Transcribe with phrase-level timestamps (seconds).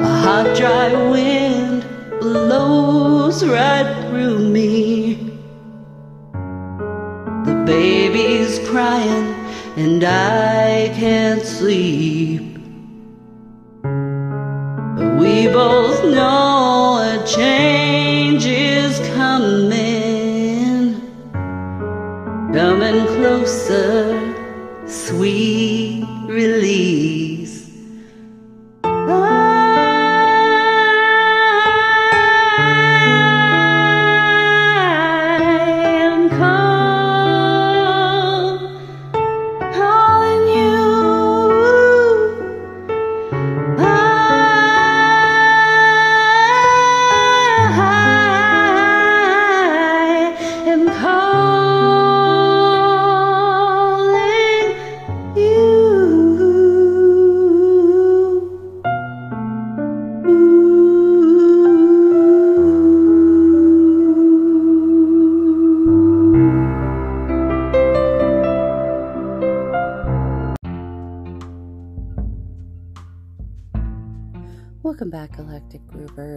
[0.00, 1.84] A hot, dry wind
[2.20, 5.14] blows right through me.
[7.44, 9.34] The baby's crying,
[9.76, 12.44] and I can't sleep.
[13.82, 21.00] But we both know a change is coming,
[22.54, 24.14] coming closer,
[24.86, 25.47] sweet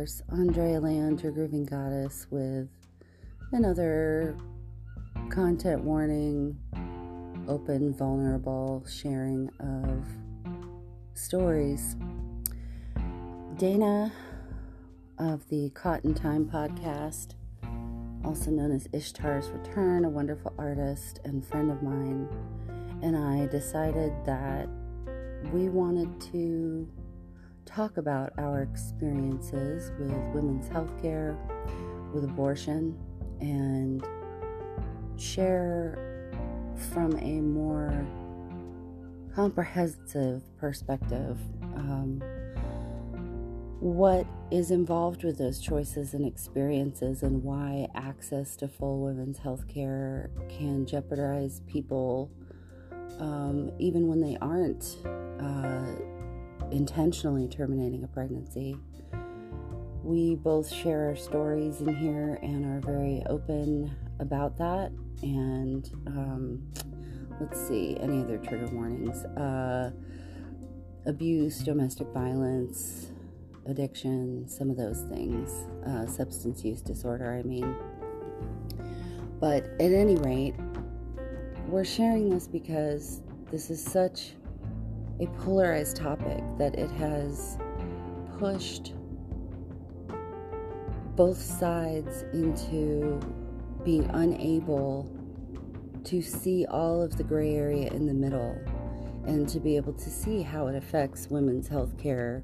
[0.01, 0.21] Groovers.
[0.31, 2.67] Andrea Land, your grooving goddess, with
[3.51, 4.35] another
[5.29, 6.57] content warning,
[7.47, 10.05] open, vulnerable sharing of
[11.13, 11.95] stories.
[13.57, 14.11] Dana
[15.19, 17.35] of the Cotton Time podcast,
[18.23, 22.27] also known as Ishtar's Return, a wonderful artist and friend of mine,
[23.03, 24.67] and I decided that
[25.51, 26.87] we wanted to
[27.65, 31.37] talk about our experiences with women's health care,
[32.13, 32.97] with abortion,
[33.39, 34.05] and
[35.17, 35.97] share
[36.93, 38.05] from a more
[39.35, 41.37] comprehensive perspective
[41.75, 42.21] um,
[43.79, 49.67] what is involved with those choices and experiences, and why access to full women's health
[49.67, 52.29] care can jeopardize people
[53.19, 54.97] um, even when they aren't.
[55.39, 56.10] Uh,
[56.71, 58.77] intentionally terminating a pregnancy.
[60.03, 64.91] We both share our stories in here and are very open about that.
[65.21, 66.73] And um,
[67.39, 69.23] let's see, any other trigger warnings?
[69.25, 69.91] Uh,
[71.05, 73.11] abuse, domestic violence,
[73.67, 75.51] addiction, some of those things,
[75.85, 77.75] uh, substance use disorder, I mean.
[79.39, 80.55] But at any rate,
[81.67, 83.21] we're sharing this because
[83.51, 84.33] this is such
[85.21, 87.57] a polarized topic that it has
[88.39, 88.93] pushed
[91.15, 93.19] both sides into
[93.83, 95.09] being unable
[96.03, 98.59] to see all of the gray area in the middle
[99.27, 102.43] and to be able to see how it affects women's health care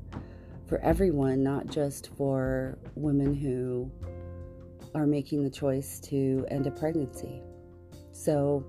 [0.68, 3.90] for everyone, not just for women who
[4.94, 7.42] are making the choice to end a pregnancy.
[8.12, 8.64] So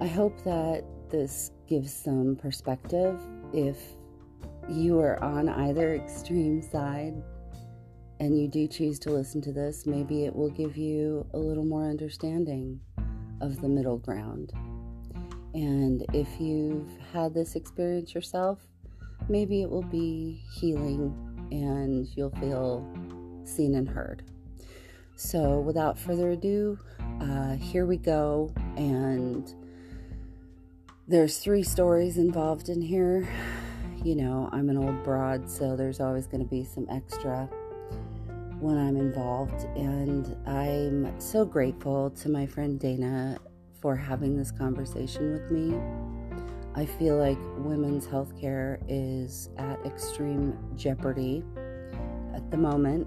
[0.00, 3.18] I hope that this gives some perspective
[3.54, 3.78] if
[4.68, 7.14] you are on either extreme side
[8.20, 11.64] and you do choose to listen to this, maybe it will give you a little
[11.64, 12.78] more understanding
[13.40, 14.52] of the middle ground.
[15.54, 18.58] And if you've had this experience yourself,
[19.30, 21.16] maybe it will be healing
[21.52, 22.86] and you'll feel
[23.44, 24.24] seen and heard.
[25.16, 26.78] So, without further ado,
[27.22, 28.52] uh, here we go.
[28.76, 29.54] And
[31.12, 33.28] there's three stories involved in here.
[34.02, 37.50] You know, I'm an old broad, so there's always going to be some extra
[38.60, 39.66] when I'm involved.
[39.76, 43.36] And I'm so grateful to my friend Dana
[43.82, 45.78] for having this conversation with me.
[46.74, 51.44] I feel like women's health care is at extreme jeopardy
[52.34, 53.06] at the moment.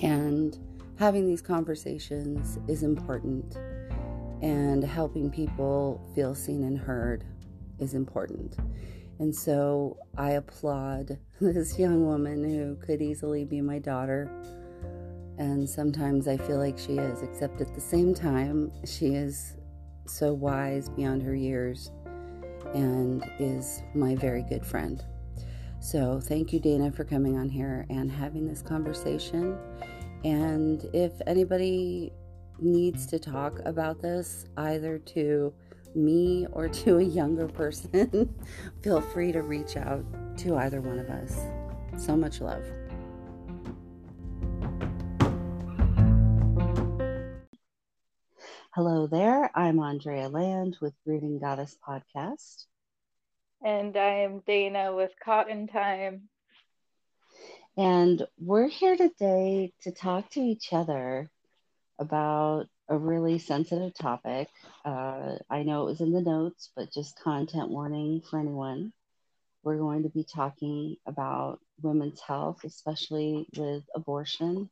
[0.00, 0.56] And
[1.00, 3.56] having these conversations is important
[4.42, 7.24] and helping people feel seen and heard
[7.78, 8.56] is important.
[9.18, 14.30] And so I applaud this young woman who could easily be my daughter.
[15.38, 19.56] And sometimes I feel like she is, except at the same time, she is
[20.06, 21.90] so wise beyond her years
[22.74, 25.04] and is my very good friend.
[25.80, 29.56] So thank you, Dana, for coming on here and having this conversation.
[30.24, 32.12] And if anybody
[32.58, 35.52] needs to talk about this, either to
[35.94, 38.34] me or to a younger person,
[38.82, 40.04] feel free to reach out
[40.38, 41.38] to either one of us.
[41.96, 42.64] So much love.
[48.74, 49.50] Hello there.
[49.54, 52.66] I'm Andrea Land with Grooving Goddess Podcast.
[53.64, 56.28] And I am Dana with Cotton Time.
[57.78, 61.30] And we're here today to talk to each other
[61.98, 64.48] about a really sensitive topic.
[64.84, 68.92] Uh, I know it was in the notes, but just content warning for anyone.
[69.62, 74.70] We're going to be talking about women's health, especially with abortion,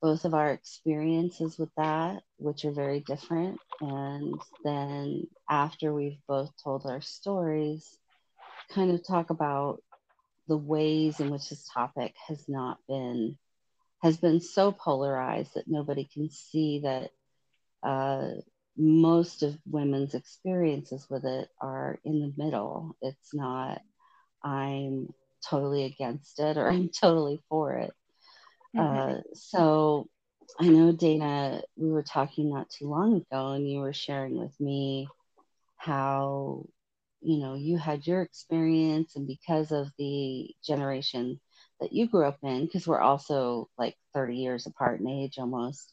[0.00, 3.58] both of our experiences with that, which are very different.
[3.80, 7.98] And then after we've both told our stories,
[8.70, 9.82] kind of talk about
[10.46, 13.36] the ways in which this topic has not been
[14.04, 17.10] has been so polarized that nobody can see that
[17.82, 18.28] uh,
[18.76, 22.96] most of women's experiences with it are in the middle.
[23.02, 23.80] It's not,
[24.44, 25.08] I'm
[25.48, 27.92] totally against it or I'm totally for it.
[28.74, 29.02] Mhm.
[29.02, 30.08] Uh, so
[30.60, 34.58] I know, Dana, we were talking not too long ago, and you were sharing with
[34.60, 35.08] me
[35.76, 36.66] how,
[37.22, 41.40] you know, you had your experience, and because of the generation
[41.80, 45.92] that you grew up in, because we're also like 30 years apart in age almost,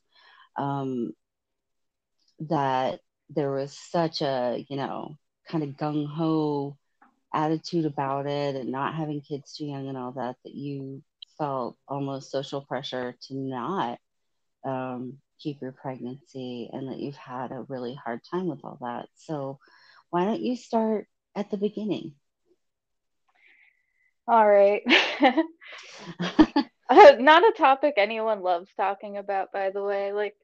[0.57, 1.13] um,
[2.50, 3.00] that
[3.30, 5.18] there was such a, you know,
[5.48, 6.78] kind of gung ho
[7.33, 11.01] attitude about it and not having kids too young and all that, that you
[11.38, 14.00] felt almost social pressure to not
[14.66, 19.07] um, keep your pregnancy and that you've had a really hard time with all that.
[19.16, 19.60] So,
[20.10, 22.13] why don't you start at the beginning?
[24.31, 24.83] All right.
[25.22, 25.44] Uh,
[27.19, 30.13] Not a topic anyone loves talking about, by the way.
[30.13, 30.36] Like,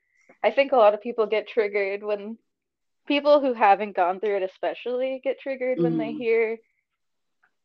[0.44, 2.38] I think a lot of people get triggered when
[3.08, 6.18] people who haven't gone through it, especially, get triggered when they Mhm.
[6.18, 6.58] hear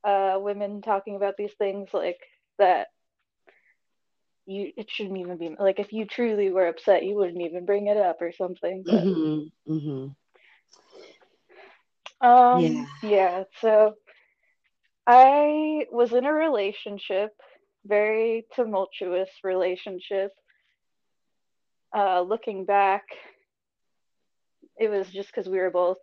[0.04, 2.20] uh, women talking about these things like
[2.58, 2.88] that.
[4.46, 7.88] You, it shouldn't even be like if you truly were upset, you wouldn't even bring
[7.88, 8.84] it up or something.
[8.86, 9.52] But Mhm.
[9.68, 10.16] Mhm.
[12.52, 12.68] Yeah.
[12.68, 13.44] um, yeah.
[13.60, 13.94] So
[15.06, 17.32] I was in a relationship,
[17.84, 20.32] very tumultuous relationship.
[21.94, 23.04] Uh, looking back,
[24.78, 25.98] it was just because we were both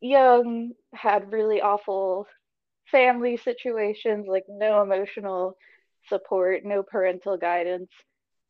[0.00, 2.26] young, had really awful
[2.90, 5.56] family situations, like no emotional
[6.08, 7.90] support, no parental guidance,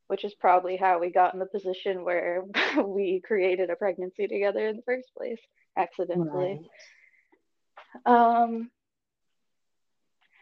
[0.07, 2.43] which is probably how we got in the position where
[2.85, 5.39] we created a pregnancy together in the first place,
[5.77, 6.61] accidentally.
[8.05, 8.41] Right.
[8.41, 8.69] Um,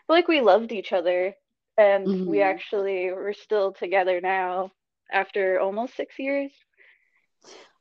[0.07, 1.36] but like we loved each other,
[1.77, 2.42] and we Mhm.
[2.42, 4.71] actually were still together now
[5.12, 6.51] after almost six years.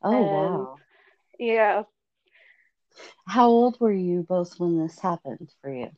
[0.02, 0.80] Oh, And wow.
[1.38, 1.84] yeah,
[3.26, 5.90] How old were you both when this happened for you?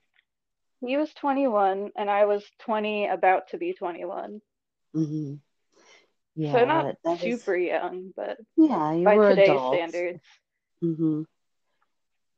[0.81, 4.43] he was 21 and I was 20, about to be 21.
[4.95, 5.41] Mhm.
[6.45, 9.65] So not that is super young, but yeah, you by were today's adults.
[9.65, 10.23] standards.
[10.83, 11.27] Mhm.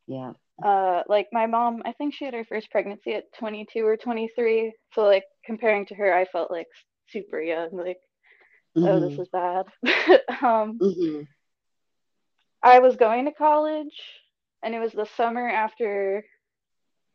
[0.06, 0.32] Yeah.
[0.62, 4.72] Uh, like my mom, I think she had her first pregnancy at 22 or 23.
[4.92, 6.66] So like comparing to her, I felt like
[7.08, 7.70] super young.
[7.72, 7.98] Like,
[8.82, 9.20] oh, this Mhm.
[9.20, 9.66] is bad.
[10.42, 11.26] um, Mhm.
[12.62, 14.20] I was going to college,
[14.62, 16.24] and it was the summer after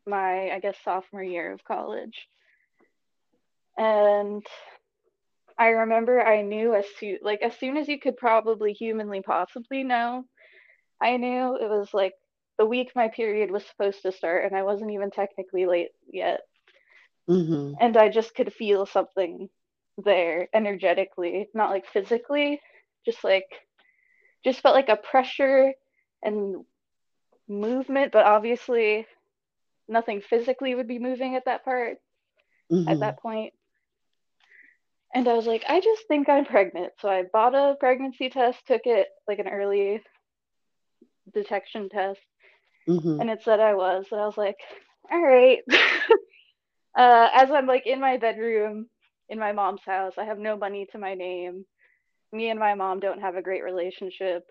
[0.06, 2.28] my, I guess, sophomore year of college.
[3.78, 4.44] And
[5.58, 9.84] I remember I knew as soon, like as soon as you could probably humanly possibly
[9.84, 10.24] know,
[11.00, 12.14] I knew it was like
[12.58, 16.40] the week my period was supposed to start, and I wasn't even technically late yet.
[17.28, 17.76] Mhm.
[17.80, 19.48] And I just could feel something
[19.98, 22.60] there energetically, not like physically,
[23.04, 23.48] just like
[24.44, 25.72] just felt like a pressure
[26.22, 26.64] and
[27.48, 29.06] movement, but obviously
[29.88, 31.98] nothing physically would be moving at that part
[32.86, 33.00] at Mhm.
[33.00, 33.52] that point.
[35.14, 36.92] And I was like, I just think I'm pregnant.
[37.00, 40.02] So I bought a pregnancy test, took it like an early
[41.32, 42.20] detection test,
[42.88, 43.20] Mhm.
[43.20, 44.06] and it said I was.
[44.10, 44.56] And I was like,
[45.10, 45.58] all right.
[46.96, 48.88] uh, as I'm like in my bedroom
[49.28, 51.64] in my mom's house, I have no money to my name.
[52.32, 54.44] Me and my mom don't have a great relationship.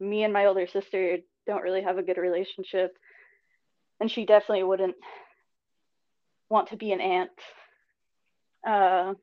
[0.00, 2.96] Me and my older sister don't really have a good relationship.
[4.00, 4.96] And she definitely wouldn't
[6.50, 7.30] want to be an aunt.
[8.66, 9.14] Uh,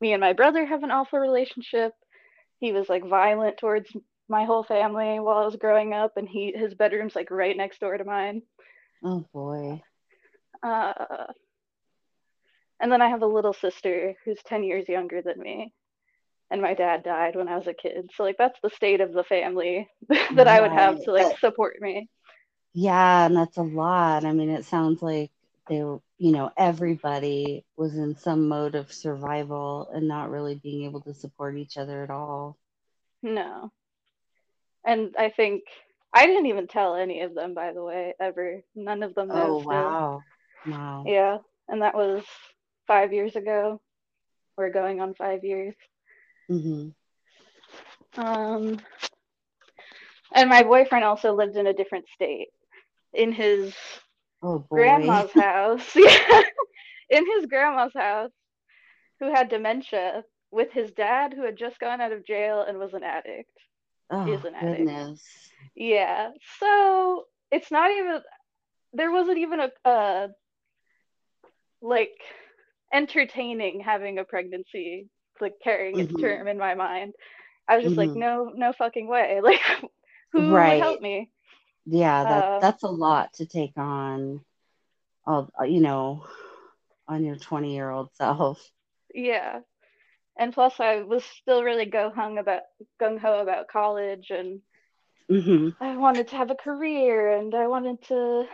[0.00, 1.92] me and my brother have an awful relationship.
[2.60, 3.90] He was like violent towards
[4.28, 7.80] my whole family while I was growing up, and he his bedroom's like right next
[7.80, 8.42] door to mine.
[9.04, 9.82] Oh boy.
[10.62, 11.26] Uh,
[12.80, 15.72] and then I have a little sister who's 10 years younger than me,
[16.50, 18.10] and my dad died when I was a kid.
[18.14, 19.88] So like that's the state of the family
[20.34, 22.08] that I would have to like support me.
[22.74, 24.24] yeah, and that's a lot.
[24.24, 25.30] I mean, it sounds like
[25.68, 30.84] they were, you know, everybody was in some mode of survival and not really being
[30.84, 32.56] able to support each other at all.
[33.22, 33.72] No.
[34.84, 35.62] And I think
[36.14, 38.62] I didn't even tell any of them, by the way, ever.
[38.74, 39.98] None of them Oh, still.
[39.98, 40.24] wow.
[40.66, 41.04] Wow.
[41.04, 41.38] Yeah.
[41.68, 42.24] And that was
[42.86, 43.80] five years ago.
[44.56, 45.74] We're going on five years.
[46.48, 46.88] hmm
[48.16, 48.78] Um,
[50.34, 52.48] and my boyfriend also lived in a different state
[53.14, 53.74] in his
[54.42, 55.96] Oh grandma's house.
[55.96, 56.42] Yeah.
[57.10, 58.30] in his grandma's house,
[59.20, 62.94] who had dementia with his dad, who had just gone out of jail and was
[62.94, 63.50] an addict.
[64.10, 64.92] Oh is an addict.
[64.92, 65.52] goodness.
[65.74, 66.30] Yeah.
[66.60, 68.20] So it's not even,
[68.94, 70.28] there wasn't even a, uh,
[71.80, 72.10] like,
[72.92, 75.08] entertaining having a pregnancy,
[75.40, 76.20] like carrying its Mhm.
[76.20, 77.14] term in my mind.
[77.68, 78.14] I was just like, Mhm.
[78.14, 79.40] no, no fucking way.
[79.44, 79.60] Like,
[80.32, 80.72] who Right.
[80.74, 81.30] would help me?
[81.86, 84.44] Yeah, that Uh, that's a lot to take on.
[85.26, 86.26] All you know,
[87.08, 88.70] on your twenty year old self.
[89.14, 89.60] Yeah.
[90.38, 92.62] And plus, I was still really go hung about
[93.00, 94.62] gung ho about college, and
[95.28, 98.46] hmm I wanted to have a career, and I wanted to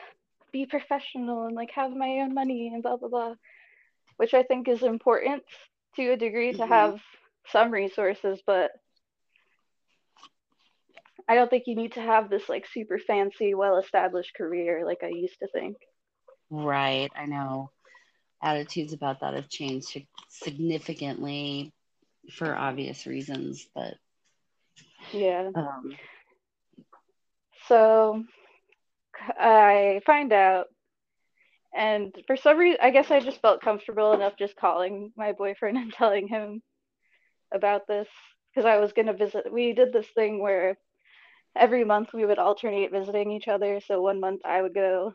[0.53, 3.35] be professional and like have my own money and blah blah blah,
[4.17, 5.43] which I think is important
[5.97, 6.67] to a degree to Mhm.
[6.67, 7.01] have
[7.47, 8.71] some resources, but
[11.29, 15.03] I don't think you need to have this like super fancy, well established career like
[15.03, 15.77] I used to think.
[16.51, 17.11] Right.
[17.17, 17.71] I know.
[18.43, 19.97] Attitudes about that have changed
[20.29, 21.73] significantly
[22.33, 23.95] for obvious reasons, but
[25.13, 25.51] Yeah.
[25.55, 25.97] um,
[27.67, 28.25] So
[29.39, 30.69] I find out,
[31.75, 35.77] and for some reason, I guess I just felt comfortable enough just calling my boyfriend
[35.79, 36.63] and telling him
[37.53, 38.09] about this
[38.53, 39.53] because I was going to visit.
[39.53, 40.79] We did this thing where
[41.57, 43.81] every month we would alternate visiting each other.
[43.81, 45.15] So one month I would go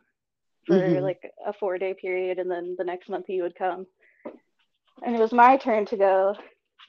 [0.68, 1.02] for Mhm.
[1.02, 3.86] like a four day period, and then the next month he would come.
[5.04, 6.36] And it was my turn to go,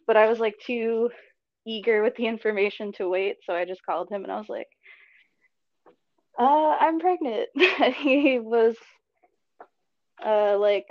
[0.06, 1.10] but I was like too
[1.66, 3.38] eager with the information to wait.
[3.44, 4.68] So I just called him and I was like,
[6.38, 7.48] uh, I'm pregnant.
[7.96, 8.76] he was
[10.24, 10.86] uh, like,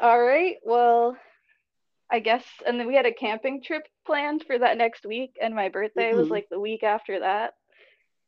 [0.00, 1.16] all right, well,
[2.10, 2.44] I guess.
[2.66, 6.14] And then we had a camping trip planned for that next week, and my birthday
[6.14, 6.30] was Mhm.
[6.30, 7.54] like the week after that.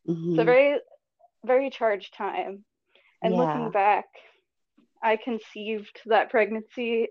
[0.07, 0.35] mhm.
[0.37, 0.79] So very,
[1.45, 2.65] very charged time.
[3.23, 3.37] And Yeah.
[3.37, 4.07] looking back,
[5.03, 7.09] I conceived that pregnancy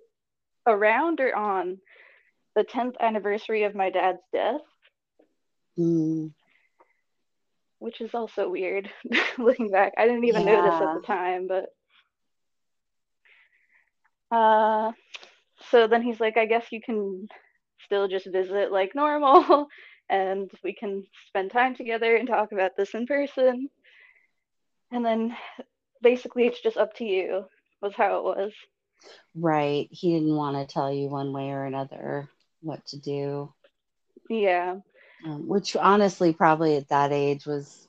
[0.65, 1.81] around or on
[2.55, 4.61] the 10th anniversary of my dad's death,
[5.77, 6.31] Mm.
[7.79, 8.89] which is also weird
[9.37, 9.93] looking back.
[9.97, 11.65] I didn't even notice at the time, but
[14.31, 14.91] uh
[15.69, 17.27] so then he's like, I guess you can
[17.85, 19.67] still just visit like normal
[20.09, 23.69] and we can spend time together and talk about this in person.
[24.91, 25.35] And then
[26.01, 27.45] basically it's just up to you
[27.81, 28.53] was how it was.
[29.35, 29.87] Right.
[29.91, 32.29] He didn't want to tell you one way or another
[32.61, 33.53] what to do,
[34.29, 34.77] Yeah.
[35.25, 37.87] um, which honestly, probably at that age was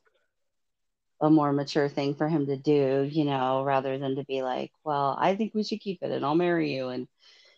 [1.20, 4.70] a more mature thing for him to do, you know, rather than to be like,
[4.84, 6.88] well, I think we should keep it and I'll marry you.
[6.88, 7.06] And,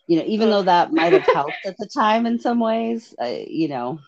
[0.06, 3.26] you know, even though that might have helped at the time in some ways, uh,
[3.46, 3.98] you know,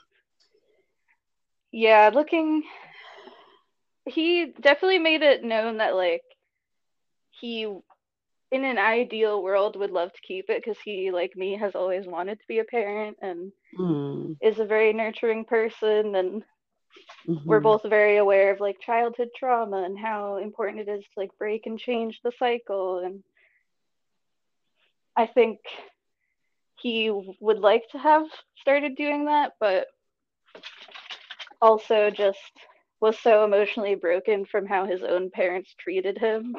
[1.73, 2.65] Yeah, looking
[4.07, 6.23] he definitely made it known that like
[7.45, 7.67] he
[8.53, 12.07] in an ideal world would love to keep it because he like me has always
[12.07, 16.15] wanted to be a parent and mm, is a very nurturing person.
[16.15, 16.45] And
[17.47, 21.21] we're mhm, both very aware of like childhood trauma and how important it is to
[21.21, 22.99] like break and change the cycle.
[22.99, 23.23] And
[25.17, 25.61] I think
[26.81, 27.11] he
[27.41, 29.87] would like to have started doing that but
[31.61, 32.53] also just
[33.01, 36.57] was so emotionally broken from how his own parents treated him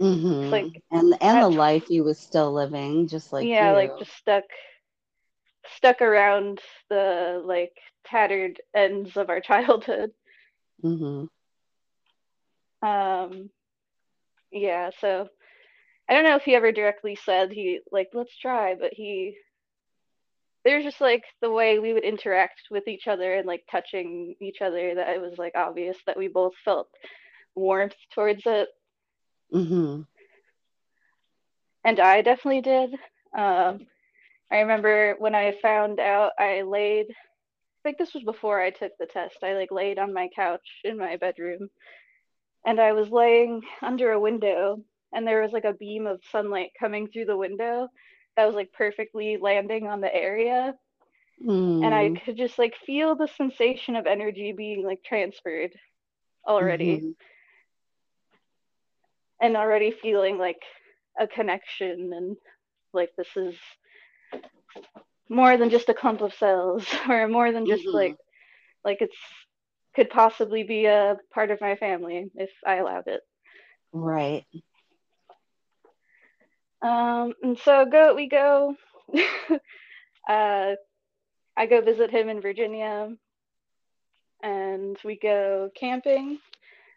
[0.00, 0.50] mhm.
[0.50, 3.72] like, and and the life he was still living, just like yeah you.
[3.72, 4.44] like just stuck
[5.66, 10.12] stuck around the like tattered ends of our childhood
[10.82, 11.28] Mhm.
[12.82, 13.50] um
[14.52, 15.28] yeah so
[16.08, 19.36] i don't know if he ever directly said he like let's try but he
[20.64, 24.60] there's just like the way we would interact with each other and like touching each
[24.60, 26.88] other that it was like obvious that we both felt
[27.54, 28.68] warmth towards it
[29.50, 30.04] Mhm.
[31.84, 32.92] and i definitely did
[33.36, 33.78] um
[34.50, 38.92] i remember when i found out i laid I think this was before I took
[38.98, 39.38] the test.
[39.42, 41.68] I like laid on my couch in my bedroom
[42.66, 46.70] and I was laying under a window and there was like a beam of sunlight
[46.78, 47.88] coming through the window
[48.36, 50.74] that was like perfectly landing on the area
[51.82, 55.72] and I Mm, could just like feel the sensation of energy being like transferred
[56.46, 57.24] already mhm.
[59.40, 60.62] And already feeling like
[61.18, 62.36] a connection and
[62.92, 63.54] like this is
[65.28, 67.94] more than just a clump of cells or more than just Mhm.
[67.94, 68.16] like
[68.84, 69.16] like it's
[69.94, 73.20] could possibly be a part of my family if I allowed it.
[73.92, 74.46] Right.
[76.82, 78.76] Um, and so go we go.
[80.28, 80.74] uh,
[81.56, 83.14] I go visit him in Virginia,
[84.42, 86.38] and we go camping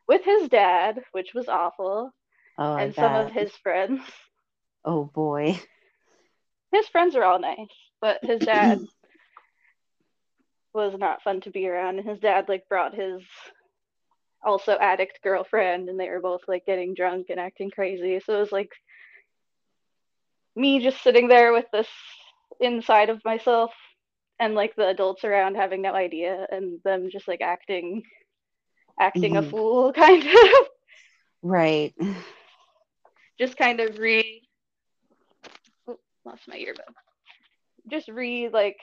[0.07, 2.11] with his dad, which was awful,
[2.59, 4.01] Oh, and some of his friends.
[4.85, 5.59] Oh boy.
[6.71, 8.81] His friends are all nice, but his dad
[10.73, 11.99] was not fun to be around.
[11.99, 13.21] And his dad like brought his
[14.43, 18.19] also addict girlfriend, and they were both like getting drunk and acting crazy.
[18.19, 18.71] So it was like
[20.55, 21.87] me just sitting there with this
[22.59, 23.71] inside of myself
[24.39, 28.03] and like the adults around having no idea and them just like acting
[28.99, 29.43] acting a Mhm.
[29.43, 30.67] fool kind of
[31.41, 31.93] Right.
[33.39, 34.41] Just kind of re
[35.87, 36.93] oh, lost my earbud
[37.89, 38.77] just re like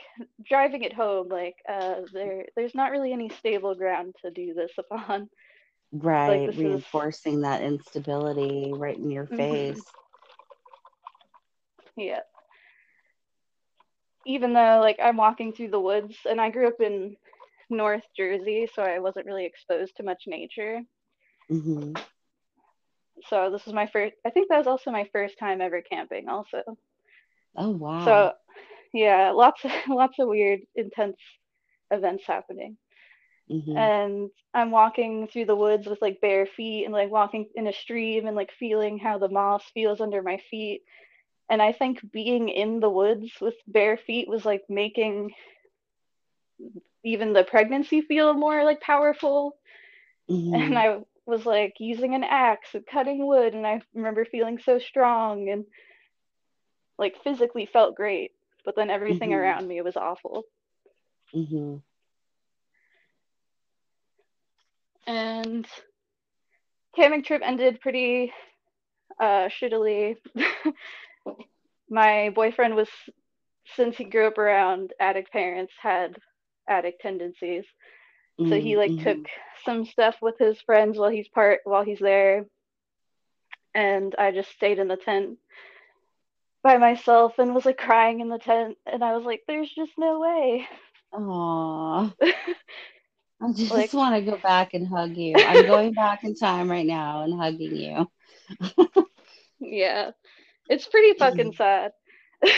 [0.49, 4.73] driving it home like uh there there's not really any stable ground to do this
[4.91, 5.29] upon
[5.93, 6.55] Right.
[6.59, 9.83] is- Reinforcing that instability right in your Mhm.
[9.83, 9.93] face.
[11.97, 12.21] yeah
[14.27, 17.17] even though like i'm walking through the woods and i grew up in
[17.71, 20.81] north jersey so i wasn't really exposed to much nature
[21.49, 21.95] hmm
[23.29, 26.29] so this was my first i think that was also my first time ever camping
[26.29, 26.63] also
[27.57, 27.99] Oh wow.
[27.99, 28.33] so
[28.93, 31.17] yeah lots of lots of weird intense
[31.91, 32.77] events happening
[33.49, 33.77] Mhm.
[33.77, 37.73] and i'm walking through the woods with like bare feet and like walking in a
[37.73, 40.83] stream and like feeling how the moss feels under my feet
[41.51, 45.31] and i think being in the woods with bare feet was like making
[47.05, 49.57] even the pregnancy feel more like powerful
[50.29, 50.69] Mhm.
[50.69, 54.79] and I was like using an axe and cutting wood, and I remember feeling so
[54.79, 55.65] strong and
[56.99, 58.33] like physically felt great,
[58.65, 59.33] but then everything Mhm.
[59.33, 60.45] around me was awful.
[61.35, 61.83] Mhm.
[65.07, 65.67] And
[66.97, 68.33] camping trip ended pretty
[69.21, 70.17] uh, shittily.
[71.91, 72.89] My boyfriend was,
[73.75, 76.17] since he grew up around addict parents, had
[76.69, 77.65] addict tendencies.
[78.39, 79.03] So he like Mhm.
[79.03, 79.29] took
[79.65, 82.47] some stuff with his friends while he's part while he's there.
[83.75, 85.39] And I just stayed in the tent
[86.63, 89.93] by myself and was like crying in the tent and I was like, there's just
[89.99, 90.69] no way.
[91.13, 92.13] Aw.
[93.43, 95.35] I just Like- want to go back and hug you.
[95.37, 98.11] I'm going back in time right now and hugging you.
[99.61, 100.11] yeah.
[100.69, 101.93] It's pretty fucking sad.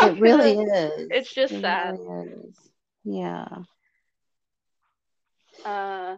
[0.00, 1.08] It really is.
[1.10, 1.98] it's just It sad.
[1.98, 2.56] really is.
[3.04, 3.46] Yeah.
[5.64, 6.16] Uh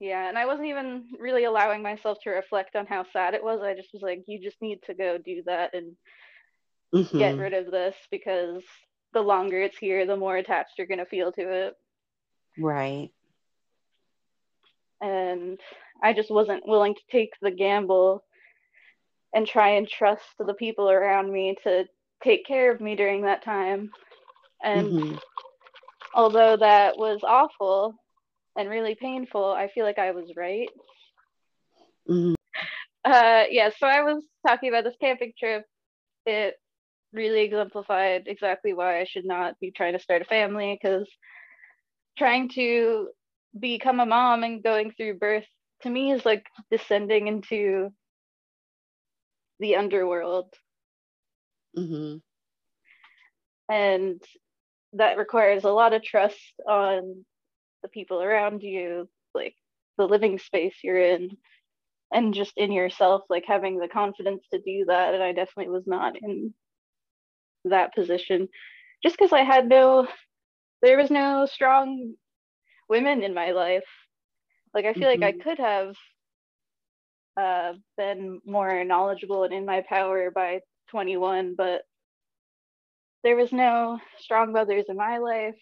[0.00, 3.60] yeah, and I wasn't even really allowing myself to reflect on how sad it was.
[3.62, 5.96] I just was like, you just need to go do that and
[7.16, 7.38] get Mhm.
[7.38, 8.62] rid of this because
[9.12, 11.74] the longer it's here, the more attached you're gonna feel to it.
[12.58, 13.12] Right.
[15.00, 15.60] and
[16.02, 18.24] I just wasn't willing to take the gamble
[19.34, 21.84] and try and trust the people around me to
[22.22, 23.90] take care of me during that time.
[24.62, 25.18] And Mhm.
[26.14, 27.94] although that was awful
[28.56, 30.68] and really painful, I feel like I was right.
[32.08, 32.34] Mhm.
[33.04, 35.64] Uh, yeah, so I was talking about this camping trip.
[36.24, 36.54] It
[37.12, 41.08] really exemplified exactly why I should not be trying to start a family because
[42.18, 43.08] trying to
[43.58, 45.46] become a mom and going through birth
[45.82, 47.90] to me is like descending into
[49.60, 50.52] the underworld
[51.76, 52.20] Mhm.
[53.70, 54.22] and
[54.92, 57.24] that requires a lot of trust on
[57.86, 59.56] the people around you like
[59.98, 61.36] the living space you're in
[62.12, 65.14] and just in yourself like having the confidence to do that.
[65.14, 66.54] And i definitely was not in
[67.66, 68.48] that position
[69.02, 70.06] just because i had no
[70.82, 72.14] there was no strong
[72.88, 73.84] women in my life.
[74.74, 75.42] Like i feel like i Mhm.
[75.42, 75.94] could have
[77.40, 81.82] uh, been more knowledgeable and in my power by 21 but
[83.24, 85.56] there was no strong mothers in my life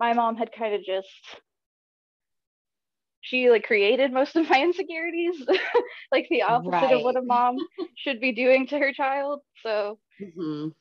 [0.00, 1.40] my mom had kind of just
[3.20, 5.44] she like created most of my insecurities
[6.12, 7.56] like the opposite of what a mom
[7.96, 10.72] should be doing to her child so Mhm.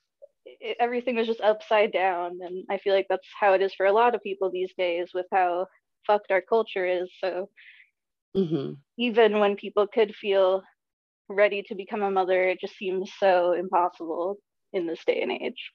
[0.46, 3.86] it, everything was just upside down and i feel like that's how it is for
[3.86, 5.66] a lot of people these days with how
[6.06, 7.50] fucked our culture is so
[8.36, 8.82] Mhm.
[8.98, 10.64] even when people could feel
[11.30, 14.38] ready to become a mother it just seems so impossible
[14.74, 15.72] in this day and age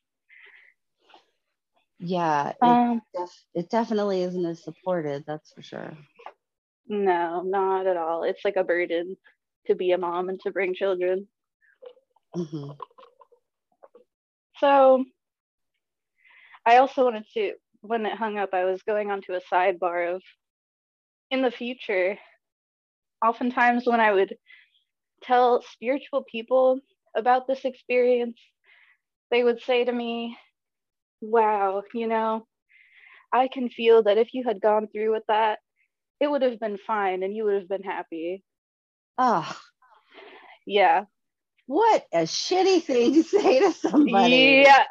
[2.03, 2.53] Yeah.
[2.63, 5.25] It, um def- it definitely isn't as supported.
[5.27, 5.97] That's for sure.
[6.89, 9.17] no not at all it's like a burden
[9.67, 11.29] to be a mom and to bring children
[12.37, 12.77] Mhm.
[14.59, 15.05] So
[16.67, 20.15] I also wanted to, when it hung up, I was going on to a sidebar
[20.17, 20.23] of
[21.31, 22.19] in the future,
[23.25, 24.37] oftentimes when I would
[25.23, 26.81] tell spiritual people
[27.17, 28.39] about this experience,
[29.31, 30.37] they would say to me,
[31.23, 32.47] Wow, you know,
[33.33, 35.61] I can feel that if you had gone through with that,
[36.21, 38.43] it would have been fine and you would have been happy.
[39.17, 39.51] Oh,
[40.67, 41.05] Yeah.
[41.67, 44.63] what a shitty thing to say to somebody.
[44.65, 44.85] Yeah.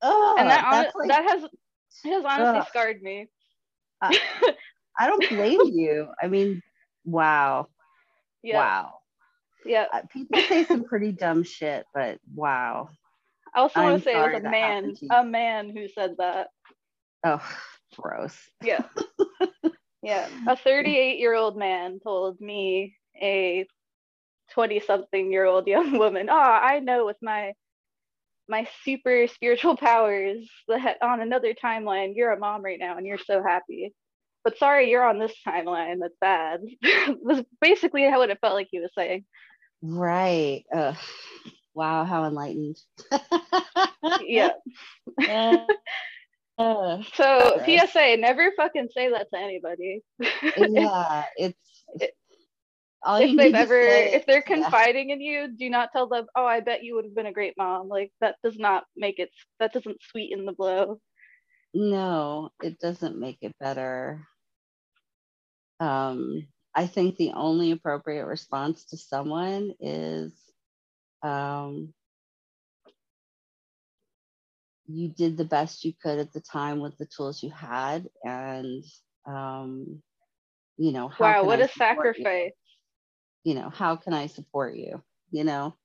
[0.00, 1.42] Oh, and that, that's like, that has
[2.04, 2.66] has honestly Ugh.
[2.68, 3.28] scarred me.
[4.00, 6.08] I don't blame you.
[6.22, 6.62] I mean,
[7.04, 7.68] wow.
[8.42, 8.58] Yeah.
[8.58, 8.94] Wow.
[9.66, 9.86] Yeah.
[9.92, 12.90] Uh, people say some pretty dumb shit, but wow.
[13.54, 15.10] I also want to say it was a man, happened to you.
[15.12, 16.48] a man who said that.
[17.24, 17.42] Oh,
[17.96, 18.36] gross.
[18.62, 18.84] Yeah.
[20.02, 20.28] yeah.
[20.48, 23.66] A 38 year old man told me, a
[24.52, 27.52] 20 something year old young woman, oh, I know with my
[28.46, 33.16] my super spiritual powers that on another timeline you're a mom right now and you're
[33.16, 33.94] so happy.
[34.42, 36.00] But sorry, you're on this timeline.
[36.00, 36.60] That's bad.
[37.22, 39.24] was basically how it felt like he was saying.
[39.80, 40.64] Right.
[40.74, 40.96] Ugh.
[41.74, 42.76] Wow, how enlightened.
[44.18, 44.52] Yeah.
[46.58, 47.64] Uh, So Gross.
[47.64, 50.02] PSA, never fucking say that to anybody.
[50.56, 52.14] yeah, it's It-
[53.04, 54.72] all if they've ever, say, if they're yeah.
[54.72, 57.32] confiding in you do not tell them oh i bet you would have been a
[57.32, 61.00] great mom like that does not make it that doesn't sweeten the blow
[61.74, 64.26] No, it doesn't make it better.
[65.80, 70.34] Um, I think the only appropriate response to someone is
[71.24, 71.94] um,
[74.86, 78.84] you did the best you could at the time with the tools you had, and
[79.26, 80.02] um,
[80.78, 82.26] you know, how wow what I a support you?
[82.28, 82.52] sacrifice
[83.44, 85.02] You know, how can I support you?
[85.32, 85.76] You know,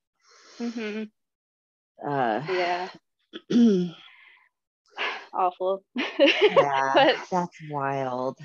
[0.60, 1.04] hmm
[2.08, 2.90] uh, yeah
[5.34, 5.84] awful
[6.48, 8.38] yeah, but that's wild.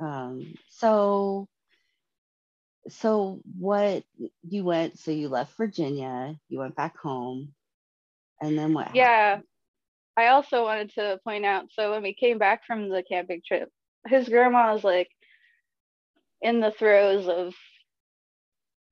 [0.00, 1.48] Um, so,
[2.88, 4.04] so what
[4.48, 4.98] you went?
[4.98, 7.54] So you left Virginia, you went back home,
[8.40, 8.94] and then what?
[8.94, 9.40] yeah
[10.16, 13.70] i also wanted to point out so when we came back from the camping trip
[14.06, 15.08] his grandma is like
[16.42, 17.54] in the throes of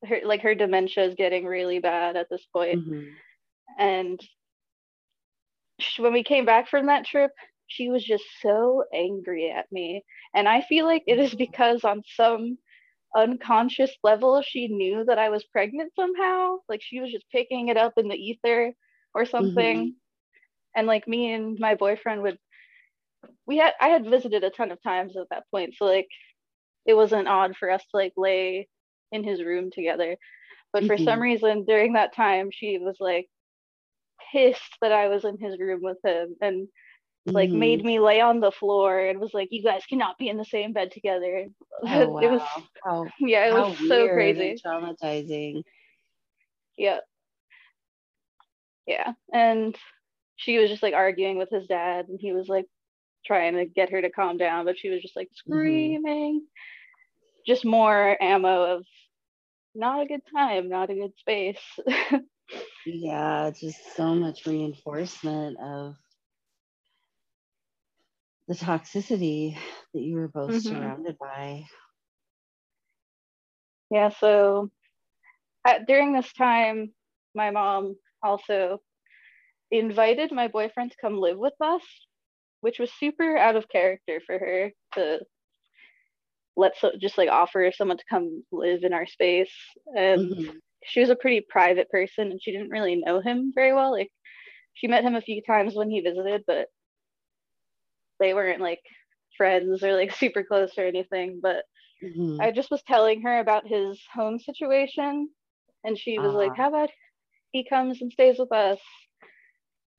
[0.05, 3.15] her like her dementia is getting really bad at this point Mhm.
[3.79, 4.21] and
[5.81, 7.31] sh- when we came back from that trip
[7.67, 12.03] she was just so angry at me and i feel like it is because on
[12.17, 12.59] some
[13.17, 16.59] unconscious level she knew that i was pregnant somehow.
[16.69, 18.73] Like she was just picking it up in the ether
[19.15, 19.95] or something.
[20.77, 22.39] And like me and my boyfriend would
[23.47, 25.75] we had i had visited a ton of times at that point.
[25.77, 26.09] So like
[26.87, 28.69] it wasn't odd for us to like lay
[29.13, 30.17] in his room together.
[30.73, 31.23] But for some Mhm.
[31.23, 33.29] reason during that time she was like
[34.33, 36.37] pissed that i was in his room with him.
[36.41, 36.69] And
[37.35, 37.55] like Mhm.
[37.55, 40.45] made me lay on the floor and was like you guys cannot be in the
[40.45, 41.47] same bed together
[41.91, 42.13] Oh, wow.
[42.21, 42.43] it was
[42.85, 45.65] how, yeah it was so crazy traumatizing.
[46.77, 46.99] yeah
[48.87, 49.77] yeah and
[50.37, 52.67] she was just like arguing with his dad and he was like
[53.25, 55.95] trying to get her to calm down but she was just like Mm-hmm.
[55.99, 56.43] screaming
[57.47, 58.85] just more ammo of
[59.75, 61.61] not a good time not a good space
[62.87, 65.97] Yeah, just so much reinforcement of
[68.49, 69.57] the toxicity
[69.95, 70.63] that you were both Mhm.
[70.63, 71.67] surrounded by.
[73.91, 74.71] yeah so
[75.67, 76.93] at, during this time
[77.35, 78.79] my mom also
[79.71, 81.83] invited my boyfriend to come live with us
[82.61, 85.21] which was super out of character for her to
[86.57, 89.53] let so just like offer someone to come live in our space
[89.95, 90.61] and Mhm.
[90.85, 94.11] she was a pretty private person and she didn't really know him very well like
[94.75, 96.69] she met him a few times when he visited but
[98.21, 98.81] they weren't like
[99.37, 101.65] friends or like super close or anything but
[102.03, 102.39] Mhm.
[102.41, 105.31] I just was telling her about his home situation,
[105.85, 106.57] and she was like, Ah.
[106.57, 106.91] How about
[107.53, 108.81] he comes and stays with us?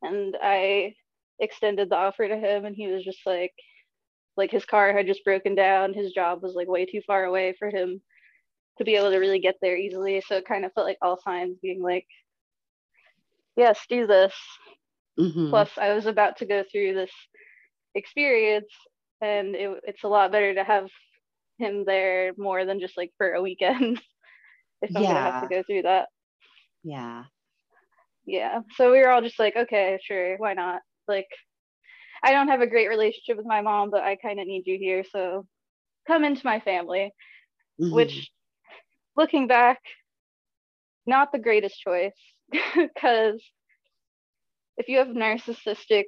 [0.01, 0.95] And I
[1.39, 3.53] extended the offer to him, and he was just like,
[4.37, 5.93] like his car had just broken down.
[5.93, 8.01] His job was like way too far away for him
[8.77, 10.21] to be able to really get there easily.
[10.21, 12.07] So it kind of felt like all signs being like,
[13.55, 14.33] Yes, do this.
[15.17, 15.67] Mhm.
[15.67, 17.11] Plus, I was about to go through this
[17.95, 18.71] experience,
[19.21, 20.89] and it, it's a lot better to have
[21.57, 24.01] him there more than just like for a weekend
[24.81, 26.09] if I'm gonna have to go through that.
[26.83, 27.25] Yeah.
[28.25, 28.61] Yeah.
[28.75, 30.81] So we were all just like, okay, sure, why not?
[31.07, 31.27] Like,
[32.23, 34.77] I don't have a great relationship with my mom, but I kind of need you
[34.77, 35.45] here, so
[36.07, 37.11] come into my family.
[37.79, 37.89] Mhm.
[37.89, 38.31] Which,
[39.15, 39.79] looking back,
[41.05, 42.15] not the greatest choice
[42.75, 43.41] because
[44.77, 46.05] if you have narcissistic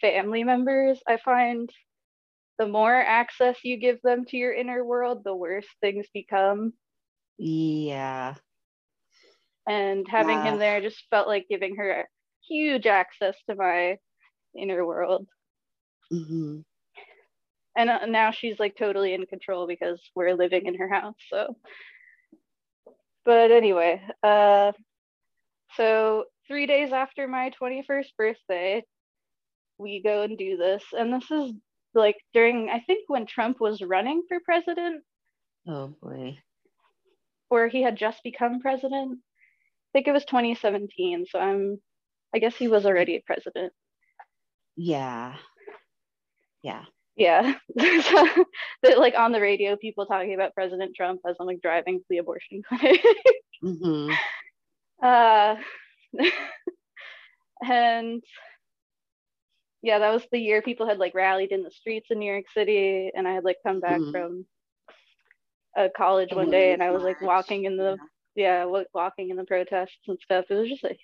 [0.00, 1.70] family members, I find
[2.58, 6.74] the more access you give them to your inner world, the worse things become.
[7.38, 8.36] Yeah.
[9.68, 10.42] And having Yeah.
[10.42, 12.08] him there just felt like giving her
[12.48, 13.98] huge access to my
[14.54, 15.28] inner world.
[16.10, 16.60] hmm
[17.76, 21.16] And uh, now she's like totally in control because we're living in her house.
[21.30, 21.56] So,
[23.24, 24.72] but anyway, uh,
[25.76, 28.84] so three days after my 21st birthday,
[29.80, 30.84] we go and do this.
[30.92, 31.52] And this is
[31.94, 35.04] like during, I think, when Trump was running for president,
[35.66, 36.38] Oh boy.
[37.50, 39.18] or he had just become president.
[39.20, 41.26] I think it was 2017.
[41.28, 41.80] So I'm,
[42.34, 43.72] I guess he was already a president.
[44.76, 45.36] Yeah.
[46.62, 46.84] Yeah.
[47.16, 47.54] Yeah.
[47.76, 52.04] that, like on the radio, people talking about President Trump as I'm like driving to
[52.08, 53.00] the abortion clinic.
[53.62, 54.12] hmm
[55.02, 55.56] uh,
[57.64, 58.22] and
[59.82, 62.46] yeah, that was the year people had like rallied in the streets in New York
[62.52, 64.12] City, and I had like come back Mhm.
[64.12, 64.46] from
[65.76, 67.96] a college one day, and I was like walking in the
[68.34, 70.44] yeah, wa- walking in the protests and stuff.
[70.50, 71.00] It was just like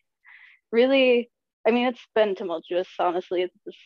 [0.72, 1.30] really,
[1.66, 3.42] I mean, it's been tumultuous, honestly.
[3.42, 3.78] It's just,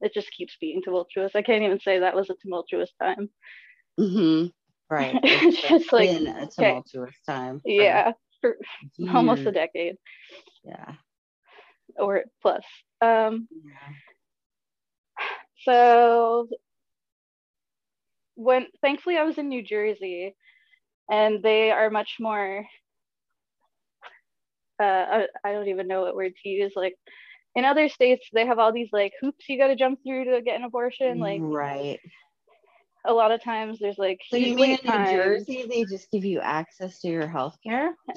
[0.00, 1.32] it just keeps being tumultuous.
[1.34, 3.30] I can't even say that was a tumultuous time.
[4.00, 4.46] Mm-hmm.
[4.90, 5.18] Right.
[5.22, 7.60] It's just like, been a tumultuous time.
[7.60, 8.56] for Yeah, for
[9.12, 9.96] almost a decade
[10.64, 10.94] Yeah.
[11.98, 12.64] or plus.
[13.00, 13.92] Um, Yeah.
[15.64, 16.48] so
[18.34, 20.34] when thankfully I was in New Jersey
[21.10, 22.64] and they are much more
[24.80, 26.94] uh I, I don't even know what word to use like
[27.54, 30.42] in other states they have all these like hoops you got to jump through to
[30.42, 31.98] get an abortion like right.
[33.06, 35.04] a lot of times there's like So you mean in New.
[35.04, 37.94] Jersey they just give you access to your health care?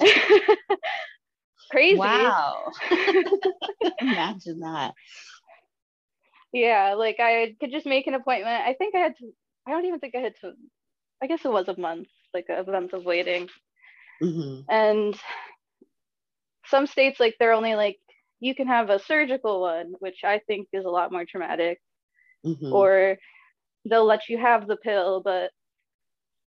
[1.72, 1.98] crazy.
[1.98, 2.70] Wow.
[4.00, 4.92] Imagine that.
[6.52, 8.62] yeah like I could just make an appointment.
[8.62, 9.32] I think I had to
[9.66, 10.52] I don't even think I had to
[11.22, 13.48] I guess it was a month like a month of waiting.
[14.20, 15.18] Hmm and
[16.66, 17.98] some states like they're only like
[18.40, 21.80] you can have a surgical one which i think is a lot more traumatic.
[22.44, 23.18] Hmm or
[23.88, 25.50] they'll let you have the pill but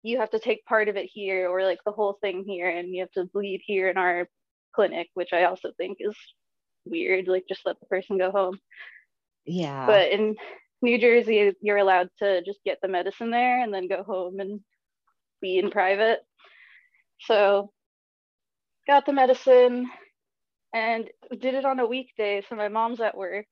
[0.02, 2.88] you have to take part of it here or like the whole thing here and
[2.88, 4.28] you have to bleed here in our
[4.74, 6.16] clinic which i also think is
[6.84, 8.58] weird like just let the person go home.
[9.46, 9.86] Yeah.
[9.86, 10.36] but in
[10.82, 14.60] new jersey you're allowed to just get the medicine there and then go home and
[15.40, 16.20] be in private.
[17.20, 17.72] So
[18.86, 19.88] got the medicine
[20.74, 21.08] and
[21.40, 22.42] did it on a weekday.
[22.48, 23.46] So my mom's at work.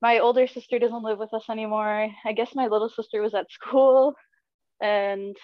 [0.00, 2.08] My older sister doesn't live with us anymore.
[2.24, 4.14] I guess my little sister was at school.
[4.80, 5.36] And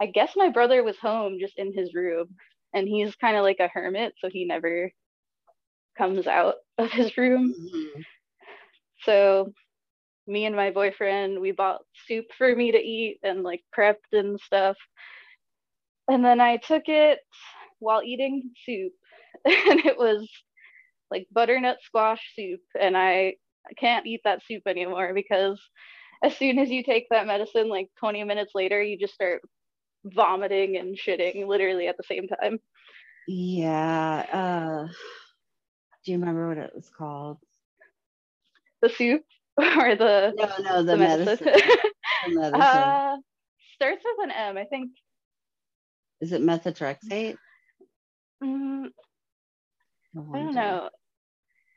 [0.00, 2.28] i guess my brother was home just in his room
[2.74, 4.92] and he's kind of like a hermit so he never
[5.96, 8.04] comes out of his room Mhm.
[9.02, 9.52] so
[10.26, 14.38] me and my boyfriend, we bought soup for me to eat and like prepped and
[14.40, 14.76] stuff.
[16.08, 17.20] And then I took it
[17.80, 18.92] while eating soup
[19.44, 20.28] and it was
[21.10, 23.34] like butternut squash soup and I,
[23.68, 25.60] I can't eat that soup anymore because
[26.22, 29.42] as soon as you take that medicine like 20 minutes later you just start
[30.04, 32.58] vomiting and shitting literally at the same time.
[33.26, 34.24] Yeah.
[34.32, 34.88] Uh,
[36.04, 37.38] do you remember what it was called?
[38.80, 39.22] The soup
[39.58, 41.46] or the, No, no, the, the medicine.
[41.46, 41.76] medicine.
[42.26, 42.60] the medicine.
[42.60, 43.16] uh,
[43.74, 44.56] starts with an M.
[44.56, 44.90] I think
[46.20, 47.36] Is it methotrexate?
[48.42, 48.86] mm,
[50.14, 50.90] No I don't know.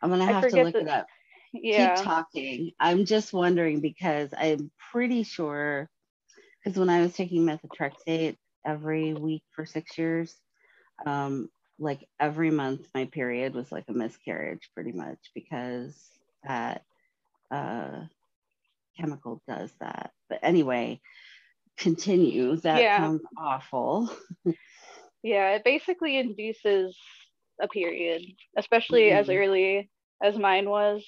[0.02, 1.08] I'm gonna have to look the- it up.
[1.54, 1.96] Yeah.
[1.96, 2.72] Keep talking.
[2.80, 5.90] I'm just wondering because I'm pretty sure
[6.64, 10.36] because when I was taking methotrexate every week for six years,
[11.06, 16.10] um, like every month my period was like a miscarriage pretty much because
[16.44, 16.84] that
[17.52, 18.06] uh,
[18.98, 20.12] chemical does that.
[20.30, 21.02] But anyway,
[21.78, 22.58] continue.
[22.58, 22.96] That Yeah.
[22.96, 24.10] sounds awful.
[25.24, 26.98] Yeah, it basically induces
[27.62, 28.24] a period,
[28.58, 29.32] especially as Mhm.
[29.32, 29.90] early
[30.22, 31.06] as mine was.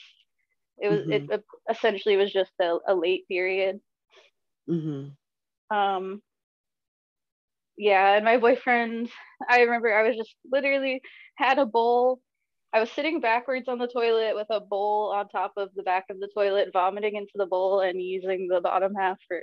[0.80, 3.82] It was it it essentially was just a, a late period.
[4.68, 5.16] hmm
[5.72, 6.22] Um
[7.78, 9.10] yeah, and my boyfriend,
[9.50, 11.02] I remember I was just literally
[11.36, 12.20] had a bowl.
[12.72, 16.06] I was sitting backwards on the toilet with a bowl on top of the back
[16.10, 19.40] of the toilet, vomiting into the bowl and using the bottom half for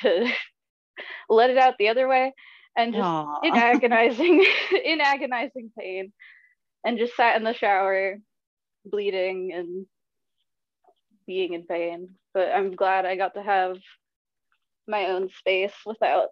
[0.00, 0.30] to
[1.28, 2.32] let it out the other way.
[2.76, 3.10] And just
[3.42, 4.44] in agonizing
[4.84, 6.12] in agonizing pain.
[6.84, 8.16] And just sat in the shower
[8.84, 9.86] bleeding and
[11.26, 12.10] being in pain.
[12.34, 13.76] But i'm glad i got to have
[14.88, 16.28] my own space without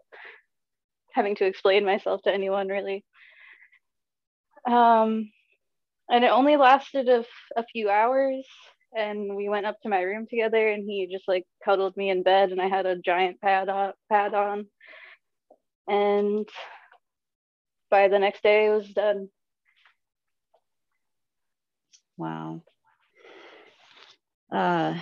[1.12, 3.04] having to explain myself to anyone really
[4.66, 5.30] um
[6.10, 7.24] and it only lasted a,
[7.56, 8.46] a few hours
[8.96, 12.22] and we went up to my room together and he just like cuddled me in
[12.22, 14.66] bed and i had a giant pad on pad on
[15.88, 16.48] and
[17.92, 19.28] by the next day, it was done.
[22.16, 22.62] Wow.
[24.50, 24.98] Uh,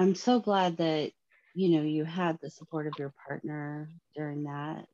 [0.00, 1.12] I'm so glad that
[1.54, 3.86] you know you had the support of your partner
[4.16, 4.86] during that.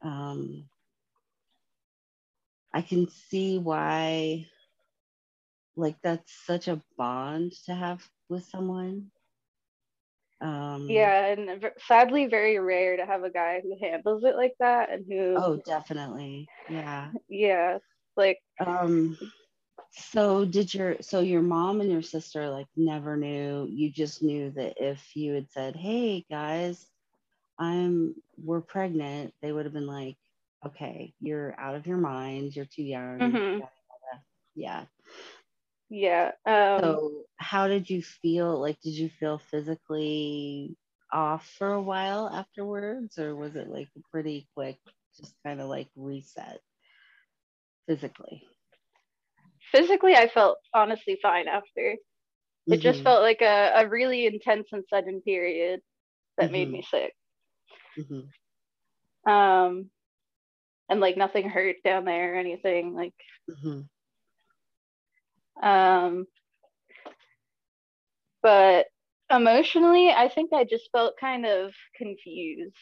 [0.00, 0.70] Um,
[2.72, 4.46] I can see why,
[5.76, 9.10] like, that's such a bond to have with someone.
[10.40, 14.54] Um, Yeah, and v- sadly, very rare to have a guy who handles it like
[14.60, 16.48] that and who, Oh, definitely.
[16.70, 17.10] Yeah.
[17.28, 17.78] yeah,
[18.16, 19.18] like Um,
[19.92, 24.50] so did your so your mom and your sister like never knew, you just knew
[24.52, 26.86] that if you had said, Hey guys,
[27.58, 30.16] I'm we're pregnant, they would have been like,
[30.66, 33.38] Okay, you're out of your mind, you're too young.
[33.38, 33.58] Mhm.
[33.58, 34.22] yada.
[34.54, 34.86] Yeah.
[35.90, 36.32] yeah.
[36.46, 38.60] Um, So how did you feel?
[38.60, 40.76] Like did you feel physically
[41.12, 44.78] off for a while afterwards, or was it like pretty quick,
[45.16, 46.60] just kind of like reset
[47.86, 48.46] physically?
[49.70, 51.96] Physically, I felt honestly fine after.
[52.70, 53.04] It just Mhm.
[53.04, 55.80] felt like a, a really intense and sudden period
[56.38, 56.72] that made Mhm.
[56.72, 57.14] me sick.
[57.96, 58.30] Mhm.
[59.26, 59.90] Um,
[60.88, 62.94] and like nothing hurt down there or anything.
[62.94, 63.14] Like,
[63.48, 63.88] Mhm.
[65.62, 66.26] um,
[68.42, 68.86] but
[69.30, 72.74] emotionally, I think I just felt kind of confused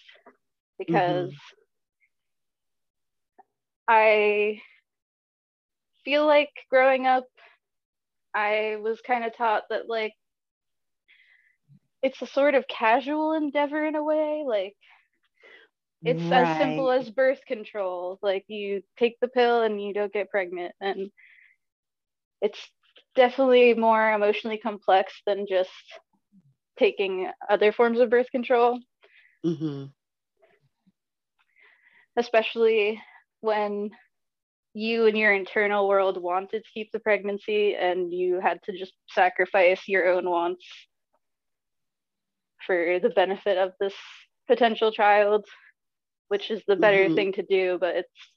[0.79, 1.33] because
[3.89, 4.61] I
[6.09, 7.27] feel like growing up,
[8.35, 10.15] I was kind of taught that like
[12.03, 14.43] it's a sort of casual endeavor in a way.
[14.47, 14.75] Like
[16.07, 18.19] it's as simple as birth control.
[18.23, 20.75] Like you take the pill and you don't get pregnant.
[20.81, 21.11] And
[22.41, 22.71] it's
[23.15, 25.71] definitely more emotionally complex than just
[26.79, 28.81] taking other forms of birth control,
[29.45, 29.93] Mhm.
[32.17, 33.03] especially
[33.41, 33.91] when
[34.79, 38.95] you and your internal world wanted to keep the pregnancy and you had to just
[39.11, 40.65] sacrifice your own wants
[42.67, 43.95] for the benefit of this
[44.47, 45.45] potential child,
[46.29, 47.15] which is the better Mhm.
[47.15, 48.33] thing to do, but it's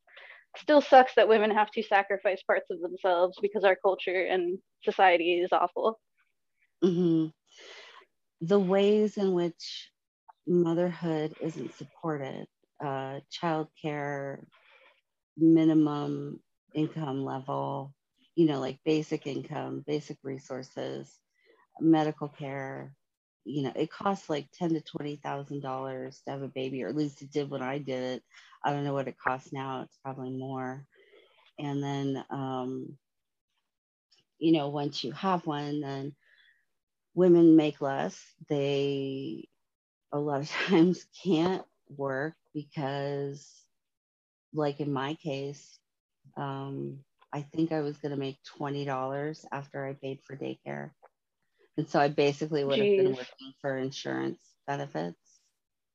[0.58, 5.40] still sucks that women have to sacrifice parts of themselves because our culture and society
[5.42, 6.00] is awful.
[6.82, 7.28] hmm
[8.42, 9.92] The ways in which
[10.48, 12.48] motherhood isn't supported,
[12.84, 14.46] uh, childcare,
[15.42, 16.42] minimum
[16.76, 17.94] income level,
[18.36, 21.20] you know, like basic income, basic resources,
[21.82, 22.96] medical care.
[23.46, 26.90] You know, it costs like ten to twenty thousand dollars to have a baby, or
[26.90, 28.24] at least it did when I did it.
[28.64, 29.84] I don't know what it costs now.
[29.84, 30.86] It's probably more.
[31.60, 32.98] And then, um,
[34.40, 36.16] you know, once you have one, then
[37.14, 38.22] women make less.
[38.50, 39.48] They
[40.14, 43.61] a lot of times can't work because,
[44.54, 45.80] like in my case,
[46.38, 47.00] um,
[47.34, 50.92] I think I was going to make $20 after I paid for daycare.
[51.78, 55.18] And so I basically would have been working for insurance benefits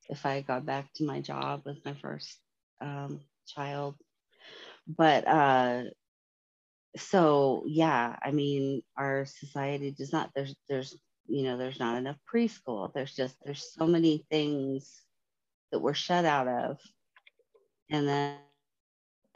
[0.09, 2.39] if I got back to my job with my first
[2.81, 3.97] um, child.
[4.87, 5.83] But uh,
[6.97, 10.31] so yeah, I mean, our society does not.
[10.35, 12.93] There's there's you know there's not enough preschool.
[12.95, 15.03] There's just there's so many things
[15.73, 16.79] that we're shut out of,
[17.91, 18.37] and then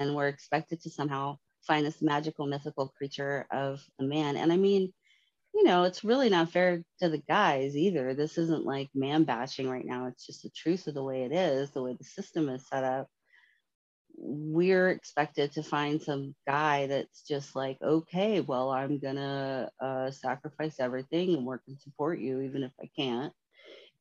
[0.00, 4.36] and we're expected to somehow find this magical mythical creature of a man.
[4.36, 4.92] And I mean,
[5.54, 8.14] you know, it's really not fair to the guys either.
[8.14, 10.06] This isn't like man bashing right now.
[10.06, 12.82] It's just the truth of the way it is, the way the system is set
[12.82, 13.08] up.
[14.16, 20.78] We're expected to find some guy that's just like, okay, well, I'm gonna uh, sacrifice
[20.78, 23.32] everything and work and support you, even if I can't.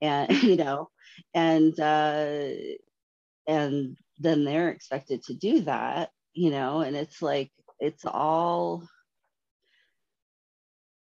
[0.01, 0.89] And you know,
[1.33, 2.49] and uh,
[3.47, 8.83] and then they're expected to do that, you know, and it's like it's all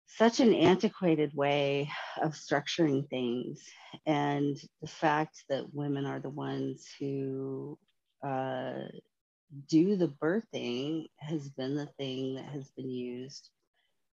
[0.07, 1.89] such an antiquated way
[2.21, 3.61] of structuring things
[4.05, 7.77] and the fact that women are the ones who
[8.25, 8.73] uh,
[9.69, 13.49] do the birthing has been the thing that has been used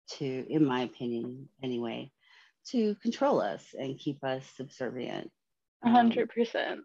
[0.08, 2.10] to in my opinion anyway
[2.66, 5.30] to control us and keep us subservient
[5.84, 6.80] A um, hundred percent.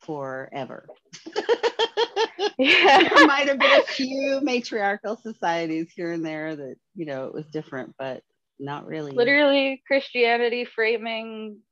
[0.00, 0.90] Forever
[2.58, 3.08] Yeah.
[3.10, 7.34] there might have been a few matriarchal societies here and there that you know it
[7.34, 8.22] was different but
[8.58, 11.62] not really Literally Christianity framing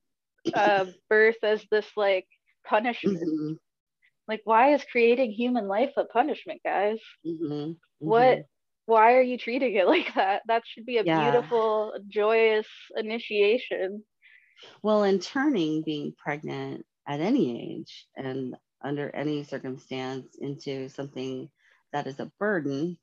[0.54, 2.26] uh birth as this like
[2.64, 3.30] punishment.
[3.30, 3.58] Mhm,
[4.28, 7.00] Like why is creating human life a punishment, guys?
[7.24, 8.44] mhm, What mhm.
[8.86, 10.42] why are you treating it like that?
[10.46, 11.04] That should be a Yeah.
[11.04, 14.04] beautiful, joyous initiation.
[14.82, 21.48] well in turning being pregnant at any age and under any circumstance into something
[21.92, 22.98] that is a burden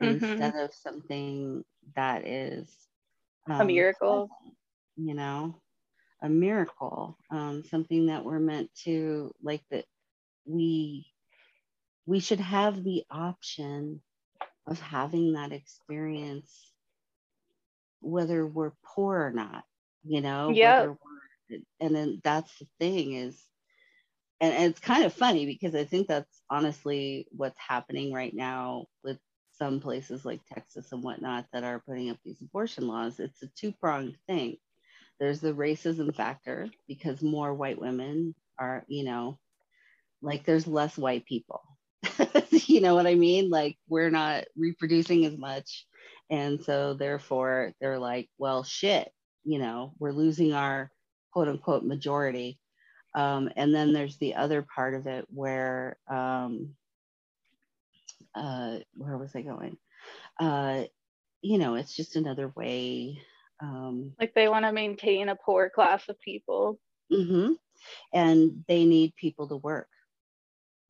[0.00, 0.40] Mhm.
[0.40, 1.64] instead of something
[1.96, 2.88] that is
[3.58, 4.30] A um, miracle.
[4.96, 5.54] you know
[6.22, 9.84] a miracle um, something that we're meant to like that
[10.46, 11.06] we
[12.06, 14.00] we should have the option
[14.66, 16.72] of having that experience
[18.00, 19.64] whether we're poor or not
[20.04, 20.90] you know Yep.
[21.80, 23.40] And then that's the thing is
[24.40, 28.86] and, and it's kind of funny because i think that's honestly what's happening right now
[29.04, 29.18] with
[29.58, 33.18] some places like texas and whatnot that are putting up these abortion laws.
[33.20, 34.56] It's a two-pronged thing.
[35.18, 39.38] There's the racism factor because more white women are you know
[40.22, 41.62] like there's less white people.
[42.68, 43.48] You know what i mean?
[43.48, 45.86] Like we're not reproducing as much.
[46.30, 49.10] And so therefore they're like well shit
[49.44, 50.90] you know we're losing our
[51.36, 52.58] quote unquote majority
[53.14, 56.74] um, and then there's the other part of it where um,
[58.34, 59.76] uh, where was i going
[60.40, 60.84] uh,
[61.42, 63.20] you know it's just another way
[63.60, 66.78] um, Like they want to maintain a poor class of people.
[67.12, 67.52] hmm
[68.14, 69.88] And they need people to work.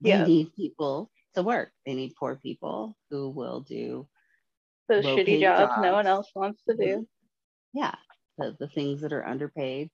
[0.00, 0.24] They Yeah.
[0.26, 1.72] need people to work.
[1.84, 4.06] They need poor people who will do,
[4.88, 7.08] Those shitty jobs no one else wants to do.
[7.74, 7.96] yeah,
[8.38, 9.90] the, the things that are underpaid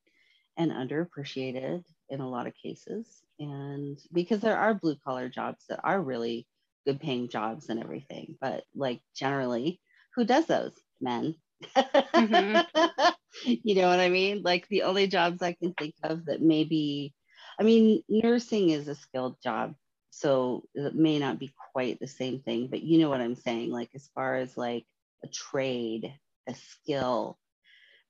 [0.56, 3.22] and underappreciated in a lot of cases.
[3.38, 6.46] And because there are blue collar jobs that are really
[6.86, 8.36] good paying jobs and everything.
[8.40, 9.80] But like generally,
[10.14, 10.74] who does those?
[11.00, 11.36] Men.
[12.16, 12.64] Mhm.
[13.44, 14.42] you know what I mean?
[14.42, 17.14] Like the only jobs I can think of that maybe,
[17.58, 19.74] I mean, nursing is a skilled job.
[20.10, 23.70] So it may not be quite the same thing, but you know what I'm saying?
[23.70, 24.86] Like, as far as like
[25.24, 26.14] a trade,
[26.48, 27.38] a skill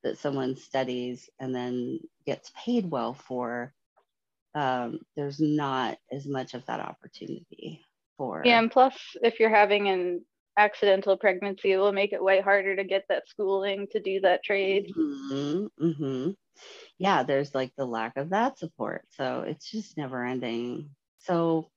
[0.03, 3.75] that someone studies and then gets paid well for,
[4.55, 7.85] um, there's not as much of that opportunity
[8.17, 8.45] for.
[8.45, 10.25] Yeah, and plus, if you're having an
[10.57, 14.45] accidental pregnancy, it will make it way harder to get that schooling to do that
[14.45, 14.89] trade.
[14.95, 16.31] hmm hmm
[16.99, 19.07] Yeah, there's like the lack of that support.
[19.11, 20.97] So it's just never ending.
[21.19, 21.71] So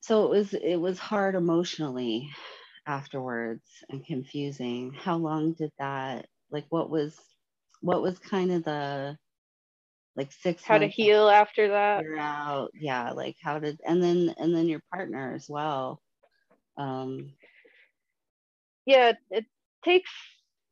[0.00, 2.30] so it was it was hard emotionally
[2.86, 4.92] afterwards and confusing.
[4.94, 7.18] How long did that like what was
[7.80, 9.16] what was kind of the
[10.16, 12.04] like six How to heal after that.
[12.18, 16.00] out yeah like how did and then and then your partner as well
[16.78, 17.32] um
[18.86, 19.46] Yeah, it
[19.84, 20.10] takes,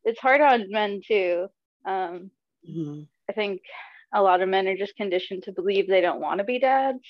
[0.04, 1.48] it's hard on men too.
[1.86, 2.30] Um,
[2.62, 3.62] mhm, I think
[4.14, 7.00] a lot of men are just conditioned to believe they don't want to be dads.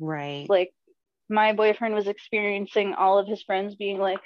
[0.00, 0.72] right Like,
[1.28, 4.20] my boyfriend was experiencing all of his friends being like,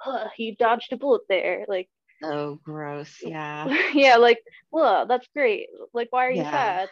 [0.00, 1.64] huh, he dodged a bullet there.
[1.68, 1.88] Like,
[2.22, 4.38] oh gross yeah yeah, like,
[4.70, 5.68] well, that's great.
[5.92, 6.50] Like, why are you Yeah.
[6.50, 6.88] sad?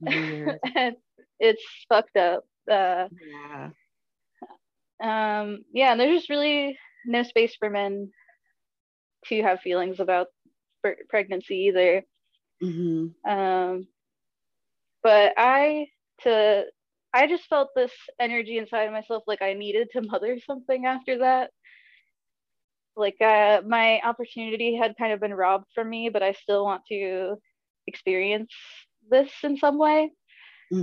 [0.06, 0.96] and
[1.38, 2.44] it's fucked up.
[2.70, 3.70] Uh, yeah
[5.02, 8.10] um, yeah, and there's just really no space for men
[9.26, 10.28] to have feelings about
[10.82, 12.04] pre- pregnancy either.
[12.60, 13.88] hmm Um,
[15.02, 15.86] but I
[16.22, 16.64] to
[17.12, 21.18] I just felt this energy inside of myself like I needed to mother something after
[21.18, 21.50] that.
[22.98, 26.82] Like uh, my opportunity had kind of been robbed from me, but I still want
[26.90, 27.36] to
[27.86, 28.52] experience
[29.10, 30.12] this in some way.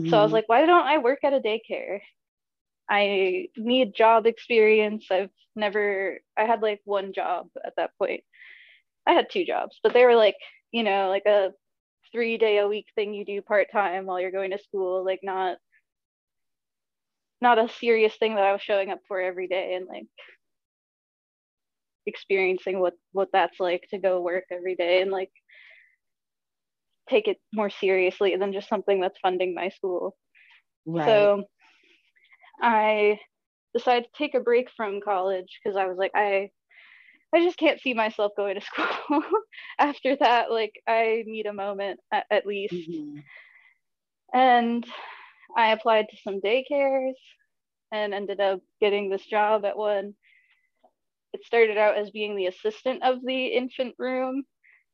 [0.06, 0.34] So I was Mhm.
[0.34, 2.02] like, why don't I work at a daycare?
[2.90, 5.08] I need job experience.
[5.12, 8.24] I've never, I had like one job at that point.
[9.08, 10.38] I had two jobs, but they were like,
[10.72, 11.52] you know, like a
[12.12, 15.22] three day a week thing you do part time while you're going to school, like
[15.24, 15.58] not,
[17.42, 20.08] not a serious thing that I was showing up for every day and like
[22.06, 25.32] experiencing what what that's like to go work every day and like
[27.10, 30.16] take it more seriously than just something that's funding my school.
[30.86, 31.44] right So
[32.62, 33.20] I
[33.74, 36.52] decided to take a break from college because I was like, I
[37.34, 39.24] I just can't see myself going to school
[39.80, 40.52] after that.
[40.52, 42.74] Like I need a moment at, at least.
[42.74, 43.24] Mhm.
[44.34, 44.86] And
[45.56, 47.16] I applied to some daycares
[47.92, 50.16] and ended up getting this job at one.
[51.36, 54.46] It started out as being the assistant of the infant room,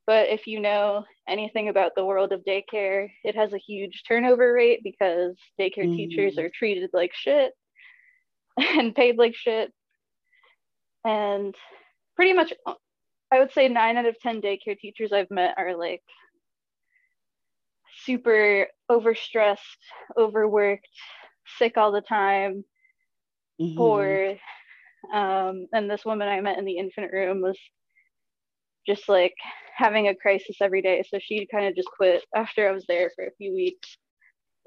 [0.07, 4.51] but if you know anything about the world of daycare, it has a huge turnover
[4.51, 6.43] rate because daycare teachers Mhm.
[6.43, 7.53] are treated like shit
[8.57, 9.71] and paid like shit.
[11.05, 11.53] And
[12.15, 12.53] pretty much,
[13.31, 16.01] I would say nine out of 10 daycare teachers I've met are like
[18.03, 19.59] super overstressed,
[20.17, 20.87] overworked,
[21.59, 22.65] sick all the time,
[23.59, 23.75] Mhm.
[23.77, 24.39] poor.
[25.13, 27.57] Um, and this woman I met in the infant room was
[28.87, 29.33] just like
[29.75, 31.03] having a crisis every day.
[31.07, 33.97] So she kind of just quit after I was there for a few weeks.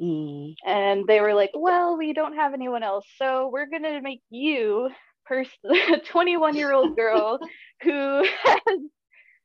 [0.00, 0.54] Mm.
[0.66, 3.06] And they were like, well, we don't have anyone else.
[3.16, 4.90] So we're going to make you,
[5.26, 7.38] pers- a 21 year old girl
[7.82, 8.78] who has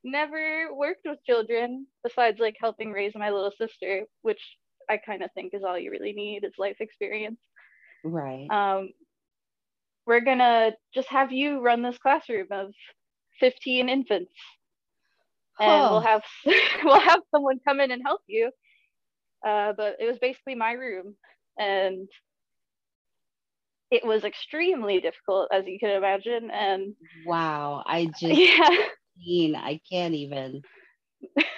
[0.03, 4.41] never worked with children besides like helping raise my little sister, which
[4.89, 7.39] I kind of think is all you really need is life experience.
[8.03, 8.47] Right.
[8.49, 8.89] Um,
[10.05, 12.73] we're to just have you run this classroom of
[13.39, 14.31] 15 infants.
[15.59, 16.23] And we'll have
[16.83, 18.51] we'll have someone come in and help you
[19.45, 21.15] uh, but it was basically my room
[21.57, 22.07] and
[23.91, 26.93] it was extremely difficult as you can imagine and
[27.25, 27.83] wow.
[27.85, 28.77] I just yeah
[29.17, 30.61] mean I can't even.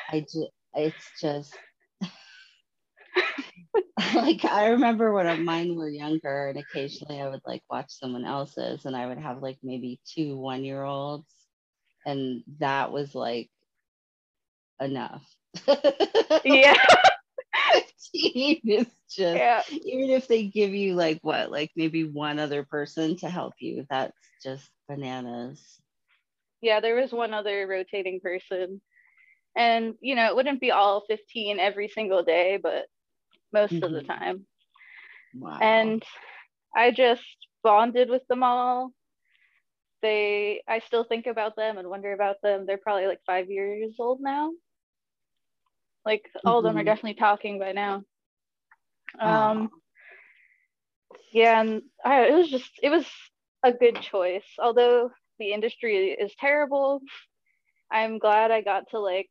[0.09, 1.57] I just it's just
[4.15, 8.85] like I remember when mine were younger and occasionally I would like watch someone else's
[8.85, 11.31] and I would have like maybe two one year olds
[12.05, 13.49] and that was like
[14.79, 15.23] enough.
[16.43, 16.75] yeah.
[18.13, 19.61] 15 is just yeah.
[19.69, 23.85] even if they give you like what like maybe one other person to help you
[23.89, 25.79] that's just bananas.
[26.61, 28.81] Yeah there was one other rotating person.
[29.55, 32.85] And you know it wouldn't be all 15 every single day but
[33.53, 34.03] most of the Mhm.
[34.03, 34.45] time
[35.33, 36.03] wow and
[36.75, 37.23] I just
[37.63, 38.93] bonded with them all.
[40.01, 42.65] They, I still think about them and wonder about them.
[42.65, 44.51] They're probably like five years old now.
[46.05, 46.85] Like all of them are Mhm.
[46.85, 48.03] definitely talking by now.
[49.19, 49.69] Um,
[51.31, 53.05] yeah, and I, it was just, it was
[53.63, 54.45] a good choice.
[54.59, 57.01] Although the industry is terrible,
[57.91, 59.29] I'm glad I got to like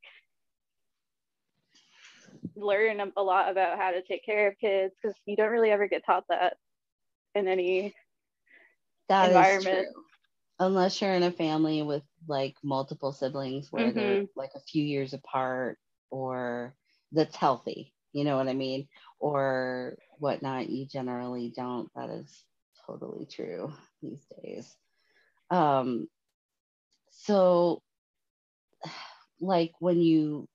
[2.61, 5.89] learn a- lot about how to take care of kids because you don't really ever
[5.89, 6.57] get taught that
[7.35, 7.95] in any
[9.09, 9.89] That environment.
[10.59, 14.25] Unless you're in a family with like multiple siblings where they're Mm-hmm.
[14.37, 15.79] like a few years apart
[16.11, 16.77] or
[17.13, 18.89] that's healthy, you know what I mean?
[19.19, 21.91] Or whatnot, you generally don't.
[21.95, 22.45] That is
[22.87, 24.77] totally true these days.
[25.51, 26.09] Um,
[27.11, 27.83] so
[29.41, 30.49] like when you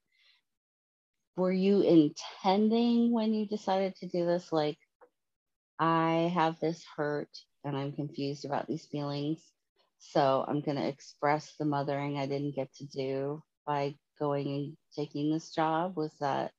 [1.36, 4.78] were you intending when you decided to do this like
[5.80, 7.30] I have this hurt
[7.64, 9.42] and I'm confused about these feelings.
[10.00, 14.78] So I'm going to express the mothering I didn't get to do by going and
[14.96, 15.98] taking this job.
[15.98, 16.52] Was that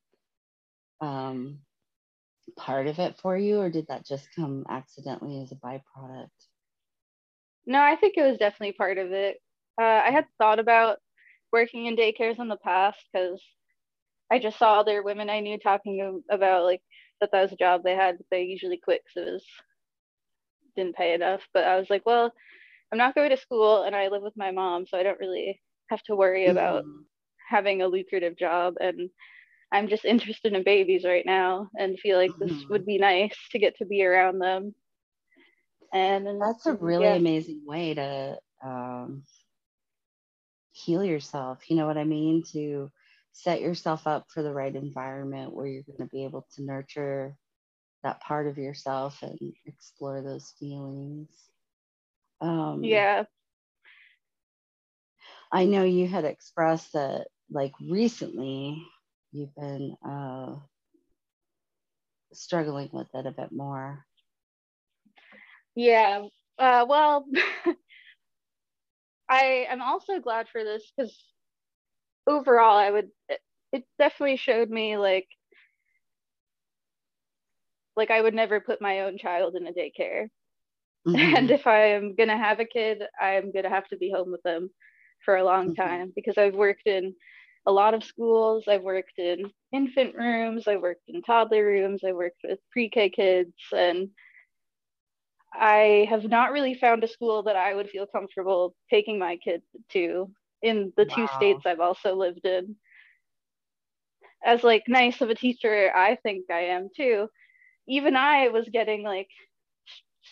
[1.01, 1.61] um,
[2.57, 6.29] part of it for you, or did that just come accidentally as a byproduct?
[7.67, 9.39] No, I think it was definitely part of it.
[9.81, 10.99] Uh, I had thought about
[11.53, 13.41] working in daycares in the past because
[14.31, 16.83] I just saw other women I knew talking about like
[17.21, 19.45] that that was a job they had, they usually quit because it was
[20.77, 21.47] didn't pay enough.
[21.53, 22.33] But I was like, well,
[22.93, 25.61] I'm not going to school and I live with my mom, so I don't really
[25.91, 27.07] have to worry about Mhm.
[27.49, 28.75] having a lucrative job.
[28.81, 29.11] And
[29.73, 32.71] I'm just interested in babies right now and feel like this Mhm.
[32.71, 34.75] would be nice to get to be around them.
[35.93, 37.17] And then That's a really yeah.
[37.17, 39.25] amazing way to um,
[40.73, 41.69] heal yourself.
[41.71, 42.43] You know what I mean?
[42.53, 42.91] To
[43.37, 47.37] set yourself up for the right environment where you're going to be able to nurture
[48.03, 51.29] that part of yourself and explore those feelings.
[52.41, 53.25] Um, yeah.
[55.53, 58.83] I know you had expressed that, like recently,
[59.33, 60.55] you've been uh,
[62.33, 64.03] struggling with it a bit more.
[65.75, 66.23] Yeah.
[66.59, 67.27] Uh, well,
[69.29, 71.15] I am also glad for this because
[72.27, 73.41] overall, I would, it,
[73.73, 75.29] it definitely showed me like,
[77.97, 80.29] like I would never put my own child in a daycare.
[81.15, 81.51] And Mhm.
[81.51, 84.43] if I'm going to have a kid, I'm going to have to be home with
[84.43, 84.71] them
[85.25, 85.75] for a long Mhm.
[85.75, 87.15] time because I've worked in
[87.67, 88.65] a lot of schools.
[88.69, 93.11] I've worked in infant rooms, I've worked in toddler rooms, I've worked with pre K
[93.11, 94.11] kids, and
[95.55, 99.63] I have not really found a school that I would feel comfortable taking my kid
[99.91, 100.33] to
[100.67, 101.29] in the two Wow.
[101.29, 102.77] states I've also lived in.
[104.45, 107.29] As like nice of a teacher I think I am too,
[107.89, 109.29] even I was getting like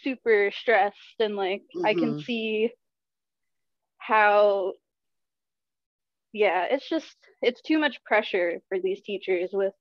[0.03, 2.19] super stressed and like I can Mhm.
[2.19, 2.71] see
[3.99, 4.75] how
[6.33, 9.73] yeah, it's just it's too much pressure for these teachers with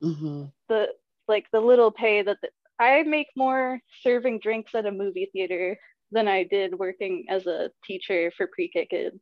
[0.00, 0.52] Mhm.
[0.68, 0.88] the
[1.28, 2.50] like the little pay that the,
[2.80, 5.78] I make more serving drinks at a movie theater
[6.12, 9.20] than I did working as a teacher for pre-K kids.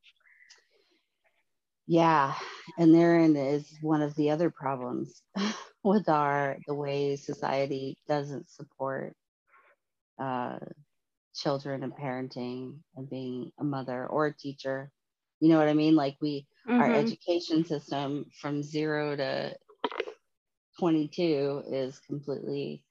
[1.86, 2.34] Yeah,
[2.78, 5.22] and therein is one of the other problems
[5.84, 9.14] with our the way society doesn't support
[10.20, 10.58] uh,
[11.34, 14.90] children and parenting and being a mother or a teacher.
[15.40, 15.94] You know what I mean?
[15.96, 16.46] Like we,
[16.78, 16.92] our Mhm.
[16.92, 19.56] education system from zero to
[20.78, 22.82] 22 is completely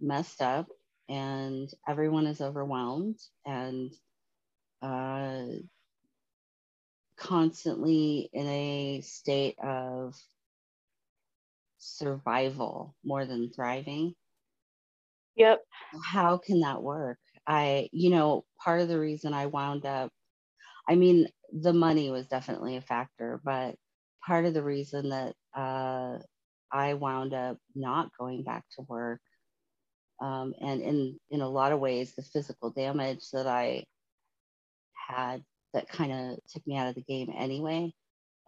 [0.00, 0.66] messed up
[1.08, 3.90] and everyone is overwhelmed and
[4.82, 5.44] uh,
[7.20, 10.16] constantly in a state of
[11.78, 14.14] survival more than thriving.
[15.36, 15.62] Yep.
[16.04, 17.18] How can that work?
[17.46, 20.10] I, you know, part of the reason I wound up,
[20.88, 23.76] I mean, the money was definitely a factor, but
[24.26, 26.18] part of the reason that uh,
[26.72, 29.20] I wound up not going back to work,
[30.20, 33.84] um, and in in a lot of ways, the physical damage that I
[35.08, 35.42] had
[35.74, 37.92] that kind of took me out of the game anyway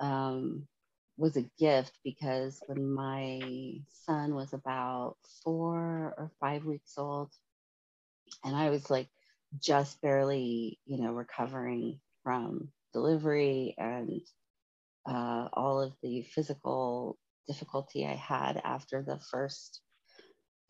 [0.00, 0.66] um,
[1.16, 3.40] was a gift because when my
[4.06, 7.30] son was about four or five weeks old,
[8.44, 9.08] and I was like
[9.62, 14.20] just barely, you know, recovering from delivery and
[15.08, 19.80] uh, all of the physical difficulty I had after the first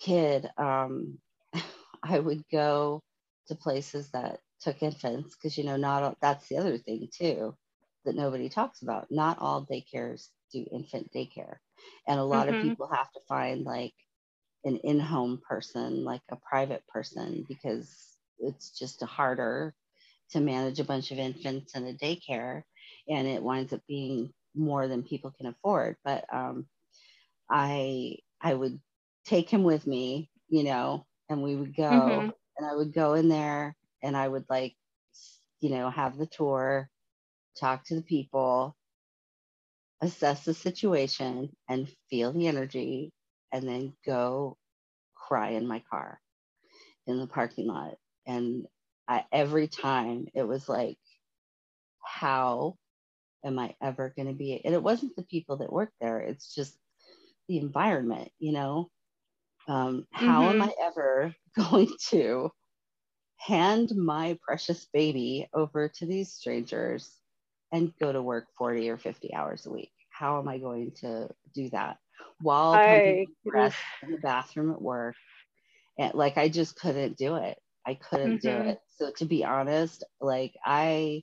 [0.01, 1.19] kid, um,
[2.03, 3.03] I would go
[3.49, 7.57] to places that took infants because you know not all, that's the other thing too
[8.05, 9.09] that nobody talks about.
[9.11, 11.59] Not all daycares do infant daycare,
[12.09, 12.51] and a lot Mhm.
[12.51, 13.95] of people have to find like
[14.65, 19.75] an in-home person, like a private person, because it's just harder
[20.31, 22.63] to manage a bunch of infants in a daycare,
[23.09, 25.97] and it winds up being more than people can afford.
[26.05, 26.69] But um,
[27.51, 28.81] I I would
[29.25, 32.33] take him with me, you know, and we would go, Mhm.
[32.59, 34.77] and I would go in there, and I would like,
[35.61, 36.91] you know, have the tour,
[37.59, 38.77] talk to the people,
[40.03, 43.13] assess the situation, and feel the energy,
[43.53, 44.59] and then go
[45.17, 46.21] cry in my car
[47.07, 47.99] in the parking lot.
[48.27, 48.67] And
[49.09, 50.99] I, every time it was like,
[52.05, 52.77] how
[53.45, 54.61] am I ever going to be?
[54.65, 56.79] And it wasn't the people that worked there, it's just
[57.49, 58.91] the environment, you know?
[59.69, 60.63] Um, how am Mhm.
[60.63, 62.51] I ever going to
[63.47, 67.19] hand my precious baby over to these strangers
[67.73, 69.93] and go to work 40 or 50 hours a week?
[70.11, 71.99] How am I going to do that
[72.41, 75.17] while I rest in the bathroom at work?
[75.99, 77.59] And like, I just couldn't do it.
[77.87, 78.61] I couldn't do Mhm.
[78.61, 78.81] it.
[78.89, 81.23] So, to be honest, like, I,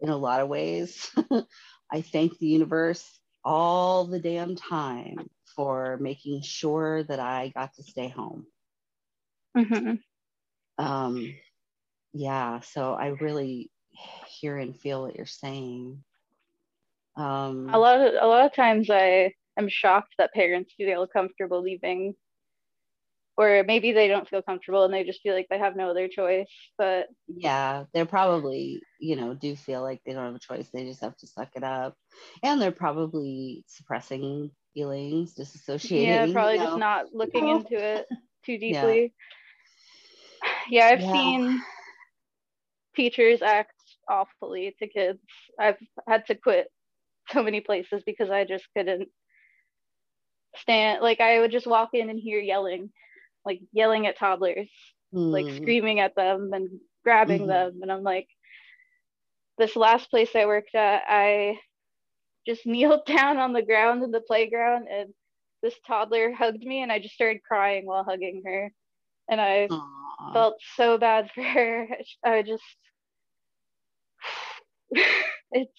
[0.00, 1.10] in a lot of ways,
[1.92, 7.82] I thank the universe all the damn time for making sure that I got to
[7.84, 8.46] stay home.
[9.56, 10.02] Mhm.
[10.78, 11.34] Um,
[12.12, 13.70] yeah, so I really
[14.40, 16.02] hear and feel what you're saying.
[17.16, 21.62] Um, A lot of a lot of times I am shocked that parents feel comfortable
[21.62, 22.14] leaving.
[23.36, 26.06] Or maybe they don't feel comfortable and they just feel like they have no other
[26.06, 26.50] choice.
[26.76, 30.68] But yeah, they're probably, you know, do feel like they don't have a choice.
[30.70, 31.94] They just have to suck it up.
[32.42, 36.06] And they're probably suppressing feelings, disassociating.
[36.06, 36.64] yeah, you probably know.
[36.64, 37.56] just not looking know.
[37.56, 38.06] into it
[38.44, 38.84] too deeply Yeah.
[38.84, 39.14] deeply.
[40.70, 41.12] Yeah, I've Yeah.
[41.12, 41.62] seen
[42.94, 43.74] teachers act
[44.08, 45.20] awfully to kids.
[45.58, 45.78] I've
[46.08, 46.68] had to quit
[47.30, 49.10] so many places because I just couldn't
[50.56, 52.90] stand like I would just walk in and hear yelling,
[53.44, 54.70] like yelling at toddlers,
[55.30, 57.48] like Mm, screaming at them and grabbing Mhm.
[57.48, 58.28] them and I'm like
[59.58, 61.58] this last place I worked at, I
[62.46, 65.14] just kneeled down on the ground in the playground and
[65.62, 68.72] this toddler hugged me and I just started crying while hugging her.
[69.30, 69.72] And I
[70.22, 70.32] aw.
[70.32, 71.88] felt so bad for her.
[72.24, 72.62] I just
[75.52, 75.72] it's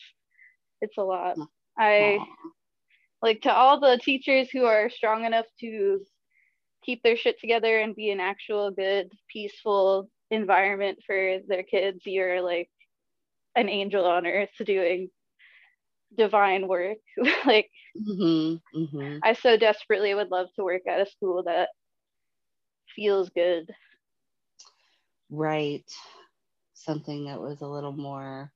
[0.81, 1.37] it's a lot.
[1.77, 2.25] I Aw.
[3.21, 5.99] like to all the teachers who are strong enough to
[6.83, 12.41] keep their shit together and be an actual good peaceful environment for their kids you're
[12.41, 12.69] like
[13.55, 15.09] an angel on earth doing
[16.17, 16.97] divine work
[17.45, 19.19] like Mhm, mhm.
[19.23, 21.69] i so desperately would love to work at a school that
[22.95, 23.69] feels good
[25.33, 25.85] Right.
[26.75, 28.51] Something that was a little more,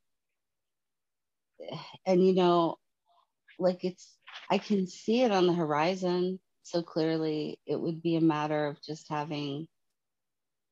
[2.05, 2.77] and you know,
[3.59, 4.17] like it's,
[4.51, 7.59] I can see it on the horizon so clearly.
[7.65, 9.67] It would be a matter of just having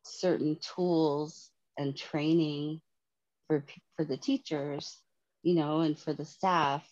[0.06, 2.82] certain tools and training
[3.48, 3.66] for
[3.98, 5.00] for the teachers,
[5.44, 6.88] you know, and for the staff.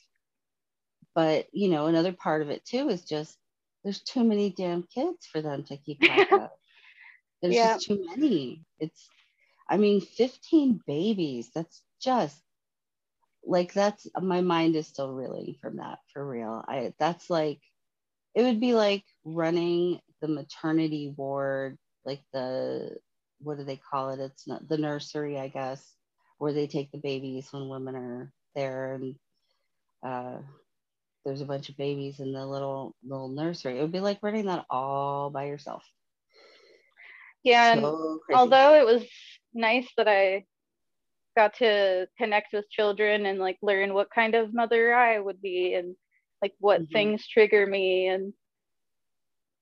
[1.16, 3.38] But you know, another part of it too is just
[3.84, 6.50] there's too many damn kids for them to keep track of.
[7.44, 7.76] There's Yeah.
[7.76, 8.66] just too many.
[8.80, 9.10] It's,
[9.70, 11.52] I mean, 15 babies.
[11.56, 12.42] That's just
[13.46, 16.64] like that's my mind is still reeling from that for real.
[16.68, 17.62] I that's like
[18.36, 22.98] it would be like running the maternity ward, like the
[23.42, 24.22] what do they call it?
[24.22, 25.96] It's not the nursery, I guess,
[26.40, 29.16] where they take the babies when women are there and
[30.06, 30.40] uh
[31.26, 33.80] there's a bunch of babies in the little little nursery.
[33.80, 35.84] It would be like running that all by yourself.
[37.44, 39.06] Yeah, and So although it was
[39.54, 40.46] nice that I
[41.36, 45.74] got to connect with children and like learn what kind of mother I would be
[45.76, 45.96] and
[46.42, 46.88] like what Mhm.
[46.92, 48.34] things trigger me and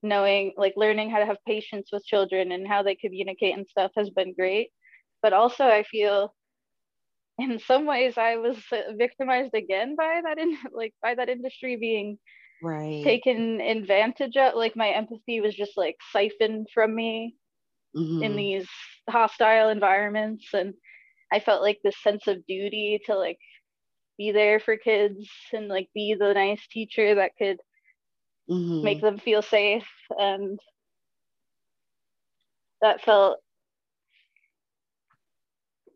[0.02, 3.90] knowing like learning how to have patience with children and how they communicate and stuff
[3.96, 4.70] has been great.
[5.22, 6.34] But also I feel
[7.38, 8.58] in some ways I was
[8.96, 12.18] victimized again by that in like by that industry being
[12.60, 13.18] right.
[13.22, 17.36] taken advantage of like my empathy was just like siphoned from me
[18.20, 18.36] in Mhm.
[18.36, 18.68] these
[19.10, 20.74] hostile environments and
[21.32, 23.38] i felt like this sense of duty to like
[24.18, 27.58] be there for kids and like be the nice teacher that could
[28.48, 28.82] Mhm.
[28.82, 29.88] make them feel safe
[30.18, 30.58] and
[32.80, 33.40] that felt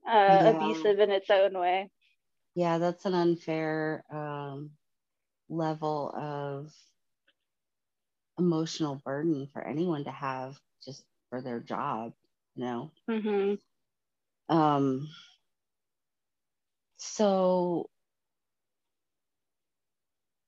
[0.08, 0.46] uh, Yeah.
[0.46, 1.90] abusive in its own way
[2.54, 4.76] yeah, that's an unfair um,
[5.48, 6.72] level of
[8.38, 12.12] emotional burden for anyone to have just for their job,
[12.54, 12.92] you know.
[13.08, 13.56] hmm
[14.48, 15.08] Um,
[16.98, 17.90] so,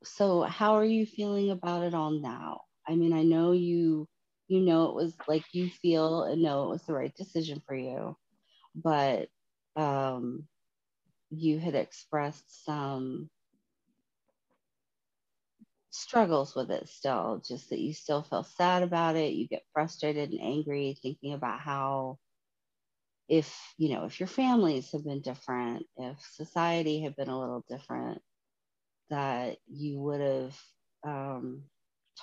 [0.04, 2.62] so how are you feeling about it all now?
[2.86, 4.08] I mean, I know you,
[4.48, 7.74] you know, it was like you feel and know it was the right decision for
[7.76, 8.16] you,
[8.74, 9.28] but
[9.76, 10.48] um,
[11.30, 13.30] you had expressed some
[15.90, 19.34] struggles with it still, just that you still feel sad about it.
[19.34, 22.18] You get frustrated and angry thinking about how,
[23.28, 27.64] if you know, if your families have been different, if society had been a little
[27.68, 28.22] different,
[29.10, 30.56] that you would have
[31.06, 31.64] um,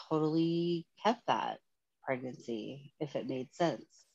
[0.09, 1.59] totally kept that
[2.03, 4.05] pregnancy if it made sense.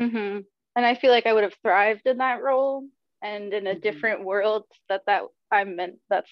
[0.00, 0.40] Mm-hmm.
[0.76, 2.86] and i feel like i would have thrived in that role
[3.22, 3.78] and in a Mhm.
[3.78, 6.30] different world that that i'm meant that's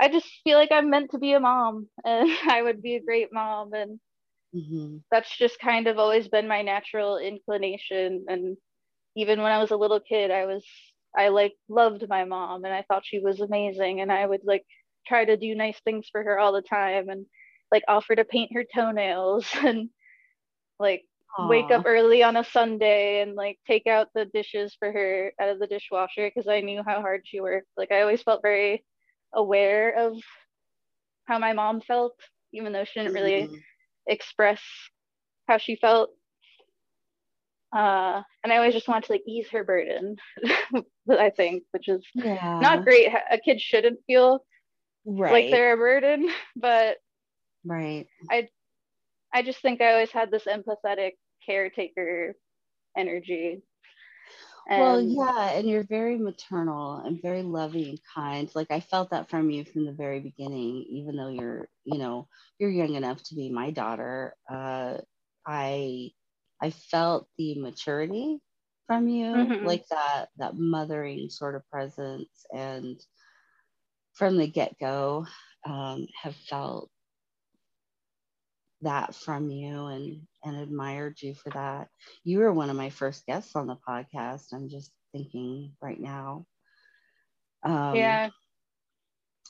[0.00, 3.02] i just feel like i'm meant to be a mom and i would be a
[3.04, 4.00] great mom and
[4.52, 8.56] hmm that's just kind of always been my natural inclination and
[9.16, 10.64] even when i was a little kid i was
[11.16, 14.64] i like loved my mom and i thought she was amazing and i would like
[15.06, 17.26] try to do nice things for her all the time and
[17.72, 19.88] like offer to paint her toenails and
[20.78, 21.02] like
[21.38, 25.48] wake up early on a sunday and like take out the dishes for her out
[25.48, 27.68] of the dishwasher because i knew how hard she worked.
[27.76, 28.84] Like i always felt very
[29.34, 30.16] aware of
[31.26, 32.18] how my mom felt
[32.52, 33.62] even though she didn't really Mhm.
[34.06, 34.62] express
[35.48, 36.10] how she felt.
[37.74, 40.16] Uh, and I always just wanted to like ease her burden,
[41.10, 42.60] I think, which is Yeah.
[42.60, 43.10] not great.
[43.30, 44.44] A kid shouldn't feel
[45.04, 45.26] Right.
[45.28, 46.98] like they're a burden, but
[47.64, 48.06] right.
[48.30, 48.48] I
[49.32, 51.12] I just think I always had this empathetic
[51.44, 52.34] caretaker
[52.96, 53.62] energy.
[54.72, 58.50] Well, yeah, and you're very maternal and very loving and kind.
[58.54, 62.28] Like I felt that from you from the very beginning, even though you're, you know,
[62.58, 64.36] you're young enough to be my daughter.
[64.50, 64.98] Uh,
[65.46, 66.10] I,
[66.60, 68.40] I felt the maturity
[68.86, 69.60] from you, Mhm.
[69.60, 73.00] like that, that mothering sort of presence, and
[74.14, 75.26] from the get go,
[75.66, 76.90] um, have felt
[78.82, 81.88] that from you and and admired you for that.
[82.24, 84.52] You were one of my first guests on the podcast.
[84.52, 86.46] I'm just thinking right now.
[87.64, 88.30] Um, yeah,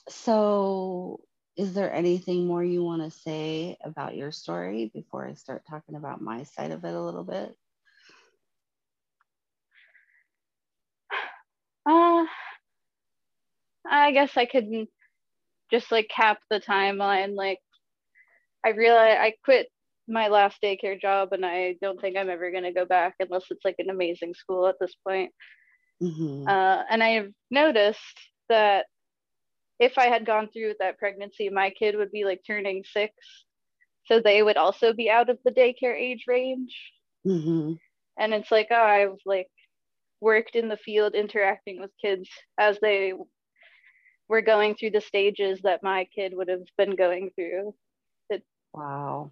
[0.09, 1.21] So,
[1.57, 5.95] is there anything more you want to say about your story before I start talking
[5.95, 7.55] about my side of it a little bit?
[11.85, 12.25] uh,
[13.89, 14.65] I guess I could
[15.71, 17.35] just like cap the timeline.
[17.35, 17.59] Like,
[18.65, 19.67] I realized I quit
[20.07, 23.45] my last daycare job and I don't think I'm ever going to go back unless
[23.49, 25.31] it's like an amazing school at this point.
[26.01, 26.47] Mhm.
[26.47, 28.85] Uh, and I've noticed that
[29.79, 33.13] if I had gone through with that pregnancy, my kid would be like turning six.
[34.05, 36.93] So they would also be out of the daycare age range.
[37.25, 37.79] Mhm.
[38.17, 39.49] And it's like, oh, I've like
[40.21, 43.13] worked in the field interacting with kids as they
[44.27, 47.75] were going through the stages that my kid would have been going through.
[48.73, 49.31] Wow.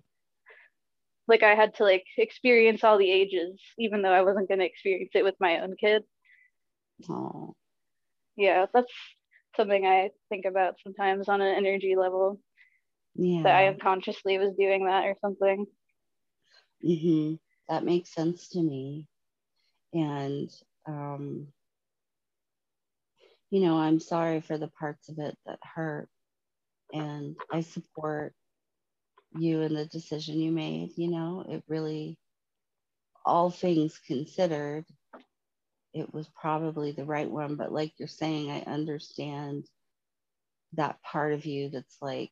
[1.27, 4.65] Like I had to like experience all the ages, even though I wasn't going to
[4.65, 6.03] experience it with my own kid.
[7.09, 7.55] Oh.
[8.35, 8.91] Yeah, that's
[9.55, 12.39] something I think about sometimes on an energy level.
[13.15, 13.43] Yeah.
[13.43, 15.67] that I unconsciously was doing that or something.
[16.81, 17.35] hmm
[17.69, 19.07] That makes sense to me.
[19.93, 20.49] And,
[20.87, 21.47] um,
[23.51, 26.09] you know, I'm sorry for the parts of it that hurt.
[26.93, 28.33] And I support
[29.35, 30.91] you and the decision you made.
[30.97, 32.17] You know, it really,
[33.25, 34.85] all things considered,
[35.93, 37.55] it was probably the right one.
[37.55, 39.65] But like you're saying, I understand
[40.73, 42.31] that part of you that's like,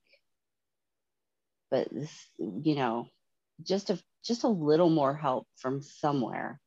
[1.71, 3.07] but this, you know,
[3.63, 6.59] just a just a little more help from somewhere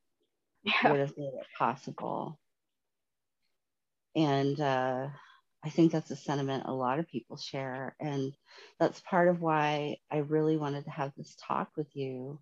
[0.65, 0.73] Yeah.
[0.83, 2.39] would have made it possible.
[4.17, 5.09] And uh,
[5.65, 7.97] I think that's a sentiment a lot of people share.
[8.01, 8.33] And
[8.79, 12.41] that's part of why I really wanted to have this talk with you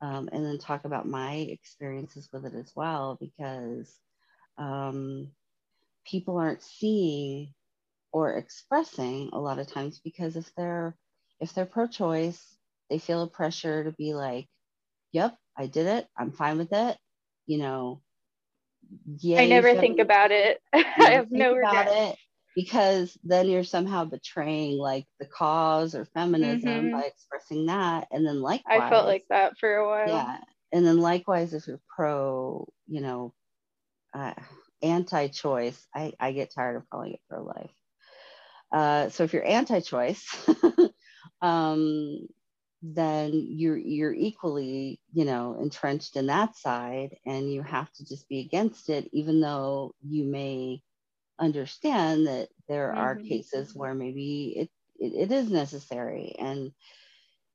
[0.00, 3.94] um, and then talk about my experiences with it as well, because
[4.58, 5.30] um,
[6.06, 7.52] people aren't seeing
[8.12, 10.96] or expressing a lot of times because if they're
[11.40, 12.40] if they're pro-choice
[12.90, 14.46] they feel a pressure to be like
[15.12, 16.96] yep i did it i'm fine with it
[17.46, 18.00] you know
[19.18, 20.60] yeah I never think about it.
[20.74, 21.88] I have no about regret.
[21.88, 22.18] it
[22.54, 26.92] because then you're somehow betraying like the cause or feminism Mhm.
[26.92, 30.10] by expressing that and then likewise I felt like that for a while.
[30.10, 30.38] yeah
[30.72, 33.34] and then likewise if you're pro you know
[34.14, 34.34] uh,
[34.82, 37.72] anti-choice I, I get tired of calling it pro-life
[38.72, 40.26] uh, so if you're anti-choice
[41.42, 42.18] um,
[42.82, 48.28] then you're you're equally you know entrenched in that side and you have to just
[48.28, 50.82] be against it even though you may
[51.38, 53.28] understand that there are Mhm.
[53.28, 56.34] cases where maybe it, it it is necessary.
[56.38, 56.72] And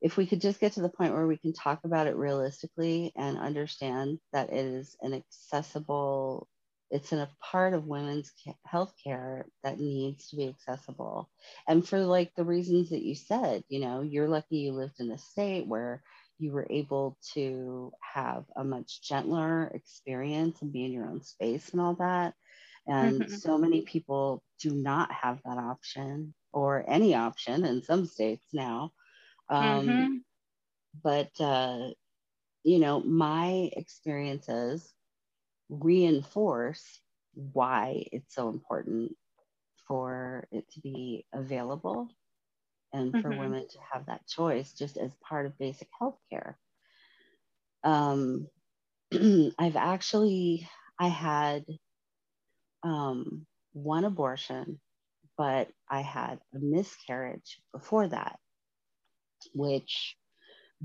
[0.01, 3.11] if we could just get to the point where we can talk about it realistically
[3.15, 6.47] and understand that it is an accessible
[6.91, 11.29] it's in a part of women's ca- health care that needs to be accessible.
[11.67, 15.11] And for like the reasons that you said you know you're lucky you lived in
[15.11, 16.03] a state where
[16.39, 21.69] you were able to have a much gentler experience and be in your own space
[21.71, 22.33] and all that
[22.89, 23.41] and Mhm.
[23.43, 28.93] so many people do not have that option or any option in some states now
[29.49, 30.25] um, Mhm.
[31.03, 31.89] but uh,
[32.63, 34.93] you know my experiences
[35.69, 37.01] reinforce
[37.33, 39.15] why it's so important
[39.87, 42.09] for it to be available
[42.93, 43.33] and for Mhm.
[43.33, 46.59] women to have that choice just as part of basic health care
[47.83, 48.47] um,
[49.59, 50.67] i've actually
[50.99, 51.65] i had
[52.83, 54.79] um, one abortion
[55.37, 58.39] but i had a miscarriage before that
[59.53, 60.15] which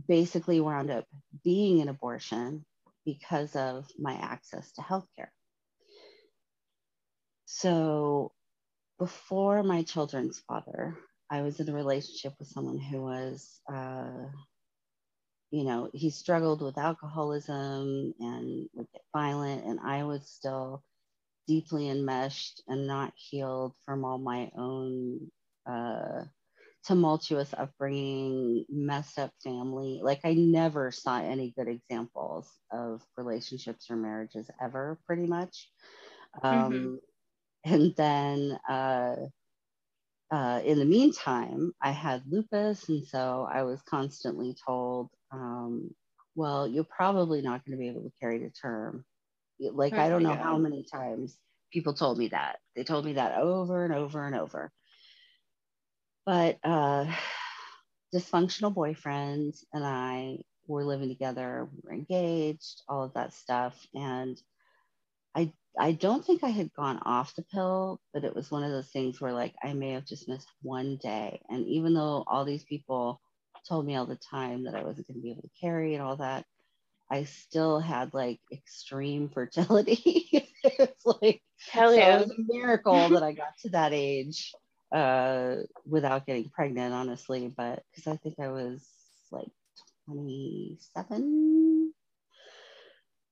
[0.08, 1.06] basically wound up
[1.44, 2.64] being an abortion
[3.04, 5.28] because of my access to healthcare.
[7.46, 8.32] So
[8.98, 10.96] before my children's father,
[11.30, 14.26] I was in a relationship with someone who was, uh,
[15.50, 20.82] you know, he struggled with alcoholism and would get violent, and I was still
[21.46, 25.30] deeply enmeshed and not healed from all my own
[25.66, 26.24] uh,
[26.86, 30.00] tumultuous upbringing, messed up family.
[30.02, 35.72] Like I never saw any good examples of relationships or marriages ever, pretty much.
[36.42, 37.00] Um,
[37.64, 39.16] And then uh,
[40.30, 45.90] uh, in the meantime, I had lupus, and so I was constantly told, um,
[46.34, 49.04] "Well, you're probably not going to be able to carry to term."
[49.60, 51.38] Like Oh I don't my know how many times
[51.72, 52.60] people told me that.
[52.76, 54.72] They told me that over and over and over
[56.26, 57.06] but uh,
[58.14, 61.68] dysfunctional boyfriend and I were living together.
[61.72, 64.40] We were engaged, all of that stuff, and
[65.34, 68.70] I I don't think I had gone off the pill, but it was one of
[68.70, 72.44] those things where like I may have just missed one day, and even though all
[72.44, 73.20] these people
[73.68, 76.02] told me all the time that I wasn't going to be able to carry and
[76.02, 76.46] all that.
[77.14, 80.48] I still had like extreme fertility.
[80.64, 84.52] it's like Hell so it was a miracle that I got to that age
[84.92, 85.56] uh,
[85.86, 87.52] without getting pregnant, honestly.
[87.56, 88.88] But because I think I was
[89.30, 89.50] like
[90.06, 91.92] 27.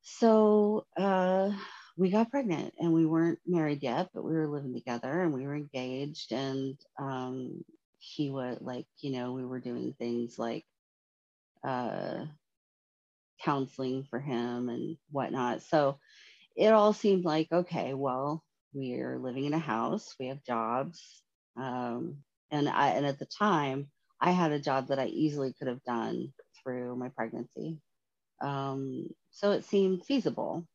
[0.03, 1.51] So uh,
[1.97, 5.45] we got pregnant and we weren't married yet, but we were living together and we
[5.45, 6.33] were engaged.
[6.33, 7.65] And um,
[7.99, 10.67] he was like, you know, we were doing things like
[11.65, 12.27] uh,
[13.45, 15.63] counseling for him and whatnot.
[15.63, 15.99] So
[16.57, 21.23] it all seemed like okay well we're living in a house we have jobs
[21.57, 22.19] um,
[22.51, 23.91] and i and at the time
[24.21, 26.33] i had a job that i easily could have done
[26.63, 27.79] through my pregnancy.
[28.43, 30.67] Um, so it seemed feasible.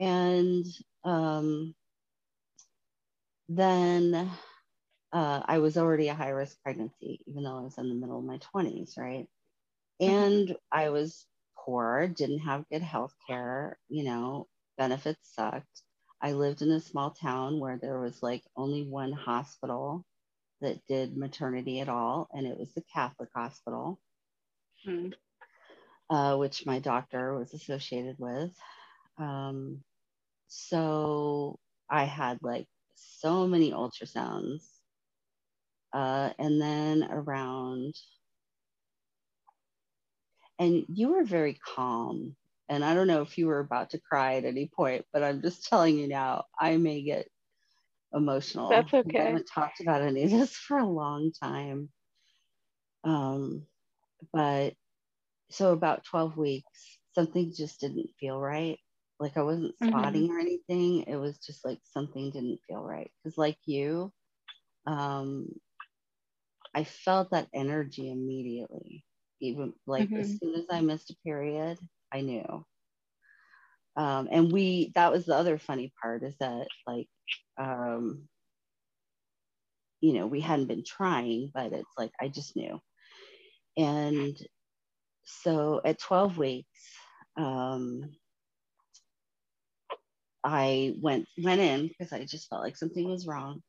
[0.00, 0.64] And
[1.04, 1.74] um,
[3.48, 4.30] then
[5.12, 8.18] uh, i was already a high risk pregnancy even though i was in the middle
[8.18, 9.26] of my 20s right?
[10.00, 11.26] And i was
[11.70, 14.48] poor didn't have good health care you know
[14.78, 15.82] benefits sucked.
[16.22, 20.04] I lived in a small town where there was like only one hospital
[20.62, 24.00] that did maternity at all, and it was the Catholic hospital,
[24.84, 25.12] Mhm.
[26.10, 28.56] uh, which my doctor was associated with.
[29.18, 29.84] Um,
[30.48, 31.60] so
[31.90, 34.80] I had like so many ultrasounds
[35.92, 37.94] Uh, and then around,
[40.60, 42.36] and you were very calm.
[42.70, 45.42] And I don't know if you were about to cry at any point, but I'm
[45.42, 47.28] just telling you now, I may get
[48.14, 48.70] emotional.
[48.70, 49.20] That's okay.
[49.20, 51.90] I haven't talked about any of this for a long time.
[53.04, 53.66] Um,
[54.32, 54.74] but
[55.50, 58.78] so about 12 weeks, something just didn't feel right.
[59.20, 61.04] Like I wasn't spotting or anything.
[61.04, 63.12] It was just like something didn't feel right.
[63.24, 64.12] Because like you,
[64.86, 65.48] um,
[66.74, 69.04] I felt that energy immediately.
[69.40, 70.38] Even like as Mhm.
[70.38, 71.78] soon as I missed a period,
[72.12, 72.64] I knew.
[73.96, 77.08] Um, and we that was the other funny part is that like
[77.58, 78.28] um,
[80.00, 82.80] you know, we hadn't been trying, but it's like I just knew.
[83.76, 84.36] And
[85.24, 86.96] so at 12 weeks,
[87.36, 88.12] um,
[90.44, 93.62] I went went in because I just felt like something was wrong.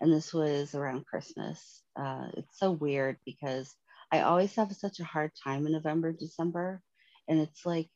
[0.00, 1.82] And this was around Christmas.
[1.98, 3.74] Uh, it's so weird because
[4.12, 6.80] I always have such a hard time in November, December.
[7.28, 7.88] And it's like,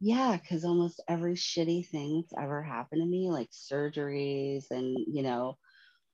[0.00, 5.22] yeah, because almost every shitty thing that's ever happened to me, like surgeries and, you
[5.22, 5.56] know,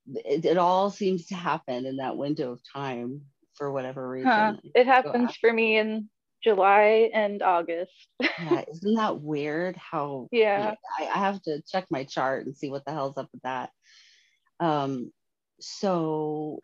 [0.07, 3.21] it, it all seems to happen in that window of time
[3.55, 4.29] for whatever reason.
[4.29, 4.55] Huh.
[4.75, 6.09] It happens for me in
[6.43, 7.91] July and August.
[8.19, 9.75] yeah, isn't that weird?
[9.77, 10.75] How Yeah.
[10.99, 13.69] I, I have to check my chart and see what the hell's up with that.
[14.59, 15.11] Um,
[15.59, 16.61] so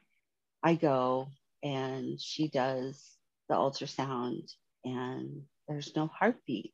[0.63, 1.29] I go
[1.63, 3.03] and she does
[3.49, 4.51] the ultrasound,
[4.85, 6.73] and there's no heartbeat.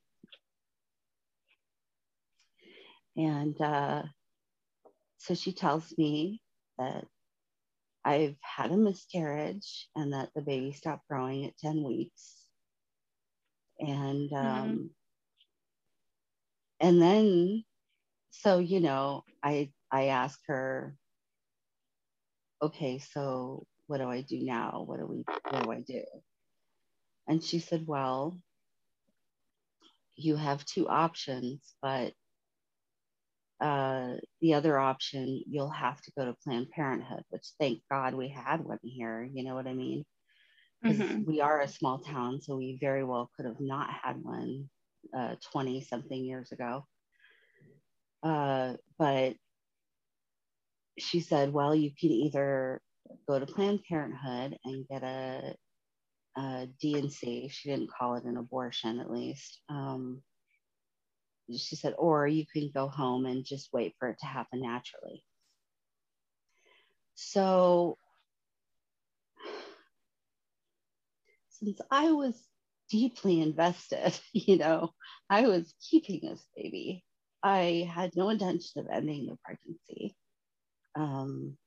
[3.17, 4.03] And uh,
[5.17, 6.41] so she tells me
[6.77, 7.05] that
[8.03, 12.41] I've had a miscarriage and that the baby stopped growing at 10 weeks.
[13.79, 14.91] And um,
[16.79, 17.63] and then
[18.31, 20.95] so you know, I I ask her,
[22.61, 24.83] okay, so what do I do now?
[24.85, 26.03] What do we what do I do?
[27.27, 28.39] And she said, well,
[30.15, 32.13] you have two options, but
[33.61, 38.29] uh, the other option, you'll have to go to Planned Parenthood, which thank God we
[38.29, 39.27] had one here.
[39.33, 40.05] You know what I mean?
[40.81, 41.25] Because Mhm.
[41.25, 44.69] we are a small town, so we very well could have not had one
[45.51, 46.85] 20 something years ago.
[48.23, 49.35] Uh, but
[50.97, 52.81] she said, well, you can either
[53.27, 55.55] go to Planned Parenthood and get a,
[56.37, 57.49] a D&C.
[57.49, 59.61] She didn't call it an abortion, at least.
[59.69, 60.21] Um,
[61.51, 65.23] she said, or you can go home and just wait for it to happen naturally.
[67.15, 67.97] So,
[71.49, 72.35] since I was
[72.89, 74.91] deeply invested, you know,
[75.29, 77.03] I was keeping this baby.
[77.43, 80.15] I had no intention of ending the pregnancy.
[80.95, 81.57] Um,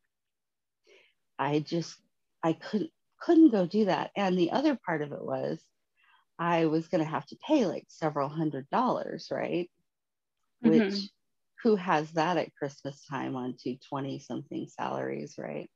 [1.38, 2.00] I just,
[2.42, 4.12] I couldn't, couldn't go do that.
[4.16, 5.64] And the other part of it was,
[6.38, 9.70] I was going to have to pay like several hundred dollars, right?
[10.60, 11.10] which Mhm.
[11.62, 15.70] who has that at Christmas time on 220 something salaries, right?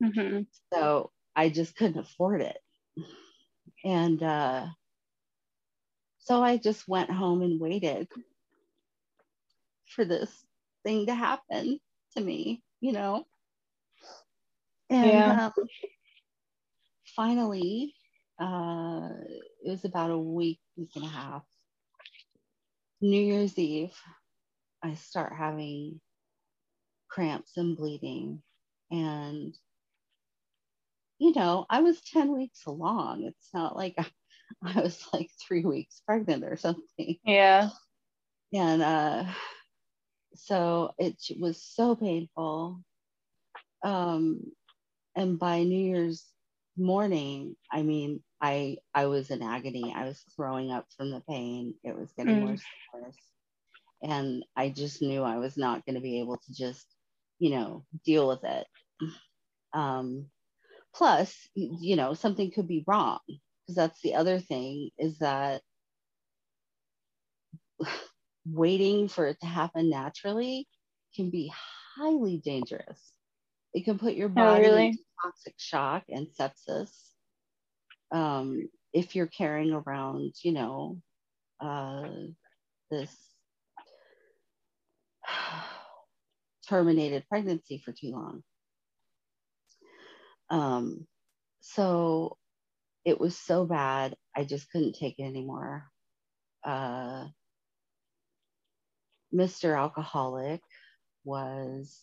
[0.00, 0.46] Mhm.
[0.72, 2.58] So I just couldn't afford it.
[3.84, 4.68] And uh,
[6.18, 8.08] so I just went home and waited
[9.86, 10.44] for this
[10.84, 11.80] thing to happen
[12.12, 13.26] to me, you know?
[14.90, 15.46] And Yeah.
[15.46, 15.68] um,
[17.14, 17.94] finally,
[18.40, 19.10] uh,
[19.64, 21.42] it was about a week, week and a half.
[23.00, 23.94] New Year's Eve,
[24.82, 26.00] I start having
[27.08, 28.42] cramps and bleeding.
[28.90, 29.56] And,
[31.18, 33.24] you know, I was 10 weeks along.
[33.24, 34.06] It's not like I,
[34.62, 37.18] I was like three weeks pregnant or something.
[37.24, 37.70] Yeah.
[38.52, 39.24] And uh,
[40.34, 42.82] so it was so painful.
[43.82, 44.52] Um,
[45.16, 46.26] and by New Year's
[46.78, 49.94] morning, I mean, I I was in agony.
[49.96, 51.74] I was throwing up from the pain.
[51.84, 52.42] It was getting Mm.
[52.42, 52.64] worse
[52.94, 53.18] and worse.
[54.02, 56.86] And I just knew I was not going to be able to just,
[57.40, 58.66] you know, deal with it.
[59.74, 60.30] Um,
[60.94, 65.62] plus, you know, something could be wrong because that's the other thing is that
[68.46, 70.68] waiting for it to happen naturally
[71.16, 71.52] can be
[71.96, 73.12] highly dangerous.
[73.76, 74.86] It can put your body really?
[74.86, 76.88] into toxic shock and sepsis.
[78.10, 81.02] Um, if you're carrying around, you know,
[81.60, 82.08] uh,
[82.90, 83.14] this
[86.70, 88.42] terminated pregnancy for too long.
[90.48, 91.06] Um,
[91.60, 92.38] so
[93.04, 95.84] it was so bad, I just couldn't take it anymore.
[96.64, 97.26] Uh,
[99.34, 99.76] Mr.
[99.76, 100.62] Alcoholic
[101.24, 102.00] was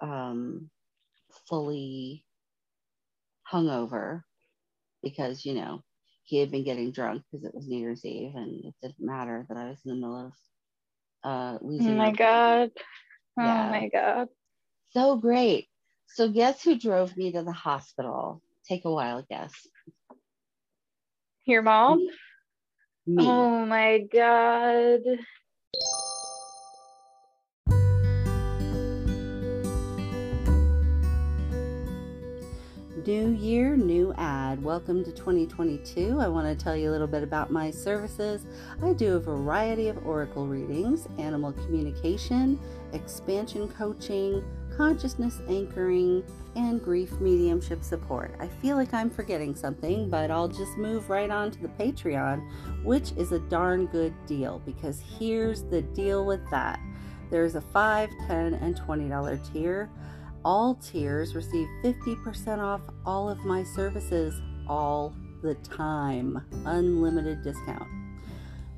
[0.00, 0.70] um,
[1.48, 2.24] fully
[3.50, 4.22] hungover
[5.02, 5.82] because, you know,
[6.24, 9.46] he had been getting drunk because it was New Year's Eve and it didn't matter
[9.48, 10.32] that I was in the middle of
[11.24, 12.70] uh, Oh losing my my god.
[13.38, 13.66] Oh Yeah.
[13.66, 14.28] my god.
[14.90, 15.68] So great.
[16.06, 18.42] So guess who drove me to the hospital?
[18.68, 19.66] Take a wild guess.
[21.44, 22.06] Your mom?
[23.06, 23.18] Me.
[23.18, 25.02] Oh my god.
[33.06, 34.62] New year, new ad.
[34.62, 36.18] Welcome to 2022.
[36.20, 38.44] I want to tell you a little bit about my services.
[38.82, 42.58] I do a variety of oracle readings, animal communication,
[42.92, 44.44] expansion coaching,
[44.76, 46.24] consciousness anchoring,
[46.56, 48.34] and grief mediumship support.
[48.38, 52.84] I feel like I'm forgetting something, but I'll just move right on to the Patreon,
[52.84, 56.80] which is a darn good deal because here's the deal with that.
[57.30, 59.88] There's a 5, 10, and $20 tier.
[60.44, 66.42] All tiers receive 50% off all of my services all the time.
[66.64, 67.88] Unlimited discount.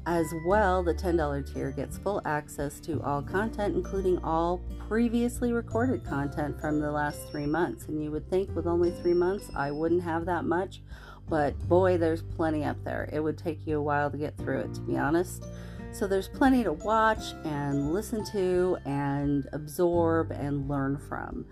[0.04, 6.04] As well, the $10 tier gets full access to all content, including all previously recorded
[6.04, 7.86] content from the last three months.
[7.86, 10.82] And you would think with only three months, I wouldn't have that much,
[11.28, 13.08] but boy, there's plenty up there.
[13.12, 15.44] It would take you a while to get through it, to be honest.
[15.92, 21.44] So there's plenty to watch and listen to and absorb and learn from.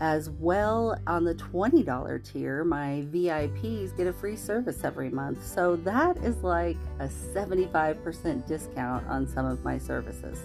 [0.00, 5.44] As well, on the $20 tier, my VIPs get a free service every month.
[5.44, 10.38] So that is like a 75% discount on some of my services.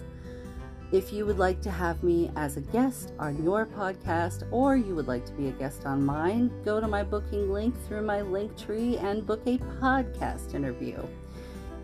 [0.90, 4.94] If you would like to have me as a guest on your podcast or you
[4.94, 8.20] would like to be a guest on mine, go to my booking link through my
[8.22, 11.00] link tree and book a podcast interview.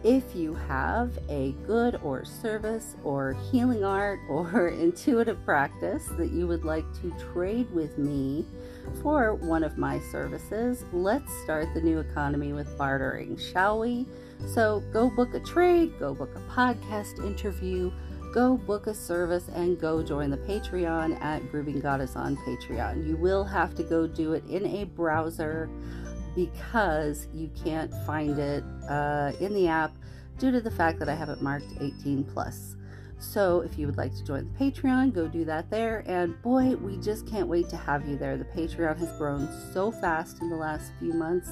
[0.04, 6.46] If you have a good or service or healing art or intuitive practice that you
[6.46, 8.44] would like to trade with me
[9.00, 14.06] for one of my services, let's start the new economy with bartering, shall we?
[14.46, 17.90] So go book a trade, go book a podcast interview,
[18.34, 23.06] go book a service, and go join the Patreon at Grooving Goddess on Patreon.
[23.06, 25.70] You will have to go do it in a browser
[26.34, 29.92] because you can't find it uh, in the app
[30.38, 32.76] due to the fact that I have it marked 18 plus.
[33.18, 36.04] So if you would like to join the Patreon, go do that there.
[36.06, 38.36] And boy, we just can't wait to have you there.
[38.36, 41.50] The Patreon has grown so fast in the last few months,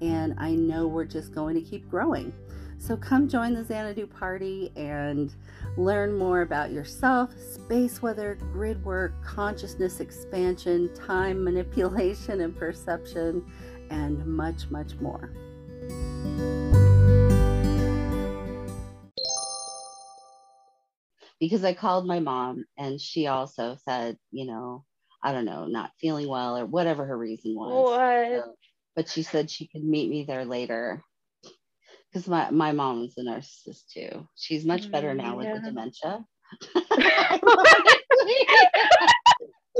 [0.00, 2.32] and I know we're just going to keep growing.
[2.78, 5.34] So come join the Xanadu party and
[5.76, 13.44] learn more about yourself, space weather, grid work, consciousness expansion, time manipulation and perception,
[13.90, 15.30] and much, much more.
[21.40, 24.84] because I called my mom and she also said, you know,
[25.22, 27.84] I don't know, not feeling well or whatever her reason was.
[27.84, 28.44] What?
[28.44, 28.54] So-
[28.94, 31.02] but she said she could meet me there later.
[32.10, 34.26] Because my, my mom is a narcissist too.
[34.36, 36.24] She's much better mm, now with the dementia.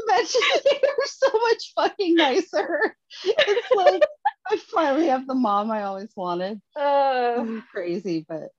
[0.07, 0.41] dementia
[0.83, 2.97] are so much fucking nicer.
[3.25, 4.03] It's like
[4.49, 6.61] I finally have the mom I always wanted.
[6.75, 8.51] Uh, crazy, but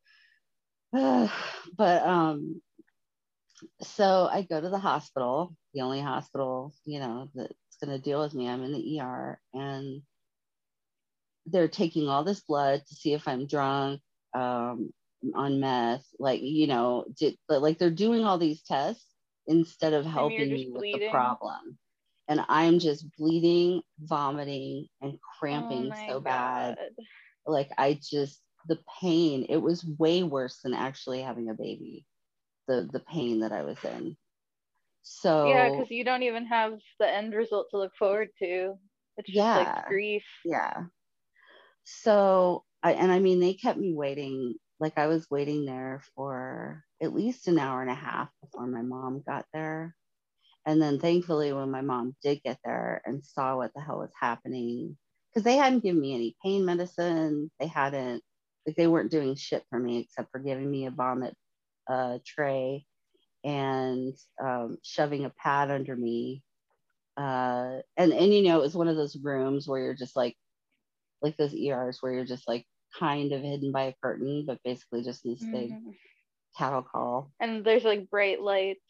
[0.92, 2.62] but um
[3.82, 7.54] so I go to the hospital, the only hospital, you know, that's
[7.84, 8.48] gonna deal with me.
[8.48, 10.02] I'm in the ER and
[11.48, 14.02] they're taking all this blood to see if I'm drunk,
[14.34, 14.92] um,
[15.34, 19.04] on meth, like you know, did, but like they're doing all these tests
[19.48, 21.80] instead of helping me with the problem.
[22.28, 25.20] And I'm just bleeding, vomiting, and
[25.50, 26.98] oh cramping my so bad God.
[27.46, 32.06] like I just the pain it was way worse than actually having a baby
[32.68, 34.18] the the pain that I was in
[35.04, 38.80] so Yeah, because you don't even have the end result to look forward to.
[39.18, 39.56] It's just Yeah.
[39.56, 40.24] like grief.
[40.44, 40.88] yeah
[41.84, 46.84] so I and I mean they kept me waiting like I was waiting there for
[47.02, 49.96] at least an hour and a half before my mom got there.
[50.66, 54.12] And then thankfully when my mom did get there and saw what the hell was
[54.20, 54.98] happening
[55.30, 57.50] because they hadn't given me any pain medicine.
[57.60, 58.22] They hadn't
[58.66, 61.34] like they weren't doing shit for me except for giving me a vomit
[61.90, 62.86] uh, tray
[63.44, 64.14] and
[64.44, 66.44] um, shoving a pad under me.
[67.16, 70.36] Uh, and and you know it was one of those rooms where you're just like
[71.22, 72.66] like those ERs where you're just like
[72.98, 75.96] kind of hidden by a curtain but basically just in this big Mhm.
[76.58, 78.82] cattle call And there's like bright lights.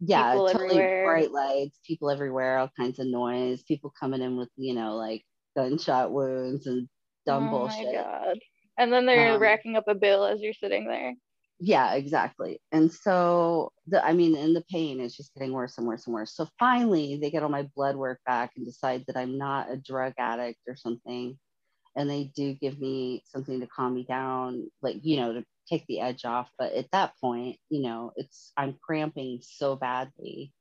[0.00, 1.04] yeah People totally everywhere.
[1.04, 5.22] bright lights people everywhere all kinds of noise people coming in with you know like
[5.56, 6.88] gunshot wounds and
[7.26, 8.38] dumb oh bullshit my god.
[8.78, 11.14] And then they're Um, racking up a bill as you're sitting there.
[11.60, 12.60] yeah, exactly.
[12.72, 16.14] And so the I mean, and the pain is just getting worse and worse and
[16.14, 16.34] worse.
[16.34, 19.76] So finally they get all my blood work back and decide that I'm not a
[19.76, 21.38] drug addict or something.
[21.94, 25.86] And they do give me something to calm me down, like, you know, to take
[25.86, 26.50] the edge off.
[26.58, 30.52] But at that point, you know, it's I'm cramping so badly.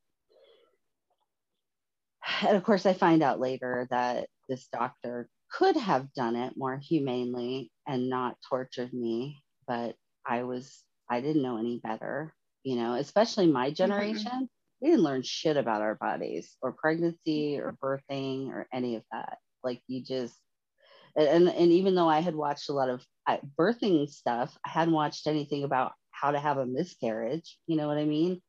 [2.41, 6.77] And of course I find out later that this doctor could have done it more
[6.77, 9.95] humanely and not tortured me, but
[10.25, 12.33] I was I didn't know any better,
[12.63, 14.31] you know, especially my generation.
[14.31, 14.45] Mm-hmm.
[14.81, 19.37] We didn't learn shit about our bodies or pregnancy or birthing or any of that.
[19.63, 20.33] Like you just,
[21.15, 23.05] and, and even though I had watched a lot of
[23.57, 27.57] birthing stuff, I hadn't watched anything about how to have a miscarriage.
[27.67, 28.41] You know what I mean?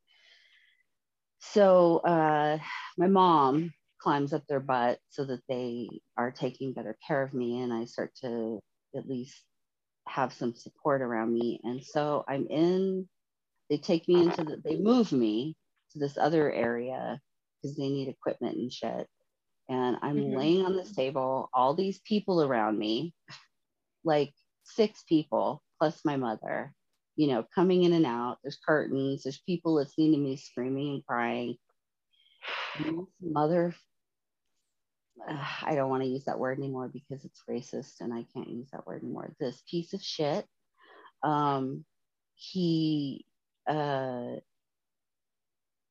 [1.41, 2.59] So uh,
[2.97, 7.61] my mom climbs up their butt so that they are taking better care of me,
[7.63, 8.61] and I start to
[8.97, 9.41] at least
[10.09, 11.61] have some support around me.
[11.65, 13.09] And so I'm in,
[13.71, 15.57] they take me into the, they move me
[15.93, 17.21] to this other area
[17.63, 19.07] because they need equipment and shit.
[19.69, 20.37] And I'm mm-hmm.
[20.37, 23.15] laying on this table, all these people around me,
[24.05, 24.33] like
[24.65, 26.75] six people plus my mother,
[27.17, 28.39] you know, coming in and out.
[28.43, 31.57] There's curtains, there's people listening to me screaming and crying.
[33.21, 33.75] mother
[35.29, 38.69] I don't want to use that word anymore because it's racist and I can't use
[38.73, 39.35] that word anymore.
[39.39, 40.47] This piece of shit.
[41.23, 41.85] Um,
[42.35, 43.25] he,
[43.69, 44.37] uh,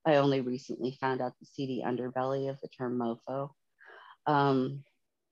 [0.05, 3.51] I only recently found out the seedy underbelly of the term mofo.
[4.27, 4.83] Um,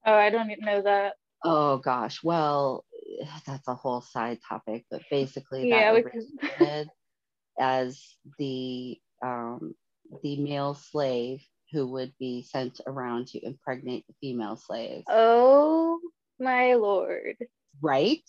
[0.06, 1.14] oh, I don't even know that.
[1.44, 2.86] Oh gosh, well,
[3.46, 6.90] that's a whole side topic, but basically, yeah, originated
[7.60, 8.02] as
[8.38, 9.76] the um,
[10.24, 11.42] the male slave
[11.72, 15.06] who would be sent around to impregnate the female slaves.
[15.08, 16.00] Oh
[16.40, 17.36] my lord.
[17.82, 18.24] Right?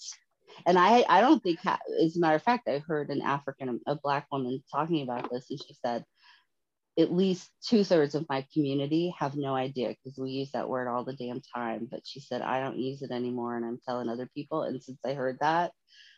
[0.66, 3.94] And I, I don't think, as a matter of fact, I heard an African, a
[3.94, 6.04] black woman talking about this, and she said,
[6.98, 10.88] at least two thirds of my community have no idea because we use that word
[10.88, 11.88] all the damn time.
[11.90, 13.56] But she said, I don't use it anymore.
[13.56, 14.62] And I'm telling other people.
[14.62, 15.72] And since I heard that,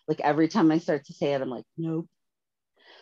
[0.09, 2.09] like every time I start to say it, I'm like, nope.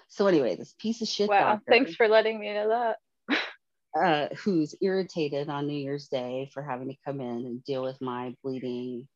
[0.09, 1.31] So anyway, this piece of shit.
[1.31, 1.53] Wow.
[1.53, 2.97] Doctor, thanks for letting me know
[3.29, 3.39] that
[3.99, 8.01] uh, who's irritated on New Year's Day for having to come in and deal with
[8.01, 9.07] my bleeding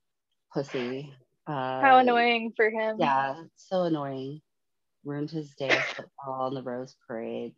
[0.53, 1.13] pussy.
[1.47, 2.97] Uh, How annoying for him.
[2.99, 4.41] Yeah, so annoying.
[5.05, 7.53] Ruined his day football and the Rose Parade.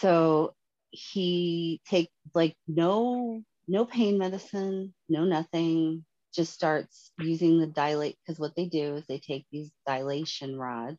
[0.00, 0.54] So
[0.90, 6.04] he take like no no pain medicine, no nothing.
[6.34, 10.98] Just starts using the dilate because what they do is they take these dilation rods,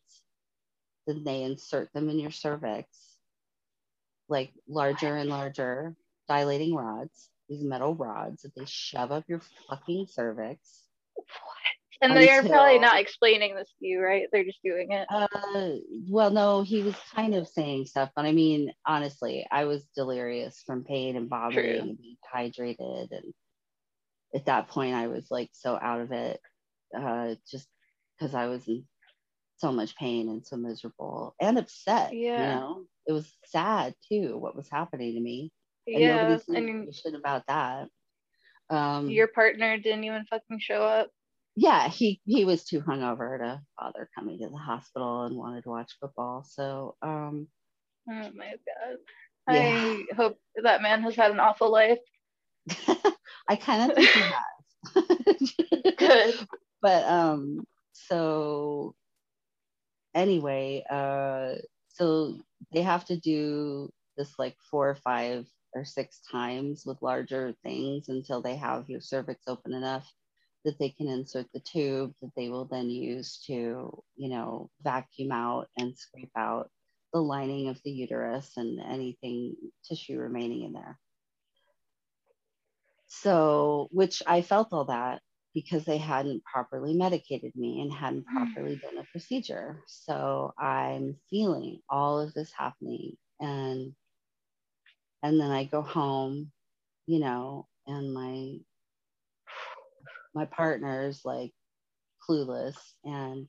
[1.08, 3.14] then they insert them in your cervix
[4.30, 5.96] like larger and larger
[6.28, 10.84] dilating rods, these metal rods that they shove up your fucking cervix.
[12.02, 14.28] And until, they're probably not explaining this to you, right?
[14.32, 15.08] They're just doing it.
[15.10, 15.78] Uh,
[16.10, 20.64] well, no, he was kind of saying stuff, but I mean, honestly, I was delirious
[20.66, 21.80] from pain and vomiting True.
[21.80, 22.18] and being
[23.12, 23.34] and
[24.36, 26.40] at that point, I was like so out of it,
[26.98, 27.68] uh, just
[28.18, 28.86] because I was in
[29.58, 32.14] so much pain and so miserable and upset.
[32.14, 32.32] Yeah.
[32.32, 35.52] You know, it was sad too what was happening to me.
[35.88, 37.88] And yeah, and shit about that.
[38.70, 41.10] Um, your partner didn't even fucking show up.
[41.56, 45.70] Yeah, he he was too hungover to bother coming to the hospital and wanted to
[45.70, 46.44] watch football.
[46.50, 47.48] So, um,
[48.10, 48.98] oh my god,
[49.48, 49.80] yeah.
[50.10, 52.00] I hope that man has had an awful life.
[53.50, 54.22] I kind of think he
[54.96, 55.54] has.
[55.98, 56.48] Good,
[56.82, 58.96] but um, so
[60.14, 61.56] anyway, uh,
[61.90, 62.40] so
[62.72, 68.10] they have to do this like four or five or six times with larger things
[68.10, 70.12] until they have your cervix open enough
[70.66, 75.32] that they can insert the tube that they will then use to, you know, vacuum
[75.32, 76.70] out and scrape out
[77.12, 79.56] the lining of the uterus and anything
[79.88, 80.98] tissue remaining in there.
[83.08, 85.22] So, which I felt all that
[85.54, 88.38] because they hadn't properly medicated me and hadn't hmm.
[88.38, 89.84] properly done a procedure.
[89.86, 93.94] So I'm feeling all of this happening and
[95.22, 96.52] and then I go home,
[97.06, 98.58] you know, and my
[100.36, 101.54] my partner's like
[102.30, 103.48] clueless and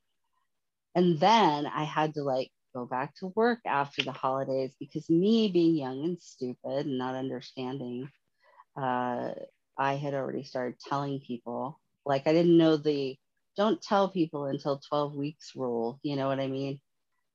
[0.95, 5.49] and then I had to like go back to work after the holidays because me
[5.49, 8.09] being young and stupid and not understanding
[8.77, 9.31] uh,
[9.79, 13.17] I had already started telling people like I didn't know the
[13.57, 16.01] don't tell people until 12 weeks rule.
[16.03, 16.81] You know what I mean?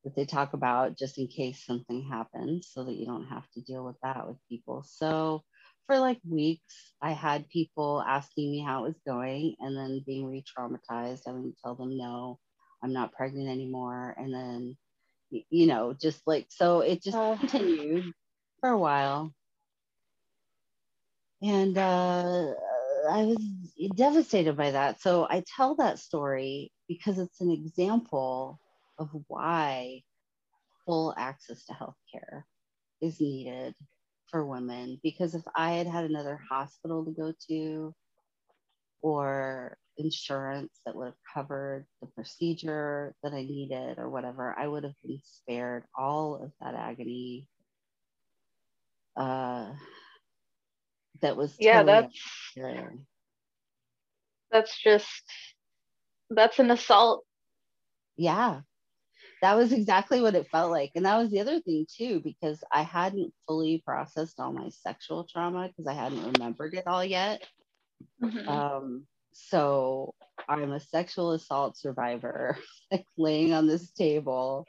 [0.04, 3.62] That they talk about just in case something happens so that you don't have to
[3.62, 4.84] deal with that with people.
[4.88, 5.44] So
[5.90, 10.28] for like weeks, I had people asking me how it was going and then being
[10.28, 12.38] re traumatized, having to tell them no.
[12.84, 14.14] I'm not pregnant anymore.
[14.16, 14.78] And then,
[15.50, 17.38] you know, just like, so it just Uh.
[17.38, 18.14] continued
[18.60, 19.34] for a while.
[21.42, 22.54] And uh,
[23.10, 23.40] I was
[23.96, 25.02] devastated by that.
[25.02, 28.60] So I tell that story because it's an example
[29.00, 30.04] of why
[30.86, 32.44] full access to healthcare
[33.02, 33.74] is needed
[34.32, 35.00] for women.
[35.04, 37.94] Because if I had had another hospital to go to
[39.02, 44.84] or insurance that would have covered the procedure that I needed or whatever, I would
[44.84, 47.48] have been spared all of that agony.
[49.18, 49.74] Uh,
[51.22, 52.20] that was Yeah, that's
[54.52, 55.24] that's just
[56.30, 57.24] that's an assault.
[58.16, 58.62] yeah
[59.42, 62.64] that was exactly what it felt like and that was the other thing too because
[62.72, 67.42] i hadn't fully processed all my sexual trauma because i hadn't remembered it all yet.
[68.22, 68.48] Mhm.
[68.48, 70.14] um so
[70.48, 72.58] i'm a sexual assault survivor
[72.92, 74.66] like laying on this table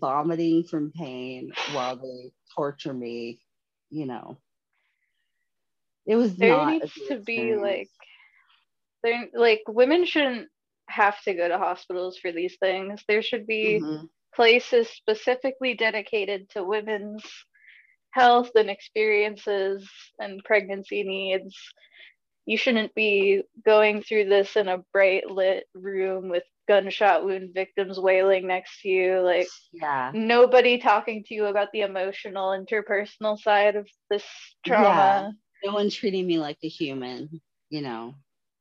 [0.00, 3.40] vomiting from pain while they torture me
[3.90, 4.38] you know.
[6.06, 7.88] It was there not needs to be like
[9.02, 10.48] there like women shouldn't
[10.88, 13.04] have to go to hospitals for these things.
[13.08, 14.08] There should be Mhm.
[14.34, 17.24] places specifically dedicated to women's
[18.10, 19.88] health and experiences
[20.18, 21.56] and pregnancy needs.
[22.46, 27.98] You shouldn't be going through this in a bright lit room with gunshot wound victims
[28.00, 29.20] wailing next to you.
[29.20, 34.24] Like, yeah nobody talking to you about the emotional, interpersonal side of this
[34.64, 35.24] trauma.
[35.24, 35.32] Yeah.
[35.64, 37.40] no one treating me like a human
[37.70, 38.14] you know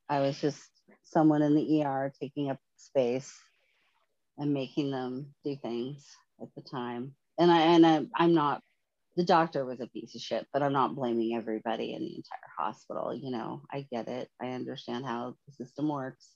[0.10, 0.77] i was just
[1.12, 3.34] someone in the er taking up space
[4.38, 6.06] and making them do things
[6.42, 7.16] at the time.
[7.40, 8.62] And i and I, i'm not
[9.16, 12.52] the doctor was a piece of shit but i'm not blaming everybody in the entire
[12.58, 13.14] hospital.
[13.14, 14.30] You know i get it.
[14.42, 16.30] I understand how the system works.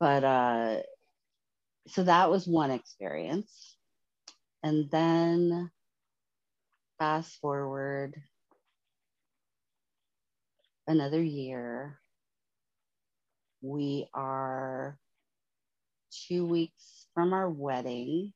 [0.00, 0.76] But uh
[1.88, 3.76] so that was one experience.
[4.62, 5.70] And then
[6.98, 8.14] fast forward
[10.86, 11.98] another year.
[13.60, 14.96] We are
[16.28, 18.32] two weeks from our wedding.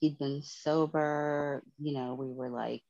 [0.00, 2.82] He'd been sober, you know, we were like,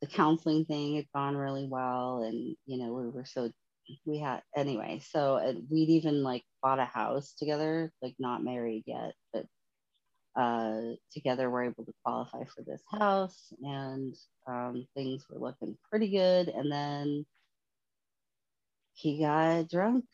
[0.00, 2.22] the counseling thing had gone really well.
[2.22, 3.50] And, you know, we were so,
[4.04, 5.40] we had, anyway, so
[5.70, 9.46] we'd even like bought a house together, like not married yet, but
[10.36, 14.14] uh, together we're able to qualify for this house and
[14.46, 16.48] um, things were looking pretty good.
[16.48, 17.26] And then
[18.94, 20.04] he got drunk,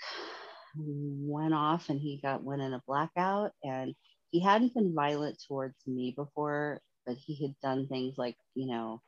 [0.77, 3.53] went off, and he got went in a blackout.
[3.63, 3.95] And
[4.31, 9.03] he hadn't been violent towards me before, but he had done things like, you know,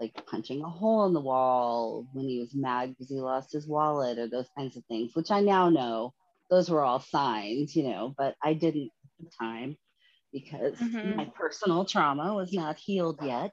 [0.00, 3.68] like punching a hole in the wall when he was mad because he lost his
[3.68, 6.14] wallet or those kinds of things, which I now know
[6.50, 8.90] those were all signs, you know, but I didn't
[9.20, 9.76] at the time
[10.32, 11.16] because Mhm.
[11.16, 13.52] my personal trauma was not healed yet.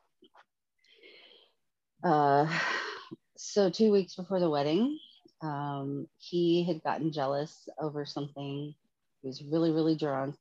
[2.03, 2.47] Uh,
[3.37, 4.99] so two weeks before the wedding,
[5.41, 8.75] um, he had gotten jealous over something.
[9.21, 10.37] He was really, really drunk,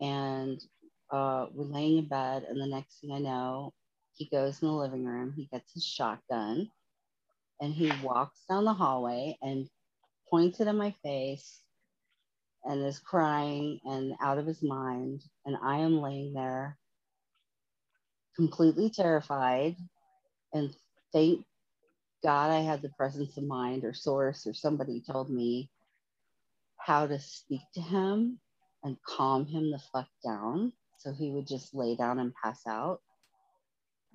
[0.00, 0.60] and
[1.10, 2.44] uh, we're laying in bed.
[2.44, 3.74] And the next thing I know,
[4.16, 5.34] he goes in the living room.
[5.36, 6.70] He gets his shotgun,
[7.60, 9.68] and he walks down the hallway and
[10.30, 11.62] points it in my face,
[12.64, 15.22] and is crying and out of his mind.
[15.46, 16.78] And I am laying there,
[18.36, 19.76] completely terrified,
[20.54, 20.76] and
[21.12, 21.46] thank
[22.24, 25.70] God I had the presence of mind or source or somebody told me
[26.78, 28.40] how to speak to him
[28.82, 33.00] and calm him the fuck down so he would just lay down and pass out.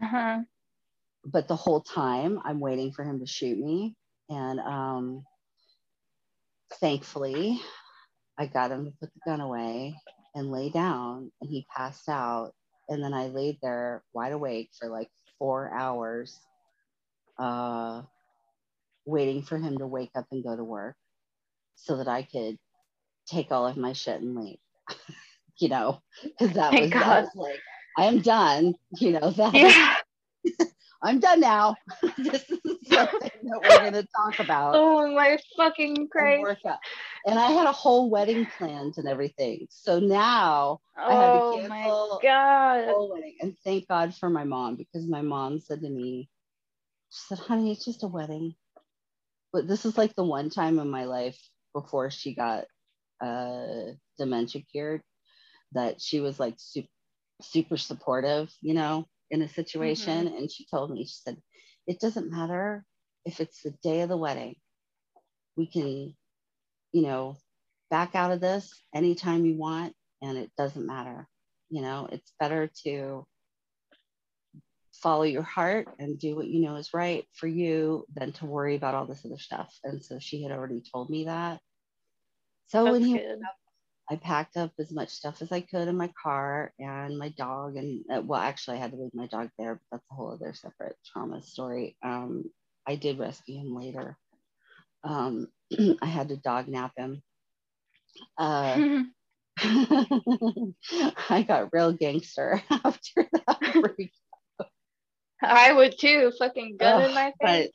[0.02, 0.40] Uh-huh.
[1.26, 3.95] But the whole time I'm waiting for him to shoot me.
[4.30, 5.23] And um,
[6.80, 7.60] thankfully,
[8.38, 9.95] I got him to put the gun away
[10.36, 12.53] and lay down, and he passed out.
[12.88, 16.40] And then I laid there wide awake for like four hours,
[17.40, 18.03] uh,
[19.06, 20.95] waiting for him to wake up and go to work
[21.76, 22.57] so that I could
[23.28, 24.60] take all of my shit and leave.
[25.60, 27.61] you know, because that was, I was like,
[27.98, 28.76] I am done.
[28.99, 29.95] You know, that Yeah.
[31.03, 31.78] I'm done now.
[32.18, 34.82] this is something that we're going to talk about.
[34.82, 36.40] Oh my fucking and Christ.
[36.40, 36.60] work.
[37.28, 39.68] And I had a whole wedding planned and everything.
[39.72, 41.91] So now I had to Oh cancel my
[42.22, 42.86] God.
[42.86, 43.36] whole wedding.
[43.41, 46.30] And thank God for my mom because my mom said to me,
[47.11, 48.56] she said, honey, it's just a wedding.
[49.53, 51.40] But this is like the one time in my life
[51.73, 52.65] before she got
[53.22, 55.02] uh, dementia cured
[55.73, 56.88] that she was like super,
[57.41, 60.27] super supportive, you know, in a situation.
[60.27, 61.38] And she told me, she said,
[61.88, 62.86] it doesn't matter
[63.26, 64.56] if it's the day of the wedding.
[65.57, 66.15] We can,
[66.91, 67.38] you know,
[67.90, 69.95] back out of this anytime you want.
[70.22, 71.27] and it doesn't matter.
[71.69, 73.26] You know, it's better to
[75.02, 78.76] follow your heart and do what you know is right for you than to worry
[78.76, 79.74] about all this other stuff.
[79.84, 81.60] And so she had already told me that.
[82.68, 83.40] So That's when he good.
[84.12, 87.78] I packed up as much stuff as I could in my car and my dog.
[87.78, 90.32] And uh, well, actually, I had to leave my dog there, but that's a whole
[90.34, 91.96] other separate trauma story.
[92.04, 92.46] Um,
[92.88, 94.18] I did rescue him later.
[95.04, 95.48] Um,
[96.02, 97.22] I had to dog nap him.
[98.38, 99.04] Uh,
[99.62, 104.00] I got real gangster after that.
[105.41, 106.32] I would too.
[106.38, 107.72] Fucking gun in Ugh, my but face.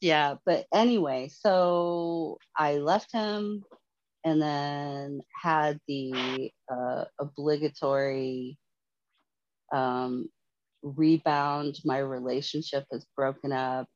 [0.00, 3.64] yeah, but anyway, so I left him
[4.24, 8.58] and then had the uh, obligatory
[9.72, 10.28] um,
[10.82, 11.78] rebound.
[11.84, 13.86] My relationship has broken up.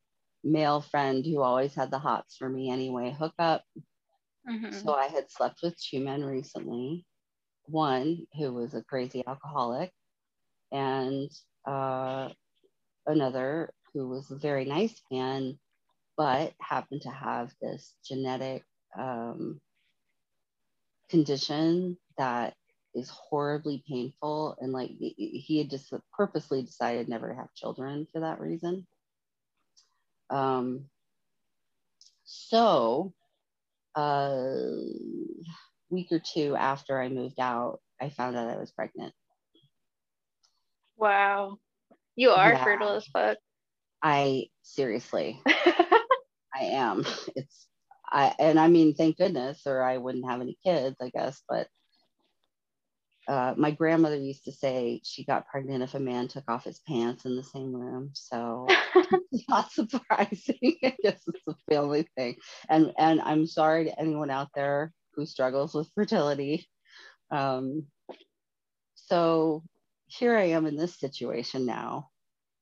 [0.44, 3.62] Male friend who always had the hots for me anyway, hook up.
[4.46, 4.72] Mhm.
[4.72, 7.04] So I had slept with two men recently.
[7.66, 9.92] One who was a crazy alcoholic,
[10.72, 11.30] and
[11.66, 12.30] uh,
[13.06, 15.58] another who was a very nice man,
[16.16, 18.64] but happened to have this genetic
[18.98, 19.60] um,
[21.10, 22.54] condition that
[22.94, 24.56] is horribly painful.
[24.60, 28.86] And like he had just purposely decided never to have children for that reason.
[30.30, 30.86] Um,
[32.24, 33.12] so,
[33.94, 34.78] a
[35.90, 39.12] week or two after I moved out, I found out I was pregnant.
[40.96, 41.58] Wow.
[42.16, 42.64] You are Yeah.
[42.64, 43.38] fertile as fuck.
[44.02, 47.06] I seriously, I am.
[47.36, 47.68] It's
[48.10, 51.42] I and I mean, thank goodness, or I wouldn't have any kids, I guess.
[51.48, 51.68] But
[53.28, 56.80] uh, my grandmother used to say she got pregnant if a man took off his
[56.80, 58.10] pants in the same room.
[58.12, 58.66] So
[59.32, 60.58] it's not surprising.
[60.84, 62.36] I guess it's a family thing.
[62.68, 66.68] And and I'm sorry to anyone out there who struggles with fertility.
[67.30, 67.86] Um,
[68.94, 69.62] so
[70.18, 72.10] here I am in this situation now,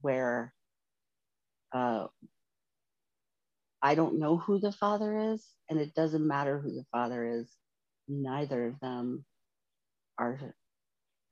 [0.02, 0.54] where
[1.74, 2.06] uh,
[3.82, 7.50] I don't know who the father is, and it doesn't matter who the father is.
[8.06, 9.24] Neither of them
[10.16, 10.38] are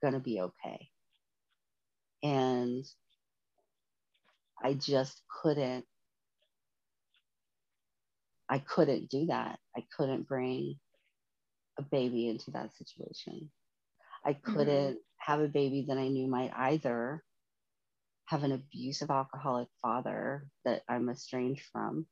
[0.01, 0.89] going to be okay.
[2.21, 2.83] And
[4.61, 5.85] I just couldn't,
[8.49, 9.57] I couldn't do that.
[9.77, 10.75] I couldn't bring
[11.77, 13.51] a baby into that situation.
[14.25, 17.23] I couldn't have a baby that I knew might either
[18.25, 22.05] have an abusive alcoholic father that I'm estranged from,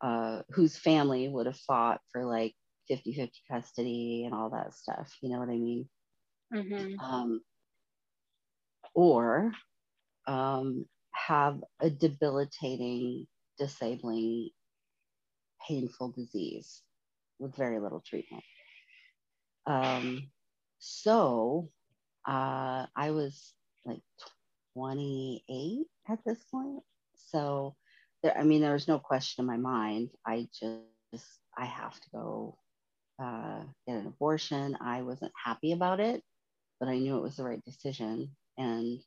[0.00, 2.54] uh, whose family would have fought for like
[2.88, 5.12] 50 50 custody and all that stuff.
[5.20, 5.88] You know what I mean?
[6.52, 6.98] Mhm.
[7.02, 7.42] um,
[8.94, 9.52] or
[10.26, 13.26] um, have a debilitating,
[13.58, 14.50] disabling,
[15.66, 16.82] painful disease
[17.38, 18.44] with very little treatment.
[19.66, 20.30] Um,
[20.78, 21.70] so
[22.26, 23.52] uh, I was
[23.84, 24.00] like
[24.74, 26.82] 28 at this point.
[27.30, 27.74] So
[28.22, 30.10] there, I mean, there was no question in my mind.
[30.26, 31.24] I just,
[31.56, 32.58] I have to go
[33.22, 34.76] uh, get an abortion.
[34.80, 36.22] I wasn't happy about it,
[36.78, 38.30] but I knew it was the right decision.
[38.56, 39.00] And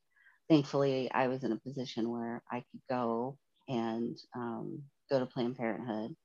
[0.49, 3.37] thankfully, I was in a position where I could go
[3.67, 6.15] and um, go to Planned Parenthood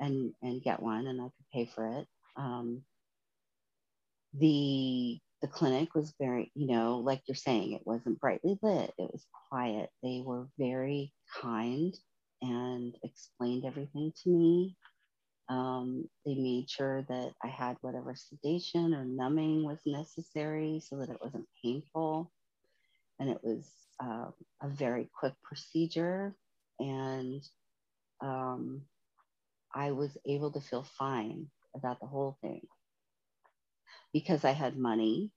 [0.00, 2.06] and and get one, and I could pay for it.
[2.36, 2.82] Um,
[4.34, 8.92] the the clinic was very, you know, like you're saying, it wasn't brightly lit.
[8.98, 9.88] It was quiet.
[10.02, 11.94] They were very kind
[12.42, 14.76] and explained everything to me.
[15.48, 21.08] Um, they made sure that I had whatever sedation or numbing was necessary so that
[21.08, 22.30] it wasn't painful.
[23.18, 23.66] And it was
[24.02, 24.26] uh,
[24.62, 26.34] a very quick procedure.
[26.78, 27.42] And
[28.20, 28.82] um,
[29.74, 32.60] I was able to feel fine about the whole thing
[34.12, 35.32] because I had money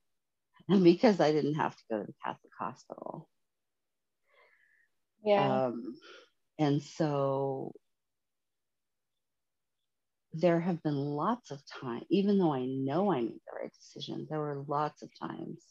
[0.68, 3.28] and because I didn't have to go to the Catholic hospital.
[5.24, 5.60] Yeah.
[5.66, 5.96] Um,
[6.58, 7.74] and so
[10.32, 14.26] there have been lots of time, even though I know I made the right decision,
[14.28, 15.64] there were lots of times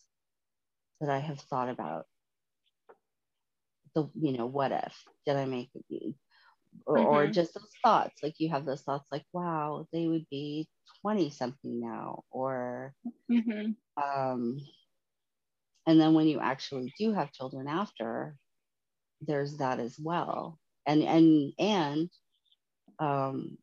[1.01, 2.07] that I have thought about
[3.95, 5.03] the, you know, what if?
[5.25, 5.71] Did I make
[6.87, 7.29] Or, or Mhm.
[7.29, 10.69] just those thoughts, like you have those thoughts like, wow, they would be
[11.01, 12.95] 20 something now, or
[13.29, 13.75] Mhm.
[14.01, 14.59] um,
[15.85, 18.37] and then when you actually do have children after
[19.21, 22.09] there's that as well and and and
[22.99, 23.57] um,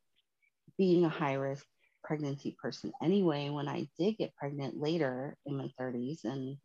[0.79, 1.67] being a high risk
[2.05, 6.59] pregnancy person anyway when i did get pregnant later in my 30s and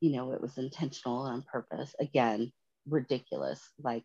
[0.00, 2.52] you know it was intentional and on purpose again
[2.88, 4.04] ridiculous like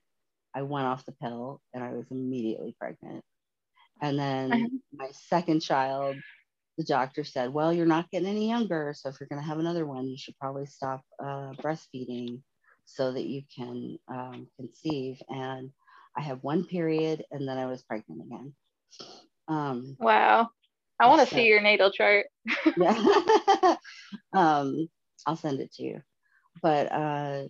[0.56, 3.24] i went off the pill and i was immediately pregnant
[4.02, 4.70] and then Mhm.
[4.94, 6.16] my second child
[6.78, 8.94] the doctor said, Well, you're not getting any younger.
[8.98, 12.42] So if you're going to have another one, you should probably stop uh, breastfeeding
[12.86, 15.22] so that you can um, conceive.
[15.30, 15.70] And
[16.18, 18.56] I had one period and then I was pregnant again.
[19.50, 20.50] Um, Wow.
[21.00, 22.28] I want to So- see your natal chart.
[22.78, 22.96] yeah.
[24.34, 24.88] um,
[25.28, 26.02] I'll send it to you.
[26.64, 27.44] But uh,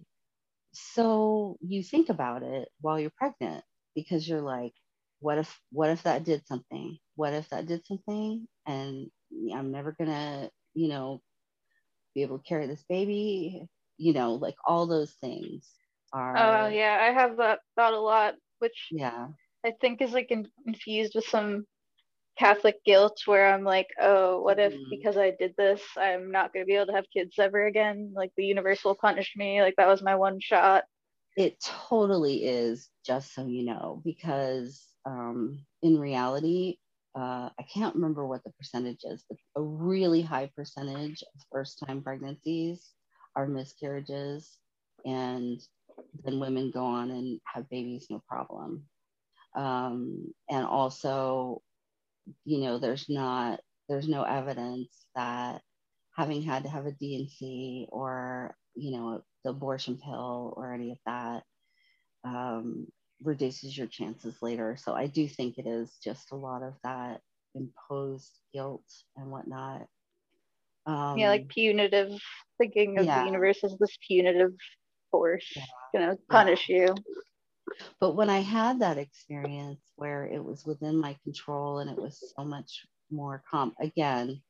[0.73, 3.64] so you think about it while you're pregnant
[3.95, 4.73] because you're like,
[5.19, 6.98] what if what if that did something?
[7.15, 8.48] What if that did something?
[8.65, 9.10] And
[9.53, 11.22] I'm never gonna, you know,
[12.15, 13.68] be able to carry this baby.
[13.98, 15.69] You know, like all those things
[16.35, 16.68] uh, are.
[16.68, 19.30] Oh yeah, I have that thought a lot, which Yeah.
[19.65, 21.65] I think is like in- infused with some
[22.37, 24.89] Catholic guilt where I'm like, oh, what if Mhm.
[24.89, 28.13] because I did this, I'm not going to be able to have kids ever again?
[28.15, 29.61] Like the universe will punish me.
[29.61, 30.85] Like that was my one shot.
[31.37, 36.77] It totally is, just so you know, because um, in reality,
[37.15, 41.79] uh, I can't remember what the percentage is, but a really high percentage of first
[41.85, 42.91] time pregnancies
[43.35, 44.57] are miscarriages.
[45.05, 45.61] And
[46.23, 48.85] then women go on and have babies no problem.
[49.55, 51.61] Um, and also,
[52.45, 53.59] you know, there's not,
[53.89, 55.61] there's no evidence that
[56.15, 60.97] having had to have a D&C or, you know, the abortion pill or any of
[61.05, 61.43] that
[62.23, 62.87] um,
[63.23, 64.77] reduces your chances later.
[64.77, 67.21] So I do think it is just a lot of that
[67.55, 68.85] imposed guilt
[69.15, 69.87] and whatnot.
[70.85, 72.11] Um, yeah, like punitive
[72.57, 73.19] thinking of yeah.
[73.19, 74.53] the universe as this punitive
[75.11, 75.63] force Yeah.
[75.93, 76.95] gonna punish you.
[77.99, 82.34] But when I had that experience where it was within my control and it was
[82.35, 84.41] so much more calm, again,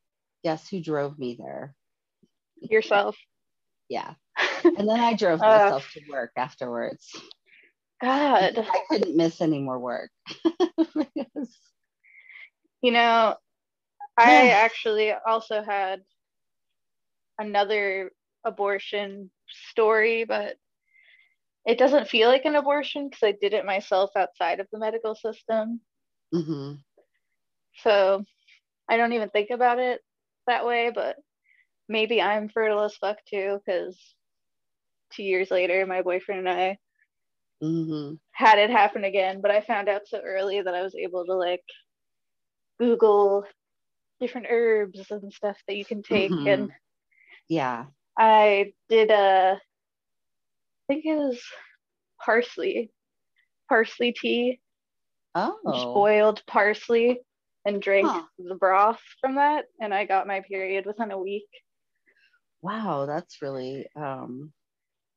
[0.43, 1.75] guess who drove me there?
[2.61, 3.17] Yourself.
[3.89, 4.13] Yeah.
[4.63, 5.47] And then I drove Uh.
[5.47, 7.11] myself to work afterwards.
[8.01, 8.57] God.
[8.57, 10.11] I couldn't miss any more work.
[10.93, 11.57] Because-
[12.83, 13.35] You know,
[14.17, 14.53] I Yeah.
[14.55, 16.01] actually also had
[17.37, 18.11] another
[18.43, 19.29] abortion
[19.69, 20.57] story, but
[21.65, 25.15] it doesn't feel like an abortion because I did it myself outside of the medical
[25.15, 25.81] system.
[26.33, 26.83] Mhm.
[27.75, 28.23] So
[28.89, 30.01] I don't even think about it
[30.47, 31.17] that way, but
[31.87, 34.15] maybe I'm fertile as fuck too because
[35.11, 36.79] two years later, my boyfriend and I
[37.61, 38.19] Mhm.
[38.33, 41.33] had it happen again, but I found out so early that I was able to
[41.35, 41.63] like
[42.79, 43.45] Google
[44.19, 46.35] different herbs and stuff that you can take.
[46.35, 46.45] Mhm.
[46.45, 46.71] And
[47.49, 47.87] Yeah.
[48.17, 49.59] I did a,
[50.91, 51.41] think it was
[52.19, 52.91] parsley,
[53.69, 54.59] parsley tea,
[55.65, 55.93] just Oh.
[55.93, 57.21] boiled parsley
[57.65, 58.23] and drank Huh.
[58.37, 59.65] the broth from that.
[59.79, 61.47] And I got my period within a week.
[62.61, 64.51] Wow, that's really um,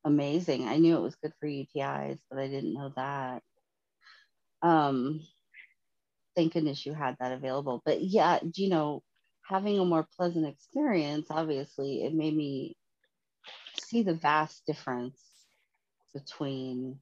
[0.05, 0.65] amazing.
[0.65, 3.43] I knew it was good for UTIs, but I didn't know that.
[4.61, 5.19] Um,
[6.37, 7.81] thank goodness you had that available.
[7.85, 9.03] But yeah, you know,
[9.45, 12.77] having a more pleasant experience, obviously, it made me
[13.77, 15.19] see the vast difference
[16.15, 17.01] between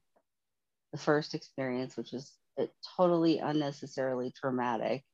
[0.92, 2.66] the first experience, which was uh,
[2.96, 5.04] totally unnecessarily traumatic,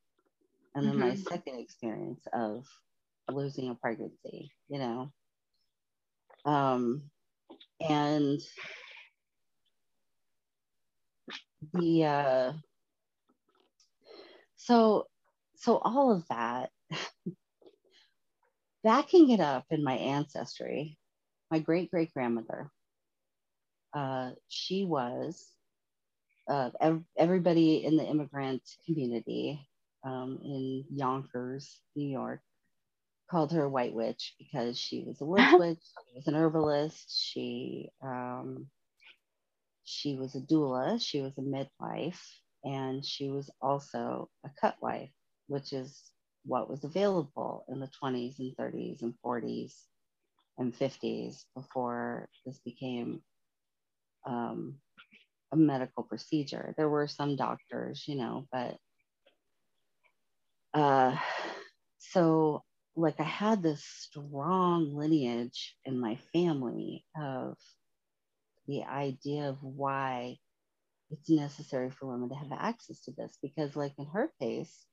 [0.74, 1.16] and then my Mhm.
[1.16, 2.66] second experience of
[3.30, 5.12] losing a pregnancy, you know.
[6.46, 7.10] Um,
[7.80, 8.40] and
[11.74, 12.52] the uh,
[14.56, 15.06] so
[15.56, 16.70] so all of that
[18.84, 20.98] backing it up in my ancestry,
[21.50, 22.70] my great great grandmother,
[23.94, 25.50] uh, she was
[26.48, 29.68] uh, ev- everybody in the immigrant community
[30.04, 32.40] um, in Yonkers, New York,
[33.30, 37.10] called her a white witch because she was a woods witch, she was an herbalist,
[37.16, 38.68] she um,
[39.84, 45.10] she was a doula, she was a midwife, and she was also a cut wife,
[45.48, 46.12] which is
[46.44, 49.86] what was available in the 20s and 30s and 40s
[50.58, 53.22] and 50s before this became
[54.26, 54.76] um,
[55.52, 56.74] a medical procedure.
[56.76, 58.76] There were some doctors, you know, but
[60.74, 61.16] uh,
[61.98, 62.62] so
[62.96, 67.56] like I had this strong lineage in my family of
[68.66, 70.36] the idea of why
[71.10, 74.86] it's necessary for women to have access to this because like in her case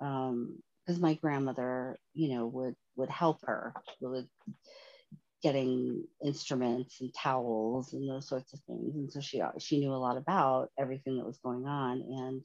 [0.00, 4.26] um because my grandmother you know would would help her with
[5.42, 8.94] getting instruments and towels and those sorts of things.
[8.96, 12.02] And so she she knew a lot about everything that was going on.
[12.02, 12.44] And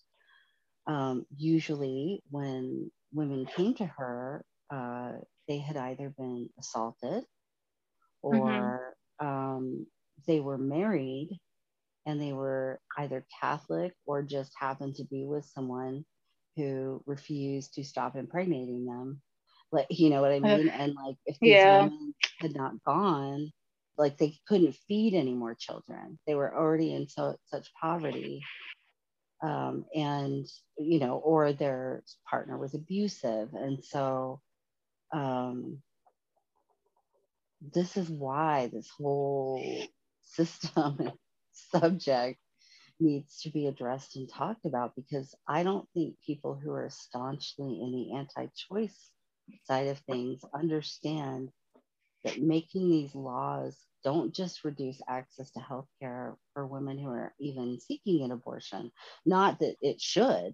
[0.85, 4.43] um, usually when women came to her
[4.73, 5.13] uh,
[5.47, 7.23] they had either been assaulted
[8.21, 9.85] or um,
[10.27, 11.37] they were married
[12.05, 16.05] and they were either Catholic or just happened to be with someone
[16.55, 19.21] who refused to stop impregnating them
[19.73, 20.69] like you know what i mean?
[20.69, 21.67] And like if these Yeah.
[21.67, 23.51] women had not gone
[23.97, 26.19] like they couldn't feed any more children.
[26.27, 28.43] They were already in so such poverty
[29.43, 30.47] um, and
[30.79, 33.49] you know or their partner was abusive.
[33.53, 34.41] And so
[35.13, 35.79] um,
[37.73, 39.63] this is why this whole
[40.23, 41.13] system and
[41.53, 42.39] subject
[42.99, 47.81] needs to be addressed and talked about because I don't think people who are staunchly
[47.81, 49.11] in the anti choice
[49.65, 51.51] side of things understand
[52.23, 57.33] that making these laws don't just reduce access to health care for women who are
[57.39, 58.91] even seeking an abortion.
[59.25, 60.53] Not that it should,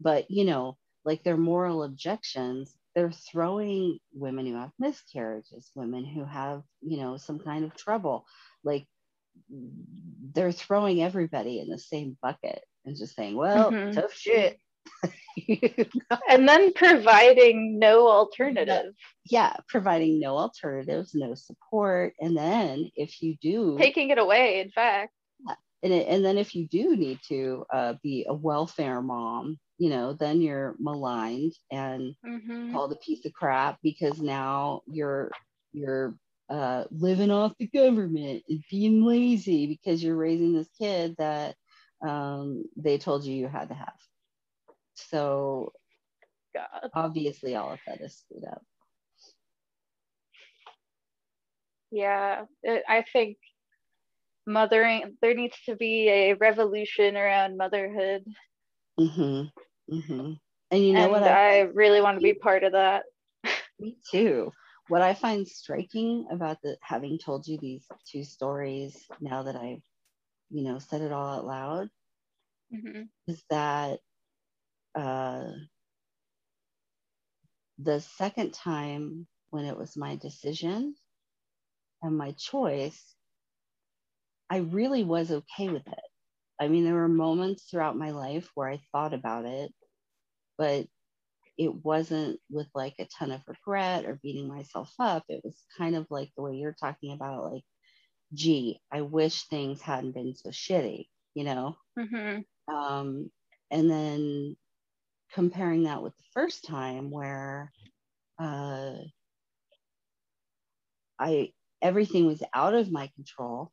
[0.00, 6.24] but you know, like their moral objections, they're throwing women who have miscarriages, women who
[6.24, 8.26] have, you know, some kind of trouble,
[8.64, 8.86] like
[10.34, 13.92] they're throwing everybody in the same bucket and just saying, well, Mhm.
[13.92, 14.60] tough shit.
[16.28, 18.94] And then providing no alternative.
[19.30, 22.14] yeah, providing no alternatives, no support.
[22.20, 25.12] And then if you do, Taking it away, in fact.
[25.82, 29.90] and, it, and then if you do need to uh, be a welfare mom, you
[29.90, 35.30] know, then you're maligned and hmm called a piece of crap because now you're
[35.72, 36.14] you're
[36.50, 41.54] uh, living off the government and being lazy because you're raising this kid that
[42.06, 43.94] um, they told you you had to have.
[45.10, 45.72] So
[46.54, 46.90] God.
[46.94, 48.62] obviously, all of that is screwed up.
[51.90, 52.44] Yeah.
[52.62, 53.38] It, I think
[54.46, 58.24] mothering, there needs to be a revolution around motherhood.
[58.98, 59.42] hmm
[59.88, 60.32] hmm
[60.70, 61.22] And you know and what?
[61.22, 63.04] I, I, really want to be part of that.
[63.78, 64.52] me too.
[64.88, 69.82] What I find striking about the having told you these two stories now that I've,
[70.50, 71.90] you know, said it all out loud
[72.70, 74.00] hmm is that
[74.94, 75.52] uh,
[77.78, 80.94] the second time when it was my decision
[82.02, 83.16] and my choice,
[84.50, 86.00] I really was okay with it.
[86.60, 89.72] I mean, there were moments throughout my life where I thought about it,
[90.58, 90.88] but
[91.58, 95.24] it wasn't with like a ton of regret or beating myself up.
[95.28, 97.64] It was kind of like the way you're talking about, like,
[98.34, 101.76] gee, I wish things hadn't been so shitty, you know?
[101.96, 103.30] hmm um,
[103.70, 104.56] and then
[105.32, 107.72] comparing that with the first time where
[108.38, 108.94] uh,
[111.18, 111.52] I
[111.82, 113.72] everything was out of my control.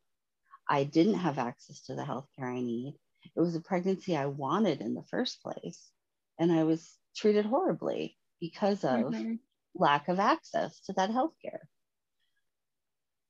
[0.67, 2.97] I didn't have access to the health care I need.
[3.35, 5.91] It was a pregnancy I wanted in the first place,
[6.39, 9.35] and I was treated horribly because of hmm
[9.75, 11.67] lack of access to that health care.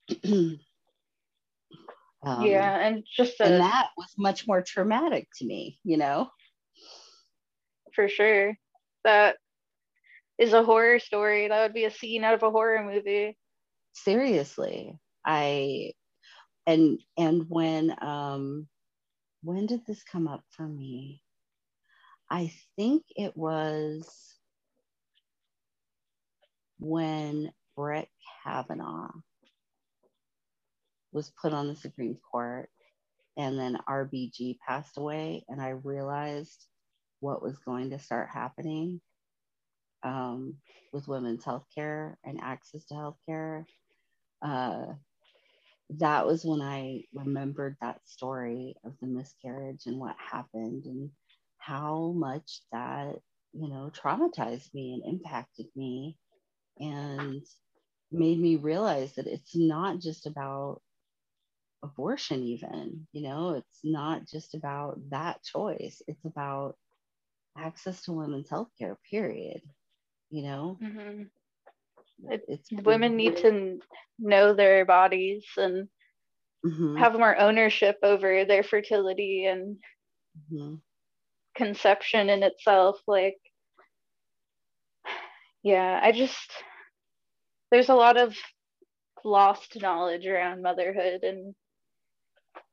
[0.23, 0.59] um,
[2.23, 2.79] yeah.
[2.79, 6.29] And just and that was much more traumatic to me, you know.
[7.95, 8.55] For sure.
[9.05, 9.37] That
[10.37, 11.47] is a horror story.
[11.47, 13.37] That would be a scene out of a horror movie.
[13.93, 15.91] seriously i
[16.67, 18.67] and and when um
[19.43, 21.21] when did this come up for me
[22.29, 24.07] i think it was
[26.79, 28.09] when brett
[28.43, 29.09] kavanaugh
[31.11, 32.69] was put on the supreme court
[33.37, 36.65] and then rbg passed away and i realized
[37.25, 39.01] what was going to start happening
[40.03, 40.55] um,
[40.93, 43.65] with women's health care and access to health care
[44.43, 44.85] uh,
[45.99, 51.11] that was when I remembered that story of the miscarriage and what happened and
[51.59, 53.17] how much that,
[53.53, 56.17] you know, traumatized me and impacted me
[56.79, 57.41] and
[58.11, 60.81] made me realize that it's not just about
[61.83, 66.77] abortion, even, you know, it's not just about that choice, it's about
[67.57, 69.61] access to women's health care, period.
[70.29, 71.23] You know, hmm
[72.29, 73.79] It- it's Women need to
[74.19, 75.89] know their bodies and
[76.63, 79.79] Mhm, have more ownership over their fertility and
[80.35, 80.81] mhm.
[81.55, 82.99] conception in itself.
[83.07, 83.37] Like,
[85.63, 86.51] yeah, I just,
[87.71, 88.35] there's a lot of
[89.23, 91.55] lost knowledge around motherhood and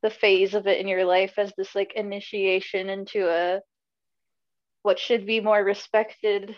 [0.03, 3.61] the phase of it in your life as this like initiation into a
[4.83, 6.57] what should be more respected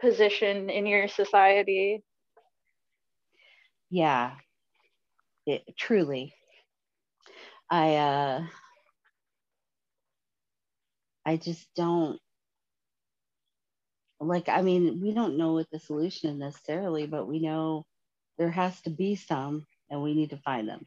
[0.00, 2.02] position in your society.
[3.90, 4.34] yeah
[5.46, 6.34] it truly
[7.70, 8.42] i uh
[11.26, 12.20] i just don't
[14.20, 17.84] like i mean we don't know what the solution is necessarily but we know
[18.38, 20.86] there has to be some and we need to find them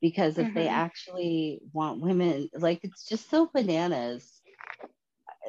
[0.00, 0.68] because if they Mhm.
[0.68, 4.42] actually want women like it's just so bananas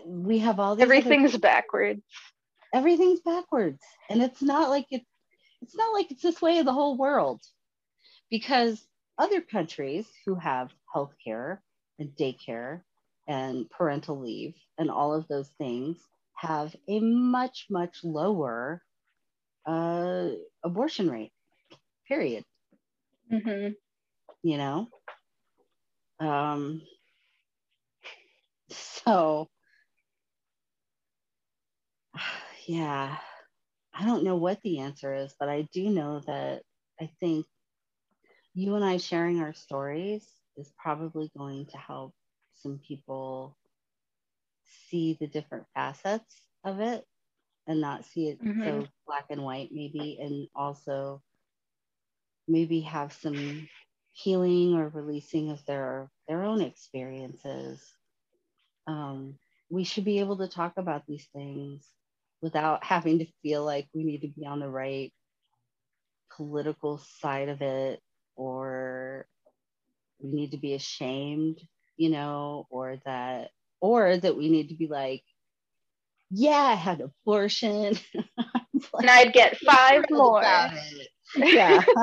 [0.06, 2.04] we have all these other- Everything's backwards.
[2.74, 3.82] everything's backwards.
[4.10, 5.04] And it's not like it
[5.62, 7.42] it's not like it's this way in the whole world.
[8.30, 8.86] Because
[9.18, 11.60] other countries who have healthcare
[12.00, 12.82] and daycare
[13.28, 15.98] and parental leave and all of those things
[16.36, 18.82] have a much much lower
[19.66, 20.30] uh,
[20.64, 21.34] abortion rate
[22.08, 22.44] period.
[23.32, 23.70] Hmm
[24.42, 24.88] you know?
[26.20, 26.82] Um
[28.70, 29.50] so
[32.70, 33.20] yeah
[33.96, 36.64] i don't know what the answer is but i do know that
[37.02, 37.48] i think
[38.56, 40.28] you and i sharing our stories
[40.58, 42.14] is probably going to help
[42.54, 43.58] some people
[44.90, 47.06] see the different facets of it
[47.68, 48.64] and not see it Mhm.
[48.64, 51.24] so black and white maybe and also
[52.48, 53.70] maybe have some
[54.14, 57.96] healing or releasing of their their own experiences
[58.88, 59.38] um,
[59.70, 61.88] we should be able to talk about these things
[62.41, 65.11] without having to feel like we need to be on the right
[66.36, 67.99] political side of it
[68.36, 69.26] or
[70.22, 71.60] we need to be ashamed
[71.98, 73.49] you know or that
[73.82, 75.24] or that we need to be like
[76.30, 77.95] yeah i had an abortion.
[78.99, 80.72] And I'd get five more.
[81.36, 81.84] yeah.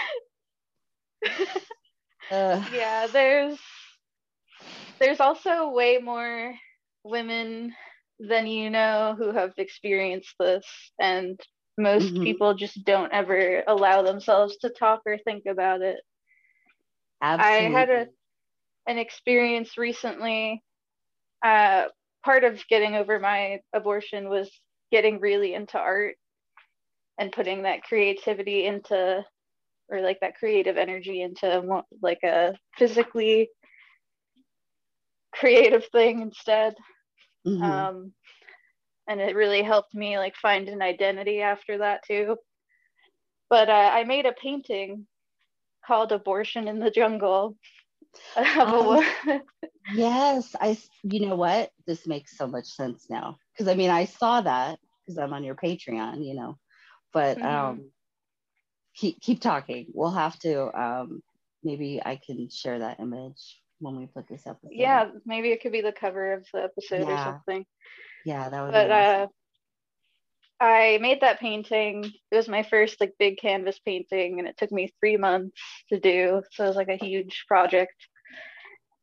[2.32, 3.60] uh, yeah, there's
[4.99, 6.53] there's also way more
[7.03, 7.74] women
[8.19, 10.65] than you know who have experienced this
[10.99, 11.40] and
[11.78, 12.24] most Mhm.
[12.24, 15.98] people just don't ever allow themselves to talk or think about it.
[17.22, 17.72] absolutely.
[17.74, 18.07] had a-
[18.88, 20.64] An experience recently
[21.44, 21.86] uh
[22.24, 24.49] part of getting over my abortion was
[24.91, 26.15] getting really into art
[27.19, 29.24] and putting that creativity into
[29.90, 33.49] or like that creative energy into like a physically
[35.39, 36.76] creative thing instead
[37.45, 37.89] Mhm.
[37.89, 38.14] um
[39.07, 42.35] and it really helped me like find an identity after that too
[43.49, 45.05] but uh, i made a painting
[45.85, 47.55] called abortion in the jungle
[48.35, 49.03] a Oh.
[49.89, 50.77] Yes, I.
[51.03, 51.72] You know what?
[51.85, 55.43] This makes so much sense now because I mean I saw that because I'm on
[55.43, 56.57] your Patreon, you know,
[57.14, 57.45] but Mhm.
[57.45, 57.91] um,
[58.95, 59.88] keep keep talking.
[59.93, 61.22] We'll have to um,
[61.64, 64.70] maybe I can share that image when we put this episode.
[64.74, 67.66] yeah maybe it could be the cover of the episode or something
[68.26, 69.24] yeah, that would but be awesome.
[69.24, 69.28] uh
[70.60, 72.04] I made that painting.
[72.32, 75.99] It was my first like big canvas painting and it took me 3 months to
[75.99, 76.41] do.
[76.52, 77.94] So it was like a huge project.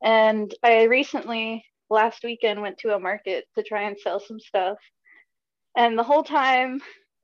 [0.03, 4.79] And I recently last weekend went to a market to try and sell some stuff.
[5.77, 6.81] And the whole time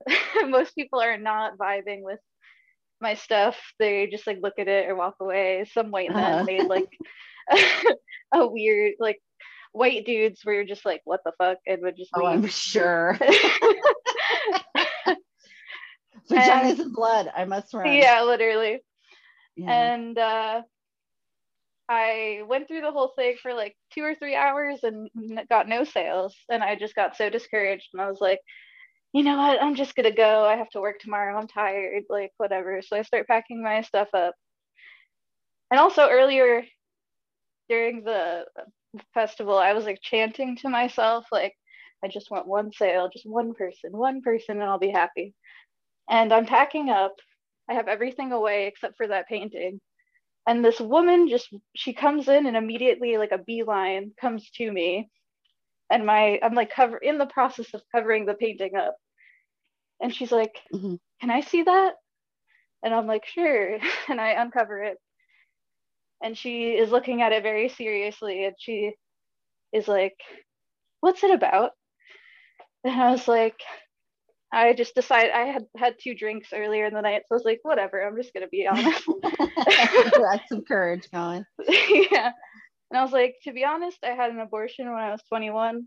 [0.47, 2.20] most people are not vibing with
[3.01, 3.59] my stuff.
[3.78, 5.64] They just like look at it or walk away.
[5.72, 6.44] Some white men Uh-huh.
[6.44, 6.89] made like
[8.35, 9.20] a weird like
[9.72, 12.28] white dudes where you're just like what the fuck and would just oh, leave.
[12.44, 13.16] I'm sure.
[16.31, 17.31] Vaginas and blood.
[17.35, 17.93] I must run.
[17.93, 18.78] yeah literally
[19.56, 19.70] Yeah.
[19.94, 20.62] and uh
[21.89, 25.09] i went through the whole thing for like two or three hours and
[25.48, 28.39] got no sales and i just got so discouraged and i was like
[29.12, 32.31] you know what i'm just gonna go i have to work tomorrow i'm tired like
[32.36, 34.35] whatever so i start packing my stuff up
[35.72, 36.62] and also earlier
[37.70, 38.47] during the
[39.14, 41.55] festival i was like chanting to myself like
[42.05, 45.34] i just want one sale just one person one person and i'll be happy
[46.10, 47.14] and i'm packing up
[47.70, 49.80] I have everything away except for that painting.
[50.47, 55.10] And this woman just she comes in and immediately like a beeline comes to me.
[55.90, 58.97] And my I'm like cover in the process of covering the painting up.
[60.01, 60.98] And she's like, Mhm.
[61.20, 61.94] Can I see that?
[62.84, 63.78] And I'm like, sure.
[64.09, 64.98] And I uncover it.
[66.22, 68.92] And she is looking at it very seriously and she
[69.72, 70.16] is like,
[71.01, 71.70] What's it about?
[72.84, 73.60] And I was like,
[74.52, 77.44] I just decided I had had two drinks earlier in the night, so I was
[77.44, 79.09] like, whatever, I'm just gonna be honest.
[80.20, 81.44] That's some courage going.
[81.68, 82.32] yeah.
[82.90, 85.86] And I was like, to be honest, I had an abortion when I was 21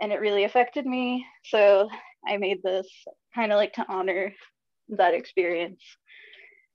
[0.00, 1.24] and it really affected me.
[1.44, 1.88] So
[2.26, 2.88] I made this
[3.34, 4.32] kind of like to honor
[4.90, 5.82] that experience.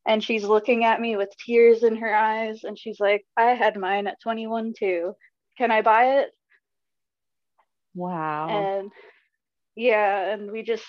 [0.06, 3.78] And she's looking at me with tears in her eyes and she's like, I had
[3.78, 5.16] mine at 21 too.
[5.58, 6.32] Can I buy it?
[7.96, 8.50] Wow.
[8.50, 8.92] and
[9.76, 10.86] yeah and we just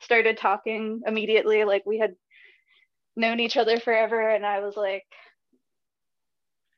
[0.00, 2.14] started talking immediately like we had
[3.16, 5.04] known each other forever and i was like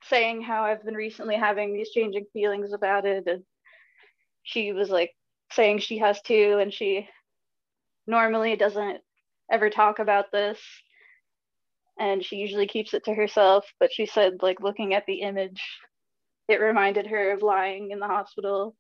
[0.05, 3.43] saying how i've been recently having these changing feelings about it and
[4.43, 5.13] she was like
[5.53, 7.09] saying she has too and she
[8.07, 9.01] normally doesn't
[9.51, 10.59] ever talk about this
[11.99, 15.63] and she usually keeps it to herself but she said like looking at the image
[16.49, 18.75] it reminded her of lying in the hospital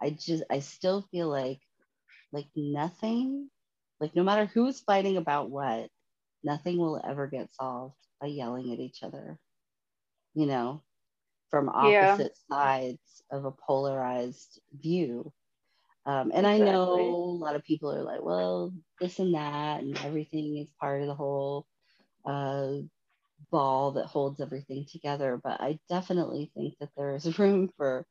[0.00, 1.60] I just i still feel like
[2.32, 3.48] like nothing
[4.02, 5.90] like no matter who's fighting about what
[6.44, 9.38] nothing will ever get solved by yelling at each other
[10.34, 10.82] you know
[11.50, 12.22] from Yeah.
[12.22, 15.32] opposite sides of a polarized view.
[16.06, 19.96] Um, and I know a lot of people are like, well, this and that, and
[20.04, 21.66] everything is part of the whole
[22.26, 22.74] uh,
[23.50, 25.40] ball that holds everything together.
[25.42, 28.06] But I definitely think that there is room for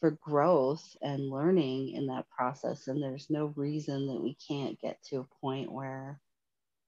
[0.00, 2.88] for growth and learning in that process.
[2.88, 6.20] And there's no reason that we can't get to a point where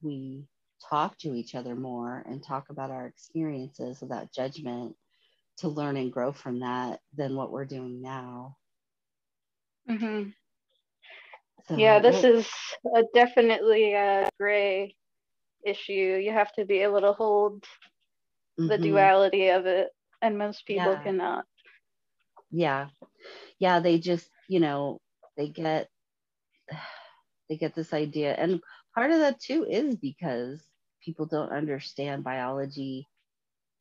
[0.03, 0.47] we
[0.89, 4.97] talk to each other more and talk about our experiences without judgment
[5.59, 8.57] to learn and grow from that than what we're doing now.
[9.87, 10.35] Mhm.
[11.69, 12.49] So, yeah this well, is
[12.97, 14.95] a definitely a gray
[15.65, 17.65] issue you have to be able to hold
[18.67, 18.79] the mhm.
[18.79, 19.89] duality of it
[20.23, 20.99] and most people Yeah.
[20.99, 21.45] cannot
[22.51, 22.89] Yeah.
[23.59, 25.01] Yeah, they just, you know,
[25.37, 25.89] they get
[27.49, 28.61] they get this idea and
[28.95, 30.63] part of that too is because
[31.05, 33.07] people don't understand biology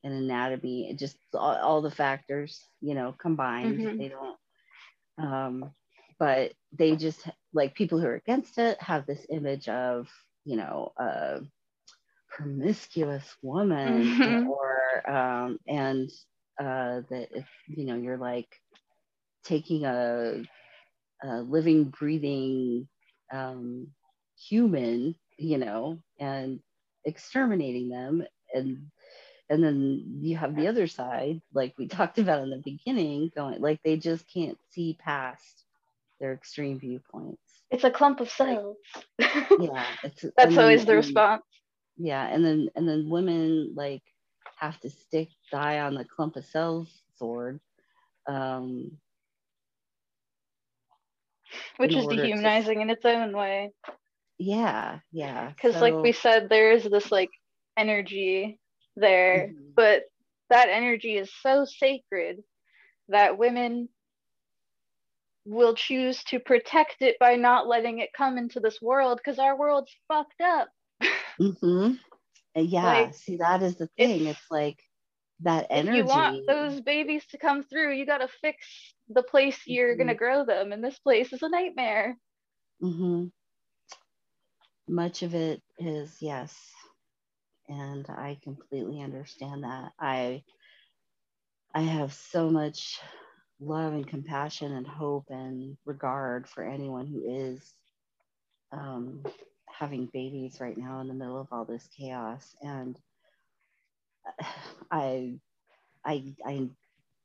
[0.03, 3.98] and anatomy it just all, all the factors you know combined Mhm.
[3.98, 4.38] they don't
[5.18, 5.72] um
[6.19, 10.07] but they just like people who are against it have this image of
[10.45, 11.39] you know a
[12.30, 14.48] promiscuous woman Mhm.
[14.48, 16.10] or um and
[16.59, 18.47] uh that if you know you're like
[19.43, 20.43] taking a,
[21.23, 22.88] a living breathing
[23.31, 23.88] um
[24.38, 26.59] human you know and
[27.05, 28.23] exterminating them
[28.53, 28.77] and
[29.49, 33.61] and then you have the other side like we talked about in the beginning going
[33.61, 35.63] like they just can't see past
[36.19, 37.41] their extreme viewpoints.
[37.71, 38.77] It's a clump of cells.
[39.59, 41.43] yeah it's that's always the response.
[41.97, 44.03] Yeah and then and then women like
[44.57, 47.59] have to stick die on the clump of cells sword
[48.27, 48.91] um
[51.77, 53.71] which is order to- dehumanizing in its own way.
[54.39, 57.31] Yeah yeah because like we said there is this like
[57.77, 58.59] energy
[58.95, 59.73] there Mhm.
[59.75, 60.03] but
[60.49, 62.43] that energy is so sacred
[63.09, 63.89] that women
[65.45, 69.57] will choose to protect it by not letting it come into this world because our
[69.57, 70.69] world's fucked up.
[71.39, 71.93] Hmm
[72.61, 74.79] yeah Like, see that is the thing it's- it's, like
[75.41, 79.23] that energy if you want those babies to come through you got to fix the
[79.23, 79.97] place you're Mhm.
[79.97, 82.17] going to grow them and this place is a nightmare
[82.81, 83.27] hmm
[84.88, 86.73] Much of it is yes,
[87.67, 89.93] and I completely understand that.
[89.99, 90.43] I
[91.73, 92.99] I have so much
[93.59, 97.75] love and compassion and hope and regard for anyone who is
[98.71, 99.23] um,
[99.78, 102.99] having babies right now in the middle of all this chaos, and
[104.91, 105.40] I
[106.06, 106.70] I I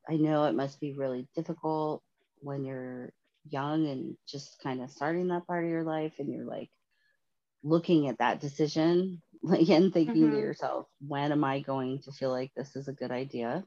[0.09, 2.03] I know it must be really difficult
[2.41, 3.13] when you're
[3.45, 6.71] young and just kind of starting that part of your life and you're like
[7.63, 10.39] looking at that decision like and thinking to Mhm.
[10.39, 13.65] yourself when am i going to feel like this is a good idea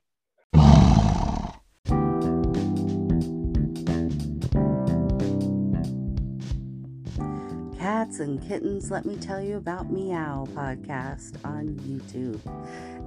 [8.16, 12.40] Cats and Kittens, Let Me Tell You About Meow podcast on YouTube.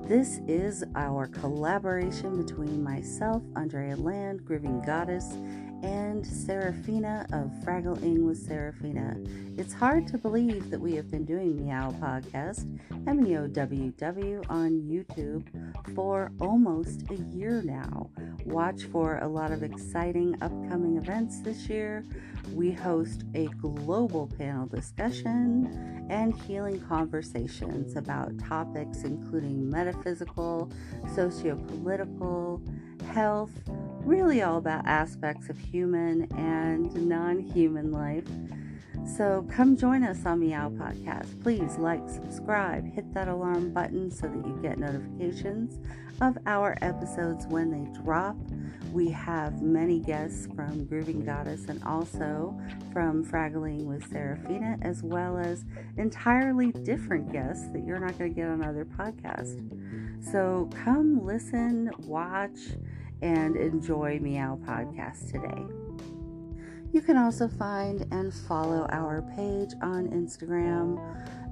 [0.06, 5.32] This is our collaboration between myself, Andrea Land, Grooving Goddess,
[5.82, 9.16] and Seraphina of Fraggling with Seraphina.
[9.56, 12.66] It's hard to believe that we have been doing Meow Podcast,
[13.06, 15.44] M E O W W, on YouTube
[15.94, 18.10] for almost a year now.
[18.44, 22.04] Watch for a lot of exciting upcoming events this year.
[22.52, 30.70] We host a global panel discussion and healing conversations about topics including metaphysical,
[31.14, 32.62] socio political,
[33.12, 33.50] health
[34.08, 38.24] really all about aspects of human and non human life.
[39.16, 41.42] So come join us on Meow Podcast.
[41.42, 45.78] Please like, subscribe, hit that alarm button so that you get notifications
[46.22, 48.36] of our episodes when they drop.
[48.92, 52.58] We have many guests from Grooving Goddess and also
[52.92, 55.64] from Fraggling with Seraphina, as well as
[55.98, 59.62] entirely different guests that you're not going to get on other podcasts.
[60.32, 62.58] So come listen, watch,
[63.22, 65.64] and enjoy Meow Podcast today.
[66.92, 70.98] You can also find and follow our page on Instagram,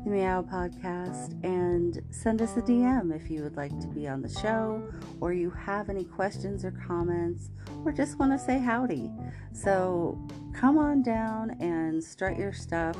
[0.05, 4.22] the Meow Podcast, and send us a DM if you would like to be on
[4.22, 4.82] the show
[5.20, 7.51] or you have any questions or comments
[7.84, 9.10] or just want to say howdy.
[9.52, 10.18] So
[10.55, 12.97] come on down and strut your stuff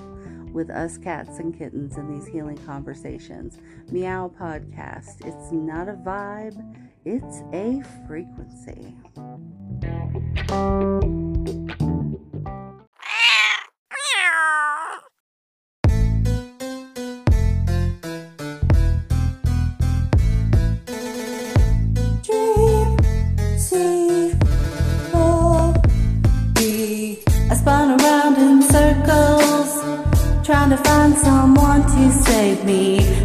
[0.53, 3.59] with us cats and kittens in these healing conversations.
[3.91, 5.25] Meow Podcast.
[5.27, 8.97] It's not a vibe it's a frequency.
[27.49, 33.16] I spun around in circles, trying to find someone to save me.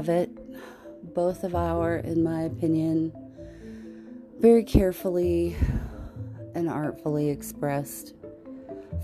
[0.00, 0.30] Have it.
[1.14, 3.12] both of our, in my opinion,
[4.38, 5.56] very carefully
[6.54, 8.14] and artfully expressed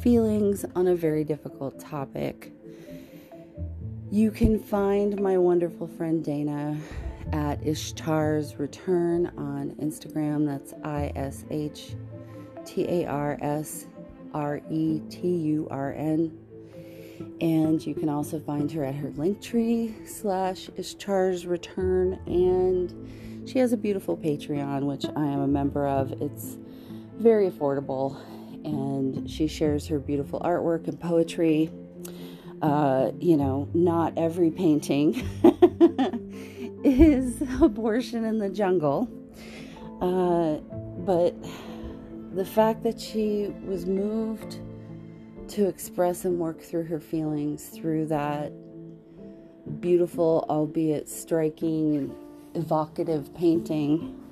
[0.01, 2.53] feelings on a very difficult topic.
[4.11, 6.79] You can find my wonderful friend Dana
[7.33, 10.47] at Ishtar's Return on Instagram.
[10.47, 11.95] That's I S H
[12.65, 13.87] T A R S
[14.33, 16.46] R E T U R N.
[17.41, 22.21] And you can also find her at her Linktree slash Ishtar's Return.
[22.27, 26.13] And she has a beautiful Patreon, which I am a member of.
[26.21, 26.57] It's
[27.19, 28.17] very affordable.
[28.65, 31.71] And she shares her beautiful artwork and poetry.
[32.63, 35.15] Uh, you know, not every painting
[36.85, 39.09] is abortion in the jungle.
[40.01, 40.57] Uh,
[41.05, 41.35] but
[42.35, 44.61] the fact that she was moved
[45.49, 48.53] to express and work through her feelings through that
[49.81, 52.15] beautiful, albeit striking,
[52.55, 54.23] evocative painting,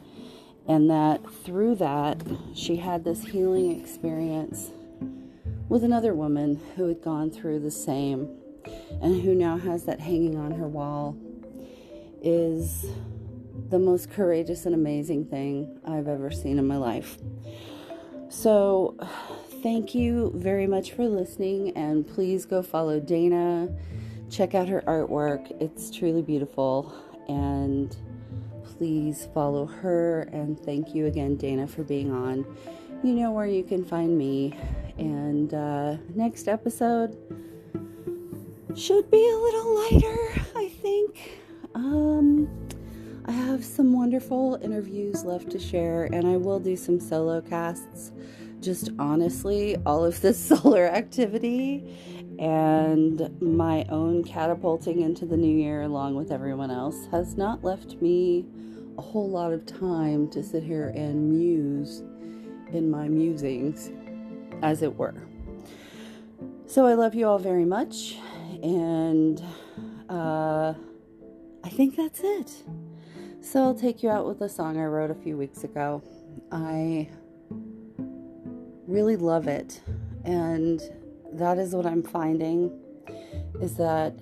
[0.67, 2.23] and that through that
[2.55, 4.71] she had this healing experience
[5.69, 8.29] with another woman who had gone through the same
[9.03, 11.17] and who now has that hanging on her wall
[12.23, 12.87] is
[13.71, 17.19] the most courageous and amazing thing I've ever seen in my life.
[18.29, 18.97] So,
[19.65, 23.67] thank you very much for listening, and please go follow Dana.
[24.31, 26.95] Check out her artwork, it's truly beautiful.
[27.29, 27.97] And
[28.63, 30.29] please follow her.
[30.33, 32.45] And thank you again, Dana, for being on.
[33.03, 34.55] You know where you can find me.
[34.99, 37.17] And uh, next episode
[38.77, 41.41] should be a little lighter, I think.
[41.75, 42.51] Um,
[43.25, 48.13] I have some wonderful interviews left to share, and I will do some solo casts.
[48.65, 51.85] Just honestly, all of this solar activity
[52.39, 58.01] and my own catapulting into the new year, along with everyone else, has not left
[58.01, 58.47] me
[58.97, 62.01] a whole lot of time to sit here and muse
[62.73, 63.91] in my musings,
[64.63, 65.15] as it were.
[66.67, 68.17] So I love you all very much,
[68.63, 69.43] and
[70.09, 70.73] uh,
[71.63, 72.51] I think that's it.
[73.43, 76.03] So I'll take you out with a song I wrote a few weeks ago.
[76.51, 77.11] I
[78.87, 79.81] really love it.
[80.25, 80.81] And
[81.33, 82.79] that is what I'm finding
[83.61, 84.15] is that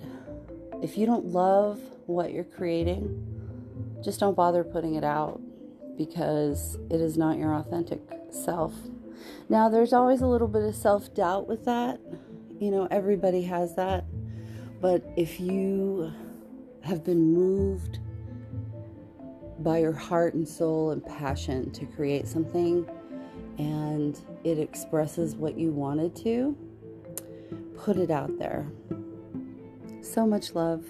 [0.81, 3.29] if you don't love what you're creating,
[4.03, 5.41] just don't bother putting it out
[5.97, 8.73] because it is not your authentic self.
[9.49, 11.99] Now, there's always a little bit of self doubt with that.
[12.59, 14.05] You know, everybody has that.
[14.81, 16.11] But if you
[16.81, 17.99] have been moved
[19.59, 22.85] by your heart and soul and passion to create something
[23.57, 26.57] and it expresses what you wanted to,
[27.77, 28.67] put it out there.
[30.01, 30.83] So much love.